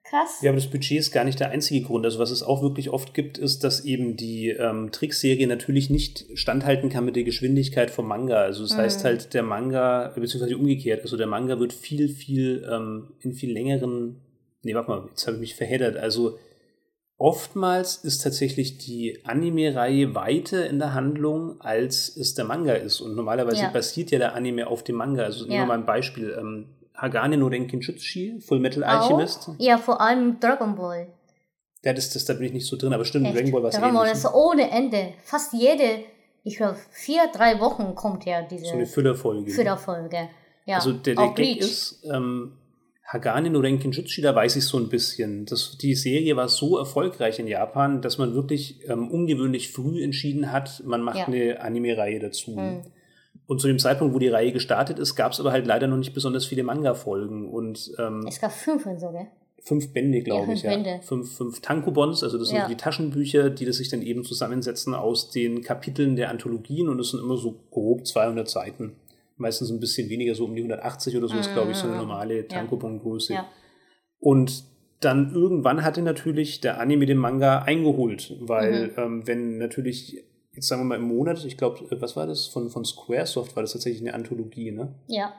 [0.10, 0.41] Krass.
[0.41, 2.05] Ja, aber das Budget ist gar nicht der einzige Grund.
[2.05, 6.26] Also was es auch wirklich oft gibt, ist, dass eben die ähm, Trickserie natürlich nicht
[6.36, 8.38] standhalten kann mit der Geschwindigkeit vom Manga.
[8.41, 13.14] Also das heißt halt, der Manga, beziehungsweise umgekehrt, also der Manga wird viel, viel ähm,
[13.20, 14.22] in viel längeren,
[14.64, 15.97] nee, warte mal, jetzt habe ich mich verheddert.
[15.97, 16.38] Also
[17.18, 23.01] oftmals ist tatsächlich die Anime-Reihe weiter in der Handlung, als es der Manga ist.
[23.01, 23.70] Und normalerweise Ja.
[23.72, 25.24] basiert ja der Anime auf dem Manga.
[25.24, 25.60] Also nehmen Ja.
[25.64, 26.36] wir mal ein Beispiel.
[26.39, 26.66] Ähm,
[26.98, 29.50] Hagane no Renkin Jutsushi, Full Metal Alchemist.
[29.50, 29.56] Auch?
[29.60, 31.08] Ja, vor allem Dragon Ball.
[31.86, 33.38] Ja, das, das, da bin ich nicht so drin, aber stimmt, Echt.
[33.38, 35.14] Dragon Ball war Dragon Ball ist ohne Ende.
[35.24, 36.04] Fast jede,
[36.43, 39.52] ich glaube, vier, drei Wochen kommt ja diese So eine Füllerfolge.
[39.52, 40.30] Füllerfolge.
[40.66, 42.54] Ja, Also der, der Gag ist, ähm,
[43.06, 45.45] Hagane no Renkin Jutsushi, da weiß ich so ein bisschen.
[45.45, 50.52] Das, die Serie war so erfolgreich in Japan, dass man wirklich ähm, ungewöhnlich früh entschieden
[50.52, 51.28] hat, man macht Ja.
[51.28, 52.58] eine Anime-Reihe dazu.
[52.58, 52.82] Hm.
[53.48, 55.98] Und zu dem Zeitpunkt, wo die Reihe gestartet ist, gab es aber halt leider noch
[55.98, 57.48] nicht besonders viele Manga-Folgen.
[57.50, 59.28] Und ähm, Es gab fünf und so, gell?
[59.60, 60.64] fünf Bände, glaube fünf ich.
[60.64, 60.72] Ja.
[60.72, 61.00] Bände.
[61.04, 62.68] Fünf, fünf Tankobons, also das sind Ja.
[62.68, 67.10] die Taschenbücher, die das sich dann eben zusammensetzen aus den Kapiteln der Anthologien und es
[67.12, 68.95] sind immer so grob 200 Seiten.
[69.38, 71.98] Meistens ein bisschen weniger, so um die 180 oder so ist, glaube ich, so eine
[71.98, 73.34] normale Tankobon-Größe.
[73.34, 73.45] Ja.
[74.20, 74.64] Und
[75.00, 78.93] dann irgendwann hatte natürlich der Anime den Manga eingeholt, weil Mhm.
[78.98, 80.24] ähm, wenn natürlich,
[80.58, 82.47] jetzt sagen wir mal im Monat, ich glaube, was war das?
[82.47, 84.93] Von, von Squaresoft war das tatsächlich eine Anthologie, ne?
[85.08, 85.32] Ja.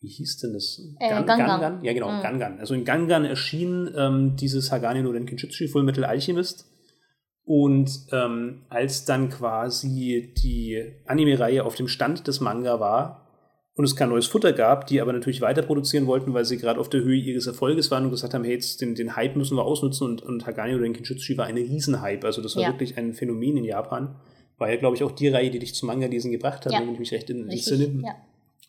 [0.00, 0.78] wie hieß denn das?
[1.00, 1.46] Äh, Gan- Gangan.
[1.60, 1.84] Gangan?
[1.84, 2.20] Ja, genau, Mhm.
[2.22, 2.58] Gangan.
[2.60, 6.66] Also in Gangan erschien ähm, dieses Hagane no Renkin Jutsushi Full Metal Alchemist.
[7.46, 13.28] Und ähm, als dann quasi die Anime-Reihe auf dem Stand des Manga war
[13.76, 16.80] und es kein neues Futter gab, die aber natürlich weiter produzieren wollten, weil sie gerade
[16.80, 19.56] auf der Höhe ihres Erfolges waren und gesagt haben, hey, jetzt den, den Hype müssen
[19.58, 22.26] wir ausnutzen und, und Hagane no Renkin Jutsushi war ein Riesenhype.
[22.26, 22.68] Also das war Ja.
[22.70, 24.16] wirklich ein Phänomen in Japan.
[24.58, 26.80] War ja, glaube ich, auch die Reihe, die dich zum Manga-Lesen gebracht hat, Ja.
[26.80, 28.02] wenn ich mich recht entsinne.
[28.04, 28.14] Ja.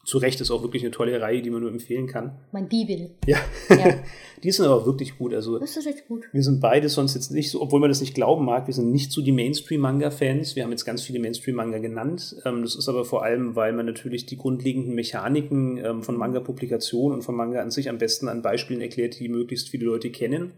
[0.05, 2.37] Zu Recht ist auch wirklich eine tolle Reihe, die man nur empfehlen kann.
[2.51, 3.09] Mein Bibel.
[3.25, 3.95] Ja, Ja.
[4.43, 5.33] die sind aber wirklich gut.
[5.33, 6.25] Also Das ist echt gut.
[6.31, 8.91] wir sind beide sonst jetzt nicht so, obwohl man das nicht glauben mag, wir sind
[8.91, 10.55] nicht so die Mainstream-Manga-Fans.
[10.55, 12.35] Wir haben jetzt ganz viele Mainstream-Manga genannt.
[12.45, 17.11] Ähm, das ist aber vor allem, weil man natürlich die grundlegenden Mechaniken ähm, von Manga-Publikation
[17.11, 20.51] und von Manga an sich am besten an Beispielen erklärt, die möglichst viele Leute kennen.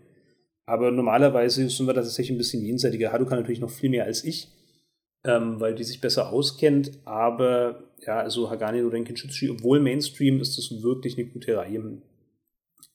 [0.65, 3.13] Aber normalerweise sind wir da tatsächlich ein bisschen jenseitiger.
[3.13, 4.49] Haruka natürlich noch viel mehr als ich,
[5.23, 6.91] ähm, weil die sich besser auskennt.
[7.05, 12.01] Aber ja, also Hagane no Renkin Jutsushi, obwohl Mainstream, ist das wirklich eine gute Reihe.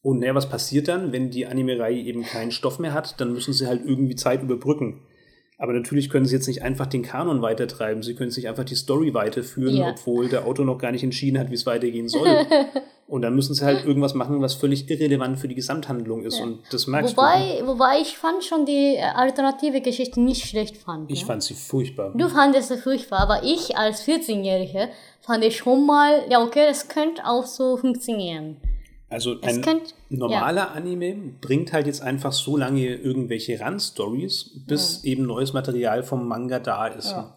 [0.03, 3.21] Und naja, was passiert dann, wenn die Anime-Reihe eben keinen Stoff mehr hat?
[3.21, 5.03] Dann müssen sie halt irgendwie Zeit überbrücken.
[5.63, 8.03] Aber natürlich können sie jetzt nicht einfach den Kanon weitertreiben.
[8.03, 9.91] Sie können nicht einfach die Story weiterführen, Ja.
[9.91, 12.27] obwohl der Autor noch gar nicht entschieden hat, wie es weitergehen soll.
[13.07, 16.39] Und dann müssen sie halt irgendwas machen, was völlig irrelevant für die Gesamthandlung ist.
[16.39, 16.47] Ja.
[16.47, 21.09] Und das merkst Wobei, wobei ich fand schon die äh, alternative Geschichte nicht schlecht fand.
[21.09, 21.15] du.
[21.15, 21.27] Ich ne?
[21.29, 22.13] fand sie furchtbar.
[22.17, 24.89] Du fandest es furchtbar, aber ich als 14-Jährige
[25.21, 28.57] fand ich schon mal, ja okay, das könnte auch so funktionieren.
[29.13, 35.27] Also ein könnte, normaler Anime bringt halt jetzt einfach so lange irgendwelche Run-Stories, bis eben
[35.27, 37.11] neues Material vom Manga da ist.
[37.11, 37.37] Ja.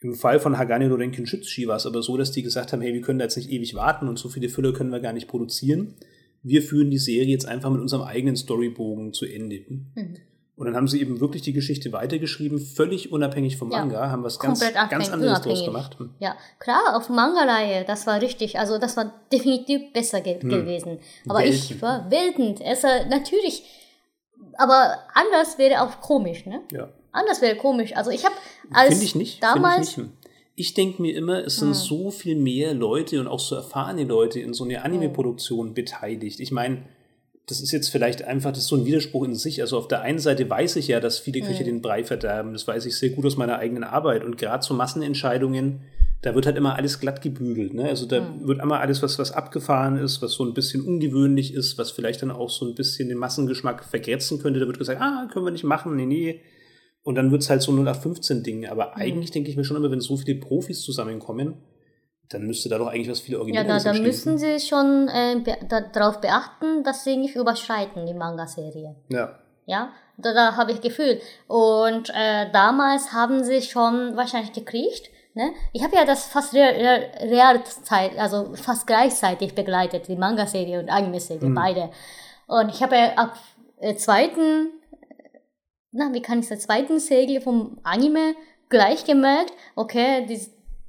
[0.00, 2.82] Im Fall von Hagane no Renkin Jutsushi war es aber so, dass die gesagt haben,
[2.82, 5.14] hey, wir können da jetzt nicht ewig warten und so viele Füller können wir gar
[5.14, 5.94] nicht produzieren.
[6.42, 9.64] Wir führen die Serie jetzt einfach mit unserem eigenen Storybogen zu Ende.
[9.68, 10.16] Mhm.
[10.56, 14.24] Und dann haben sie eben wirklich die Geschichte weitergeschrieben, völlig unabhängig vom Ja, Manga, haben
[14.24, 15.98] was ganz, ganz anderes draus gemacht.
[15.98, 16.14] Hm.
[16.18, 20.98] Ja, klar, auf Manga-Reihe, das war richtig, also das war definitiv besser ge gewesen.
[21.28, 21.82] Aber ich Welten.
[21.82, 22.60] war weltend.
[22.62, 23.64] Es war natürlich,
[24.56, 26.62] aber anders wäre auch komisch, ne?
[26.72, 26.88] Ja.
[27.12, 27.94] Anders wäre komisch.
[27.94, 28.34] Also ich habe
[28.72, 29.42] als Finde ich nicht.
[29.42, 30.26] damals, Find ich nicht.
[30.58, 34.40] Ich denke mir immer, es sind so viel mehr Leute und auch so erfahrene Leute
[34.40, 36.40] in so einer Anime-Produktion beteiligt.
[36.40, 36.82] Ich meine,
[37.46, 39.60] das ist jetzt vielleicht einfach, das so ein Widerspruch in sich.
[39.60, 42.52] Also auf der einen Seite weiß ich ja, dass viele Köche den Brei verderben.
[42.52, 44.24] Das weiß ich sehr gut aus meiner eigenen Arbeit.
[44.24, 45.80] Und gerade zu Massenentscheidungen,
[46.22, 47.72] da wird halt immer alles glatt gebügelt.
[47.72, 47.88] Ne?
[47.88, 51.78] Also da wird immer alles, was, was abgefahren ist, was so ein bisschen ungewöhnlich ist,
[51.78, 54.58] was vielleicht dann auch so ein bisschen den Massengeschmack vergrätzen könnte.
[54.58, 56.40] Da wird gesagt, ah, können wir nicht machen, nee, nee.
[57.04, 58.66] Und dann wird es halt so 0815-Ding.
[58.66, 58.92] Aber mhm.
[58.96, 61.54] eigentlich denke ich mir schon immer, wenn so viele Profis zusammenkommen,
[62.28, 65.36] dann müsste da doch eigentlich was viel Originelles Ja, da, da müssen sie schon äh,
[65.36, 65.56] be
[65.92, 68.96] darauf beachten, dass sie nicht überschreiten, die Manga-Serie.
[69.08, 69.38] Ja.
[69.66, 71.20] Ja, da, da habe ich Gefühl.
[71.48, 75.10] Und äh, damals haben sie schon wahrscheinlich gekriegt.
[75.34, 75.52] Ne?
[75.72, 76.72] Ich habe ja das fast real,
[77.20, 81.54] real Zeit, also fast gleichzeitig begleitet, die Manga-Serie und Anime-Serie, mhm.
[81.54, 81.90] beide.
[82.46, 83.36] Und ich habe ja ab
[83.78, 84.70] äh, zweiten,
[85.90, 88.34] na, wie kann ich sagen, zweiten Serie vom Anime
[88.68, 90.40] gleich gemerkt, okay, die,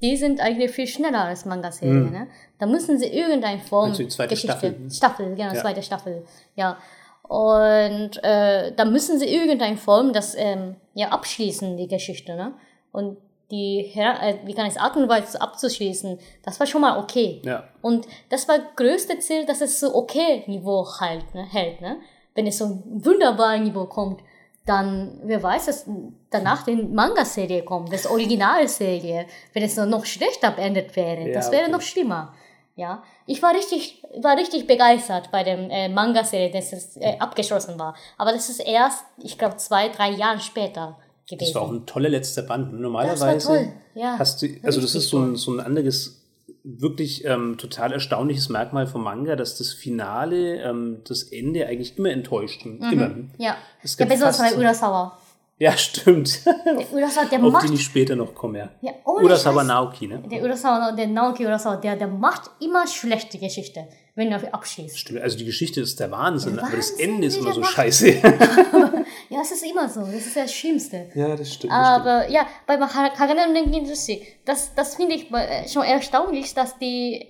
[0.02, 1.93] die sind eigentlich viel schneller als Manga-Serie.
[1.93, 2.12] Mhm.
[2.12, 2.28] Ne?
[2.60, 4.91] Da müssen sie irgendeine Form also die zweite Geschichte, Staffel.
[4.91, 5.62] Staffel, genau, ja.
[5.62, 6.24] zweite Staffel,
[6.56, 6.78] ja.
[7.24, 12.54] Und äh, da müssen sie irgendeine Form das ähm, ja abschließen, die Geschichte, ne?
[12.91, 13.18] Und
[13.52, 17.41] die, äh, wie kann ich es, Art und Weise abzuschließen, das war schon mal okay.
[17.45, 17.64] Ja.
[17.82, 21.98] Und das war das größte Ziel, dass es so okay Niveau halt, ne, hält, ne?
[22.36, 24.22] Wenn es so ein wunderbares Niveau kommt,
[24.68, 25.86] dann, wer weiß, dass
[26.30, 31.63] danach die Manga-Serie kommt, das Originalserie, wenn es noch schlechter beendet wäre, ja, das wäre
[31.63, 31.72] okay.
[31.72, 32.34] noch schlimmer.
[32.76, 37.80] Ja, ich war richtig, war richtig begeistert bei dem äh, Manga-Serie, dass es äh, abgeschlossen
[37.80, 37.95] war.
[38.20, 40.95] Aber das ist erst, ich glaube, zwei, drei Jahre später
[41.28, 41.53] gewesen.
[41.53, 42.80] Das war auch ein toller letzter Band.
[42.80, 46.22] Normalerweise ja, hast du, also das ist so ein, so ein anderes,
[46.68, 52.09] wirklich ähm, total erstaunliches Merkmal vom Manga, dass das Finale, ähm, das Ende eigentlich immer
[52.09, 52.65] enttäuscht.
[52.65, 52.91] Mhm.
[52.91, 53.15] Immer.
[53.38, 55.18] Ja, es ja besonders bei Urasawa.
[55.59, 56.45] Ja, stimmt.
[56.45, 58.59] Der Urasawa, der Auf macht, den ich später noch komme.
[58.59, 58.70] Ja.
[58.82, 60.22] Ja, Urasawa Naoki, ne?
[60.30, 63.88] Der Urasawa, der Naoki Urasawa, der, der macht immer schlechte Geschichte,
[64.18, 64.97] wenn er abschließt.
[64.97, 68.09] Stimmt, also die Geschichte ist der Wahnsinn, der aber das Ende ist immer so scheiße.
[69.30, 71.05] ja, es ist immer so, das ist das Schlimmste.
[71.13, 71.72] Ja, das stimmt.
[71.72, 72.34] aber stimmt.
[72.34, 73.88] ja, bei Kagane no Nenkin
[74.43, 77.28] das, das finde ich äh, schon erstaunlich, dass die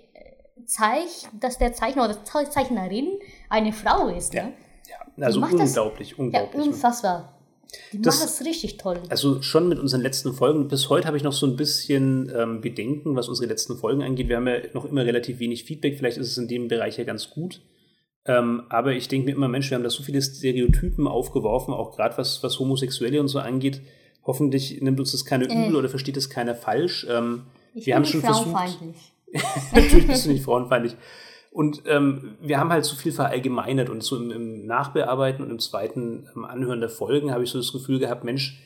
[0.65, 3.19] Zeich, dass der Zeichner oder Zeichnerin
[3.49, 4.33] eine Frau ist.
[4.33, 4.53] Ne?
[4.87, 5.25] Ja, ja.
[5.25, 6.53] also unglaublich, das, unglaublich.
[6.55, 7.36] Ja, unfassbar.
[7.93, 8.99] Die das, machen es richtig toll.
[9.09, 10.67] Also schon mit unseren letzten Folgen.
[10.67, 14.29] Bis heute habe ich noch so ein bisschen ähm, Bedenken, was unsere letzten Folgen angeht.
[14.29, 15.97] Wir haben ja noch immer relativ wenig Feedback.
[15.97, 17.61] Vielleicht ist es in dem Bereich ja ganz gut.
[18.25, 21.95] Ähm, aber ich denke mir immer, Mensch, wir haben da so viele Stereotypen aufgeworfen, auch
[21.95, 23.81] gerade was, was Homosexuelle und so angeht.
[24.25, 25.53] Hoffentlich nimmt uns das keiner äh.
[25.53, 27.07] übel oder versteht das keiner falsch.
[27.09, 27.43] Ähm,
[27.73, 29.13] ich wir bin haben schon frauenfeindlich.
[29.31, 29.73] versucht.
[29.73, 30.95] Natürlich bist du nicht frauenfeindlich.
[31.57, 35.57] Und ähm, wir haben halt so viel verallgemeinert und so im, im Nachbearbeiten und im
[35.57, 38.61] zweiten ähm, Anhören der Folgen habe ich so das Gefühl gehabt, Mensch,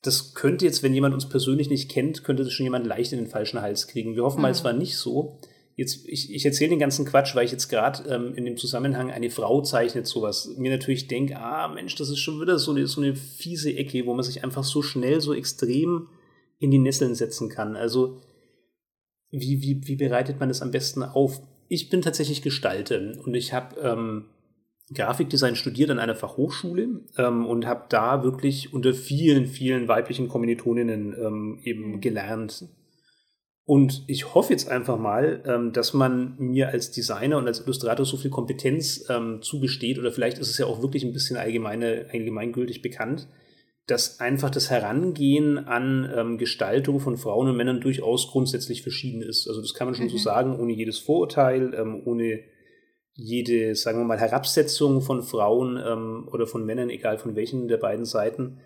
[0.00, 3.18] das könnte jetzt, wenn jemand uns persönlich nicht kennt, könnte das schon jemand leicht in
[3.18, 4.16] den falschen Hals kriegen.
[4.16, 4.42] Wir hoffen mhm.
[4.44, 5.38] mal, es war nicht so.
[5.76, 9.10] Jetzt, ich, ich erzähle den ganzen Quatsch, weil ich jetzt gerade ähm, in dem Zusammenhang
[9.10, 10.48] eine Frau zeichnet, sowas.
[10.56, 14.06] Mir natürlich denke, ah Mensch, das ist schon wieder so eine, so eine fiese Ecke,
[14.06, 16.08] wo man sich einfach so schnell, so extrem
[16.58, 17.76] in die Nesseln setzen kann.
[17.76, 18.22] Also,
[19.30, 21.42] wie, wie, wie bereitet man das am besten auf?
[21.70, 24.24] Ich bin tatsächlich Gestalter und ich habe ähm,
[24.92, 31.14] Grafikdesign studiert an einer Fachhochschule ähm, und habe da wirklich unter vielen, vielen weiblichen Kommilitoninnen
[31.14, 32.66] ähm, eben gelernt.
[33.64, 38.04] Und ich hoffe jetzt einfach mal, ähm, dass man mir als Designer und als Illustrator
[38.04, 42.06] so viel Kompetenz ähm, zugesteht, oder vielleicht ist es ja auch wirklich ein bisschen allgemeine,
[42.12, 43.28] allgemeingültig bekannt,
[43.90, 49.48] dass einfach das Herangehen an ähm, Gestaltung von Frauen und Männern durchaus grundsätzlich verschieden ist.
[49.48, 50.10] Also das kann man schon mhm.
[50.10, 52.40] so sagen, ohne jedes Vorurteil, ähm, ohne
[53.14, 57.78] jede, sagen wir mal, Herabsetzung von Frauen ähm, oder von Männern, egal von welchen der
[57.78, 58.60] beiden Seiten.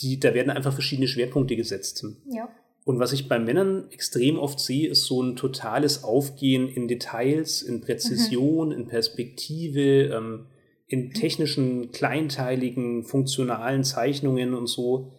[0.00, 2.04] Die, da werden einfach verschiedene Schwerpunkte gesetzt.
[2.32, 2.48] Ja.
[2.84, 7.62] Und was ich bei Männern extrem oft sehe, ist so ein totales Aufgehen in Details,
[7.62, 8.74] in Präzision, mhm.
[8.74, 10.46] in Perspektive, ähm,
[10.86, 15.12] in technischen, kleinteiligen, funktionalen Zeichnungen und so.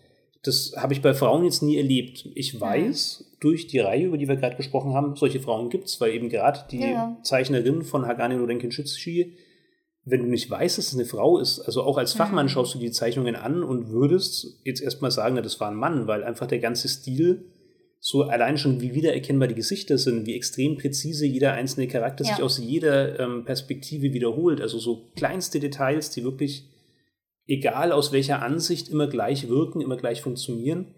[0.43, 2.29] Das habe ich bei Frauen jetzt nie erlebt.
[2.35, 3.37] Ich weiß ja.
[3.39, 6.29] durch die Reihe, über die wir gerade gesprochen haben, solche Frauen gibt es, weil eben
[6.29, 7.17] gerade die ja.
[7.23, 9.37] Zeichnerin von Hagane no Shitsushi,
[10.05, 12.79] wenn du nicht weißt, dass es eine Frau ist, also auch als Fachmann schaust du
[12.79, 16.45] die Zeichnungen an und würdest jetzt erstmal sagen, na, das war ein Mann, weil einfach
[16.45, 17.51] der ganze Stil
[18.07, 22.35] so allein schon, wie wiedererkennbar die Gesichter sind, wie extrem präzise jeder einzelne Charakter ja.
[22.35, 24.61] sich aus jeder ähm, Perspektive wiederholt.
[24.61, 26.69] Also so kleinste Details, die wirklich,
[27.47, 30.93] egal aus welcher Ansicht, immer gleich wirken, immer gleich funktionieren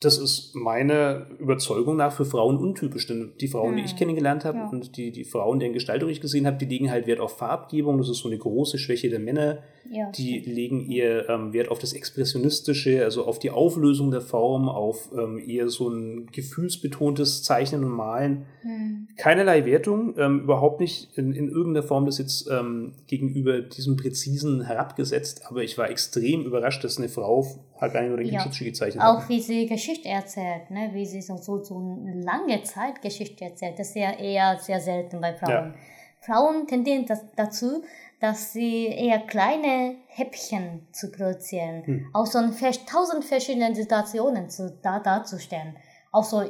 [0.00, 3.06] das ist meine Überzeugung nach für Frauen untypisch.
[3.06, 3.98] Denn die Frauen, die ich hm.
[3.98, 4.68] kennengelernt habe ja.
[4.68, 7.98] und die, die Frauen, deren Gestaltung ich gesehen habe, die legen halt Wert auf Farbgebung.
[7.98, 9.58] Das ist so eine große Schwäche der Männer.
[9.88, 10.10] Ja.
[10.10, 15.10] Die legen eher ähm, Wert auf das Expressionistische, also auf die Auflösung der Form, auf
[15.16, 18.46] ähm, eher so ein gefühlsbetontes Zeichnen und Malen.
[18.62, 19.08] Mhm.
[19.16, 24.64] Keinerlei Wertung, ähm, überhaupt nicht in, in irgendeiner Form das jetzt ähm, gegenüber diesem Präzisen
[24.64, 25.42] herabgesetzt.
[25.46, 27.46] Aber ich war extrem überrascht, dass eine Frau
[27.80, 28.70] Hagani oder Kimchichi ja.
[28.70, 29.16] gezeichnet hat.
[29.16, 30.90] Auch wie sie Geschichte erzählt, ne?
[30.92, 33.78] wie sie so, so, so eine lange Zeit Geschichte erzählt.
[33.78, 35.50] Das ist ja eher sehr selten bei Frauen.
[35.50, 35.74] Ja.
[36.20, 37.82] Frauen tendieren das, dazu,
[38.20, 42.10] dass sie eher kleine Häppchen zu produzieren, hm.
[42.12, 42.40] aus so
[42.86, 45.76] tausend verschiedenen Situationen zu, da, darzustellen.
[46.12, 46.44] Auch so,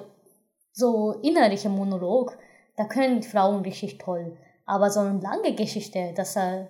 [0.73, 2.37] so innerliche Monolog,
[2.77, 4.37] da können Frauen richtig toll.
[4.67, 6.69] Aber so eine lange Geschichte, dass er,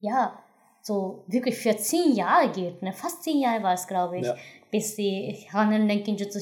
[0.00, 0.42] ja,
[0.82, 2.92] so wirklich für zehn Jahre geht, ne?
[2.92, 4.36] fast zehn Jahre war es, glaube ich, ja.
[4.70, 6.40] bis die Hanen Genjutsu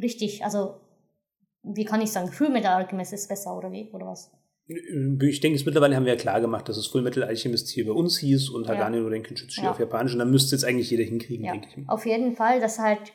[0.00, 0.80] richtig, also,
[1.62, 2.30] wie kann ich sagen,
[2.64, 4.32] Alchemist ist besser, oder wie, oder was?
[4.66, 8.18] Ich denke, mittlerweile haben wir ja klar gemacht, dass es Fullmetal Alchemist hier bei uns
[8.18, 9.02] hieß und Hagane ja.
[9.02, 9.70] no Renkinjutsu ja.
[9.70, 11.52] auf Japanisch und dann müsste jetzt eigentlich jeder hinkriegen, ja.
[11.52, 11.88] denke ich.
[11.88, 13.12] Auf jeden Fall, dass halt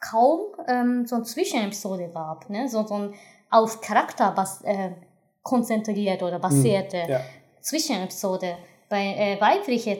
[0.00, 2.68] kaum ähm, so eine Zwischenepisode gab, ne?
[2.68, 3.14] so, so ein
[3.50, 4.90] auf Charakter bas äh,
[5.42, 7.20] konzentriert oder basierte hm, ja.
[7.60, 8.56] Zwischenepisode
[8.92, 9.98] bei äh, weibliche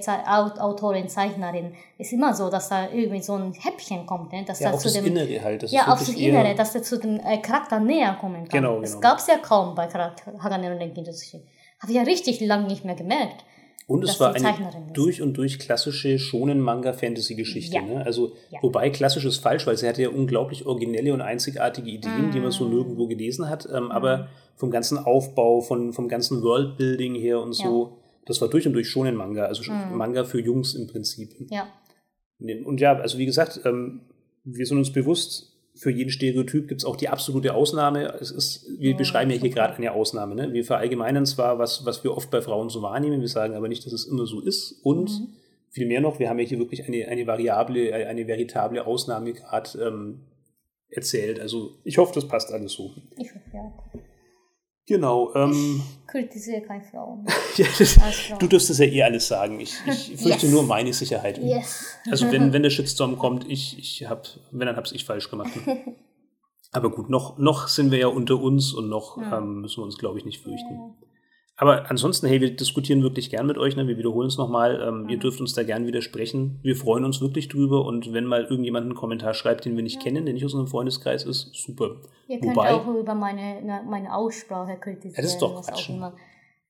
[0.61, 4.45] Autorin, Zeichnerin ist immer so, dass da irgendwie so ein Häppchen kommt, ne?
[4.47, 5.63] dass ja, da zu dem Innere halt.
[5.63, 8.63] Das ja, auf das Innere, dass er zu dem äh, Charakter näher kommen kann.
[8.63, 9.01] Genau, das genau.
[9.01, 11.43] gab es ja kaum bei Charakter Hagane und Denkintoshi.
[11.81, 13.47] Habe ich ja richtig lange nicht mehr gemerkt.
[13.87, 14.55] Und es war eine
[14.93, 17.77] durch und durch klassische schonen Manga-Fantasy-Geschichte.
[17.77, 17.83] Ja.
[17.83, 18.05] Ne?
[18.05, 18.59] Also, ja.
[18.61, 22.31] wobei klassisch ist falsch, weil sie hatte ja unglaublich originelle und einzigartige Ideen, mm.
[22.31, 22.71] die man so mm.
[22.71, 23.67] nirgendwo gelesen hat.
[23.73, 23.91] Ähm, mm.
[23.91, 28.73] Aber vom ganzen Aufbau, von, vom ganzen Worldbuilding her und so, das war durch und
[28.73, 29.97] durch schon ein Manga, also mhm.
[29.97, 31.35] Manga für Jungs im Prinzip.
[31.51, 31.69] Ja.
[32.39, 34.03] Und ja, also wie gesagt, ähm,
[34.45, 38.15] wir sind uns bewusst, für jeden Stereotyp gibt es auch die absolute Ausnahme.
[38.21, 40.35] Es ist, wir ja, beschreiben ja hier gerade eine Ausnahme.
[40.35, 40.53] Ne?
[40.53, 43.87] Wir verallgemeinern zwar, was, was wir oft bei Frauen so wahrnehmen, wir sagen aber nicht,
[43.87, 44.81] dass es immer so ist.
[44.83, 45.29] Und mhm.
[45.71, 49.79] viel mehr noch, wir haben ja hier wirklich eine, eine variable, eine veritable Ausnahme gerade
[49.81, 50.21] ähm,
[50.91, 51.41] erzählt.
[51.41, 52.91] Also ich hoffe, das passt alles so.
[53.17, 53.73] Ich hoffe, ja.
[54.87, 55.33] Genau.
[55.35, 57.25] Ähm, ich kritisiere keine Frauen.
[57.57, 57.67] ja,
[58.39, 59.61] du dürfst es ja eh alles sagen.
[59.61, 60.53] Ich, ich fürchte yes.
[60.53, 61.39] nur meine Sicherheit.
[61.39, 61.97] Yes.
[62.11, 65.53] Also wenn, wenn der Shitstorm kommt, ich, ich hab, wenn, dann hab's ich falsch gemacht.
[66.73, 69.39] Aber gut, noch, noch sind wir ja unter uns und noch ja.
[69.39, 70.95] ähm, müssen wir uns, glaube ich, nicht fürchten.
[71.63, 71.69] Ja.
[71.69, 73.77] Aber ansonsten, hey, wir diskutieren wirklich gern mit euch.
[73.77, 73.87] Ne?
[73.87, 74.83] Wir wiederholen es nochmal.
[74.83, 75.09] Ähm, mhm.
[75.09, 76.59] Ihr dürft uns da gern widersprechen.
[76.63, 77.85] Wir freuen uns wirklich drüber.
[77.85, 80.03] Und wenn mal irgendjemand einen Kommentar schreibt, den wir nicht ja.
[80.03, 81.97] kennen, der nicht aus unserem Freundeskreis ist, super.
[82.29, 85.15] Ihr könnt Wobei, auch über meine, meine Aussprache kritisieren.
[85.17, 85.91] Ja, das ist doch Quatsch.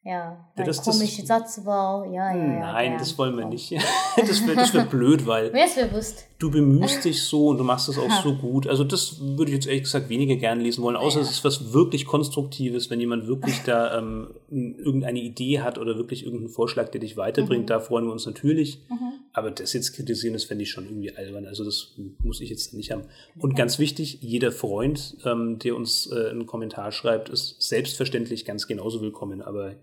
[0.05, 2.73] Ja, ja das, komische das, Satzbau, ja, ja, ja.
[2.73, 2.99] Nein, gern.
[2.99, 3.71] das wollen wir nicht.
[4.17, 6.27] das wäre das wär blöd, weil Wer ist bewusst?
[6.43, 8.67] Du bemühst dich so und du machst es auch so gut.
[8.67, 11.25] Also das würde ich jetzt ehrlich gesagt weniger gern lesen wollen, außer ja.
[11.25, 16.25] es ist was wirklich Konstruktives, wenn jemand wirklich da ähm, irgendeine Idee hat oder wirklich
[16.25, 17.69] irgendeinen Vorschlag, der dich weiterbringt, mhm.
[17.69, 18.81] da freuen wir uns natürlich.
[18.91, 19.13] Mhm.
[19.33, 21.47] Aber das jetzt kritisieren, das fände ich schon irgendwie albern.
[21.47, 23.05] Also das muss ich jetzt nicht haben.
[23.39, 28.67] Und ganz wichtig, jeder Freund, ähm, der uns äh, einen Kommentar schreibt, ist selbstverständlich ganz
[28.67, 29.77] genauso willkommen, aber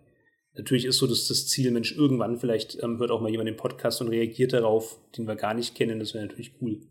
[0.55, 3.57] Natürlich ist so dass das Ziel, Mensch, irgendwann vielleicht ähm, hört auch mal jemand den
[3.57, 5.99] Podcast und reagiert darauf, den wir gar nicht kennen.
[5.99, 6.81] Das wäre natürlich cool.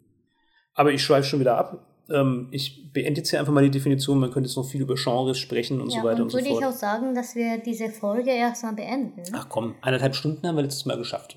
[0.75, 1.85] Aber ich schweife schon wieder ab.
[2.11, 4.19] Ähm, ich beende jetzt hier einfach mal die Definition.
[4.19, 6.39] Man könnte jetzt noch viel über Genres sprechen und ja, so weiter und, und so
[6.39, 6.49] fort.
[6.49, 9.23] würde ich auch sagen, dass wir diese Folge erstmal beenden.
[9.33, 11.37] Ach komm, eineinhalb Stunden haben wir letztes Mal geschafft.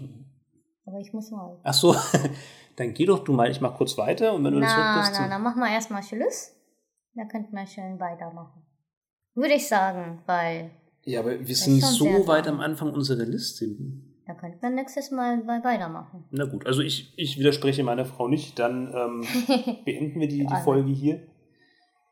[0.86, 1.59] Aber ich muss mal.
[1.63, 1.95] Ach so,
[2.78, 3.51] dann geh doch du mal.
[3.51, 4.67] Ich mach kurz weiter und wenn du na,
[4.97, 6.53] das Na, na, dann machen wir erstmal Schluss.
[7.15, 8.63] Da könnten wir schön weitermachen.
[9.34, 10.72] Würde ich sagen, weil
[11.06, 13.68] ja, aber wir sind so weit am Anfang unserer Liste.
[14.28, 16.26] Da könnten wir nächstes Mal weitermachen.
[16.32, 19.26] Na gut, also ich, ich widerspreche meiner Frau nicht, dann ähm,
[19.86, 21.22] beenden wir die, die Folge hier.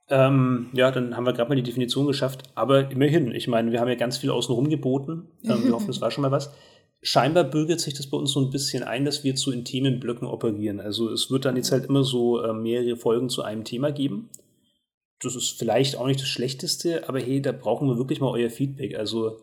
[0.10, 2.44] Ähm, ja, dann haben wir gerade mal die Definition geschafft.
[2.56, 5.28] Aber immerhin, ich meine, wir haben ja ganz viel außenrum geboten.
[5.44, 6.52] Ähm, wir hoffen, das war schon mal was.
[7.02, 10.28] Scheinbar bürgert sich das bei uns so ein bisschen ein, dass wir zu intimen Blöcken
[10.28, 10.80] operieren.
[10.80, 14.30] Also es wird dann jetzt halt immer so äh, mehrere Folgen zu einem Thema geben
[15.22, 18.50] das ist vielleicht auch nicht das Schlechteste, aber hey, da brauchen wir wirklich mal euer
[18.50, 18.98] Feedback.
[18.98, 19.42] Also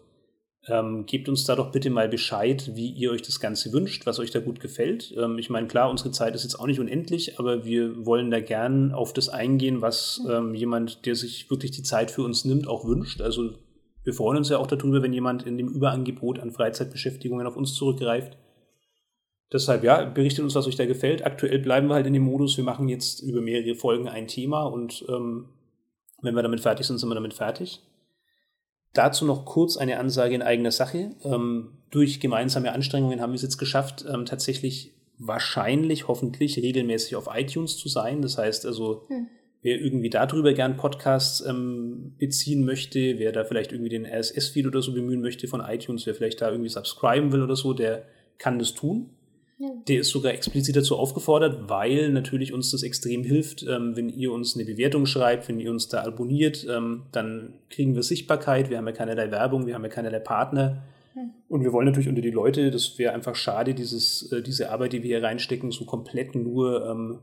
[0.68, 4.18] ähm, gebt uns da doch bitte mal Bescheid, wie ihr euch das Ganze wünscht, was
[4.18, 5.14] euch da gut gefällt.
[5.16, 8.40] Ähm, ich meine, klar, unsere Zeit ist jetzt auch nicht unendlich, aber wir wollen da
[8.40, 12.66] gern auf das eingehen, was ähm, jemand, der sich wirklich die Zeit für uns nimmt,
[12.66, 13.20] auch wünscht.
[13.20, 13.50] Also
[14.02, 17.74] wir freuen uns ja auch darüber, wenn jemand in dem Überangebot an Freizeitbeschäftigungen auf uns
[17.74, 18.36] zurückgreift.
[19.52, 21.24] Deshalb, ja, berichtet uns, was euch da gefällt.
[21.24, 24.64] Aktuell bleiben wir halt in dem Modus, wir machen jetzt über mehrere Folgen ein Thema
[24.64, 25.46] und ähm,
[26.22, 27.82] wenn wir damit fertig sind, sind wir damit fertig.
[28.92, 31.10] Dazu noch kurz eine Ansage in eigener Sache.
[31.22, 37.28] Ähm, durch gemeinsame Anstrengungen haben wir es jetzt geschafft, ähm, tatsächlich wahrscheinlich, hoffentlich regelmäßig auf
[37.32, 38.22] iTunes zu sein.
[38.22, 39.28] Das heißt also, hm.
[39.62, 44.82] wer irgendwie darüber gern Podcasts ähm, beziehen möchte, wer da vielleicht irgendwie den RSS-Feed oder
[44.82, 48.06] so bemühen möchte von iTunes, wer vielleicht da irgendwie subscriben will oder so, der
[48.38, 49.10] kann das tun.
[49.58, 54.30] Der ist sogar explizit dazu aufgefordert, weil natürlich uns das extrem hilft, ähm, wenn ihr
[54.32, 58.76] uns eine Bewertung schreibt, wenn ihr uns da abonniert, ähm, dann kriegen wir Sichtbarkeit, wir
[58.76, 60.82] haben ja keinerlei Werbung, wir haben ja keinerlei Partner.
[61.14, 61.30] Hm.
[61.48, 64.92] Und wir wollen natürlich unter die Leute, das wäre einfach schade, dieses, äh, diese Arbeit,
[64.92, 67.20] die wir hier reinstecken, so komplett nur ähm,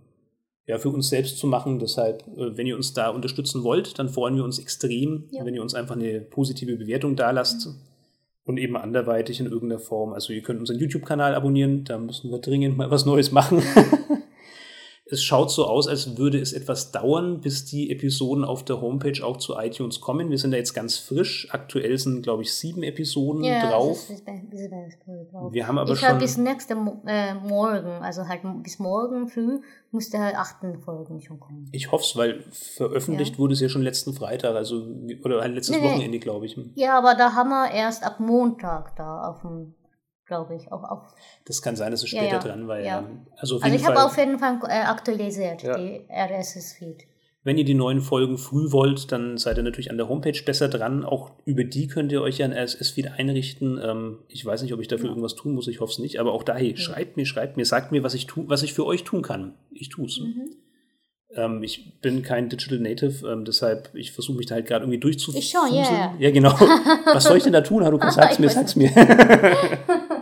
[0.66, 1.78] ja, für uns selbst zu machen.
[1.78, 5.46] Deshalb, äh, wenn ihr uns da unterstützen wollt, dann freuen wir uns extrem, ja.
[5.46, 7.68] wenn ihr uns einfach eine positive Bewertung da lasst.
[7.68, 7.93] Mhm
[8.46, 10.14] Und eben anderweitig in irgendeiner Form.
[10.14, 13.62] Also ihr könnt unseren YouTube-Kanal abonnieren, da müssen wir dringend mal was Neues machen.
[15.14, 19.24] es schaut so aus, als würde es etwas dauern, bis die Episoden auf der Homepage
[19.24, 20.30] auch zu iTunes kommen.
[20.30, 21.48] Wir sind da jetzt ganz frisch.
[21.52, 24.10] Aktuell sind, glaube ich, sieben Episoden ja, drauf.
[24.10, 24.24] Ist.
[25.52, 26.18] Wir haben aber ich schon.
[26.18, 26.74] bis nächste
[27.06, 29.60] äh, Morgen, also halt bis morgen früh,
[29.92, 31.70] muss der achten Folgen schon kommen.
[31.72, 33.40] Ich hoffe es, weil veröffentlicht ja.
[33.40, 34.88] wurde es ja schon letzten Freitag, also
[35.24, 36.60] oder letztes nee, Wochenende, glaube ich.
[36.76, 39.76] Ja, aber da haben wir erst ab Montag da auf dem
[40.34, 40.72] glaube ich.
[40.72, 41.04] Auch, auch.
[41.46, 42.40] Das kann sein, dass es später ja, ja.
[42.40, 42.80] dran war.
[42.80, 43.04] Ja.
[43.38, 47.06] Also, also ich habe auf jeden Fall äh, aktualisiert, die RSS-Feed.
[47.46, 50.70] Wenn ihr die neuen Folgen früh wollt, dann seid ihr natürlich an der Homepage besser
[50.70, 51.04] dran.
[51.04, 53.80] Auch über die könnt ihr euch ja ein RSS-Feed einrichten.
[53.84, 56.20] Ähm, ich weiß nicht, ob ich dafür irgendwas tun muss, ich hoffe es nicht.
[56.20, 58.74] Aber auch da, hey, schreibt mir, schreibt mir, sagt mir, was ich, tu, was ich
[58.74, 59.56] für euch tun kann.
[59.72, 60.20] Ich tue es.
[60.20, 60.56] Mhm.
[61.36, 65.00] Ähm, ich bin kein Digital Native, ähm, deshalb ich versuche mich da halt gerade irgendwie
[65.00, 65.40] durchzuführen.
[65.40, 65.82] Ich schon, ja.
[65.82, 66.14] Yeah.
[66.20, 66.52] Ja, genau.
[67.14, 67.84] Was soll ich denn da tun?
[67.84, 68.92] Du sag's mir, sag's mir.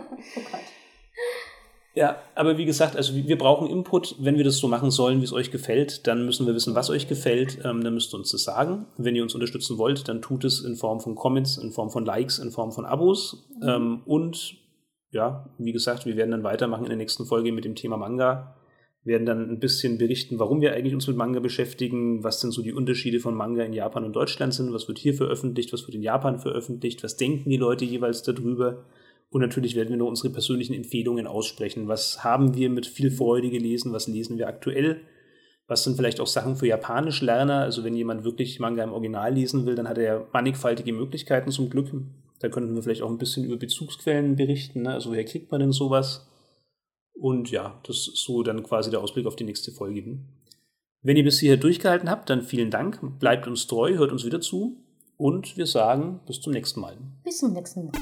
[1.94, 4.16] Ja, aber wie gesagt, also wir brauchen Input.
[4.18, 6.88] Wenn wir das so machen sollen, wie es euch gefällt, dann müssen wir wissen, was
[6.88, 7.58] euch gefällt.
[7.64, 8.86] Ähm, dann müsst ihr uns das sagen.
[8.96, 12.06] Wenn ihr uns unterstützen wollt, dann tut es in Form von Comments, in Form von
[12.06, 13.46] Likes, in Form von Abos.
[13.60, 13.68] Mhm.
[13.68, 14.56] Ähm, und
[15.10, 18.56] ja, wie gesagt, wir werden dann weitermachen in der nächsten Folge mit dem Thema Manga.
[19.04, 22.52] Wir werden dann ein bisschen berichten, warum wir eigentlich uns mit Manga beschäftigen, was denn
[22.52, 25.86] so die Unterschiede von Manga in Japan und Deutschland sind, was wird hier veröffentlicht, was
[25.86, 28.84] wird in Japan veröffentlicht, was denken die Leute jeweils darüber.
[29.32, 31.88] Und natürlich werden wir nur unsere persönlichen Empfehlungen aussprechen.
[31.88, 33.92] Was haben wir mit viel Freude gelesen?
[33.92, 35.00] Was lesen wir aktuell?
[35.66, 37.60] Was sind vielleicht auch Sachen für Japanisch-Lerner?
[37.60, 41.50] Also wenn jemand wirklich Manga im Original lesen will, dann hat er ja mannigfaltige Möglichkeiten
[41.50, 41.90] zum Glück.
[42.40, 44.82] Da könnten wir vielleicht auch ein bisschen über Bezugsquellen berichten.
[44.82, 44.92] Ne?
[44.92, 46.28] Also woher kriegt man denn sowas?
[47.14, 50.18] Und ja, das ist so dann quasi der Ausblick auf die nächste Folge.
[51.00, 53.18] Wenn ihr bis hierher durchgehalten habt, dann vielen Dank.
[53.18, 54.76] Bleibt uns treu, hört uns wieder zu.
[55.16, 56.98] Und wir sagen bis zum nächsten Mal.
[57.24, 57.92] Bis zum nächsten Mal.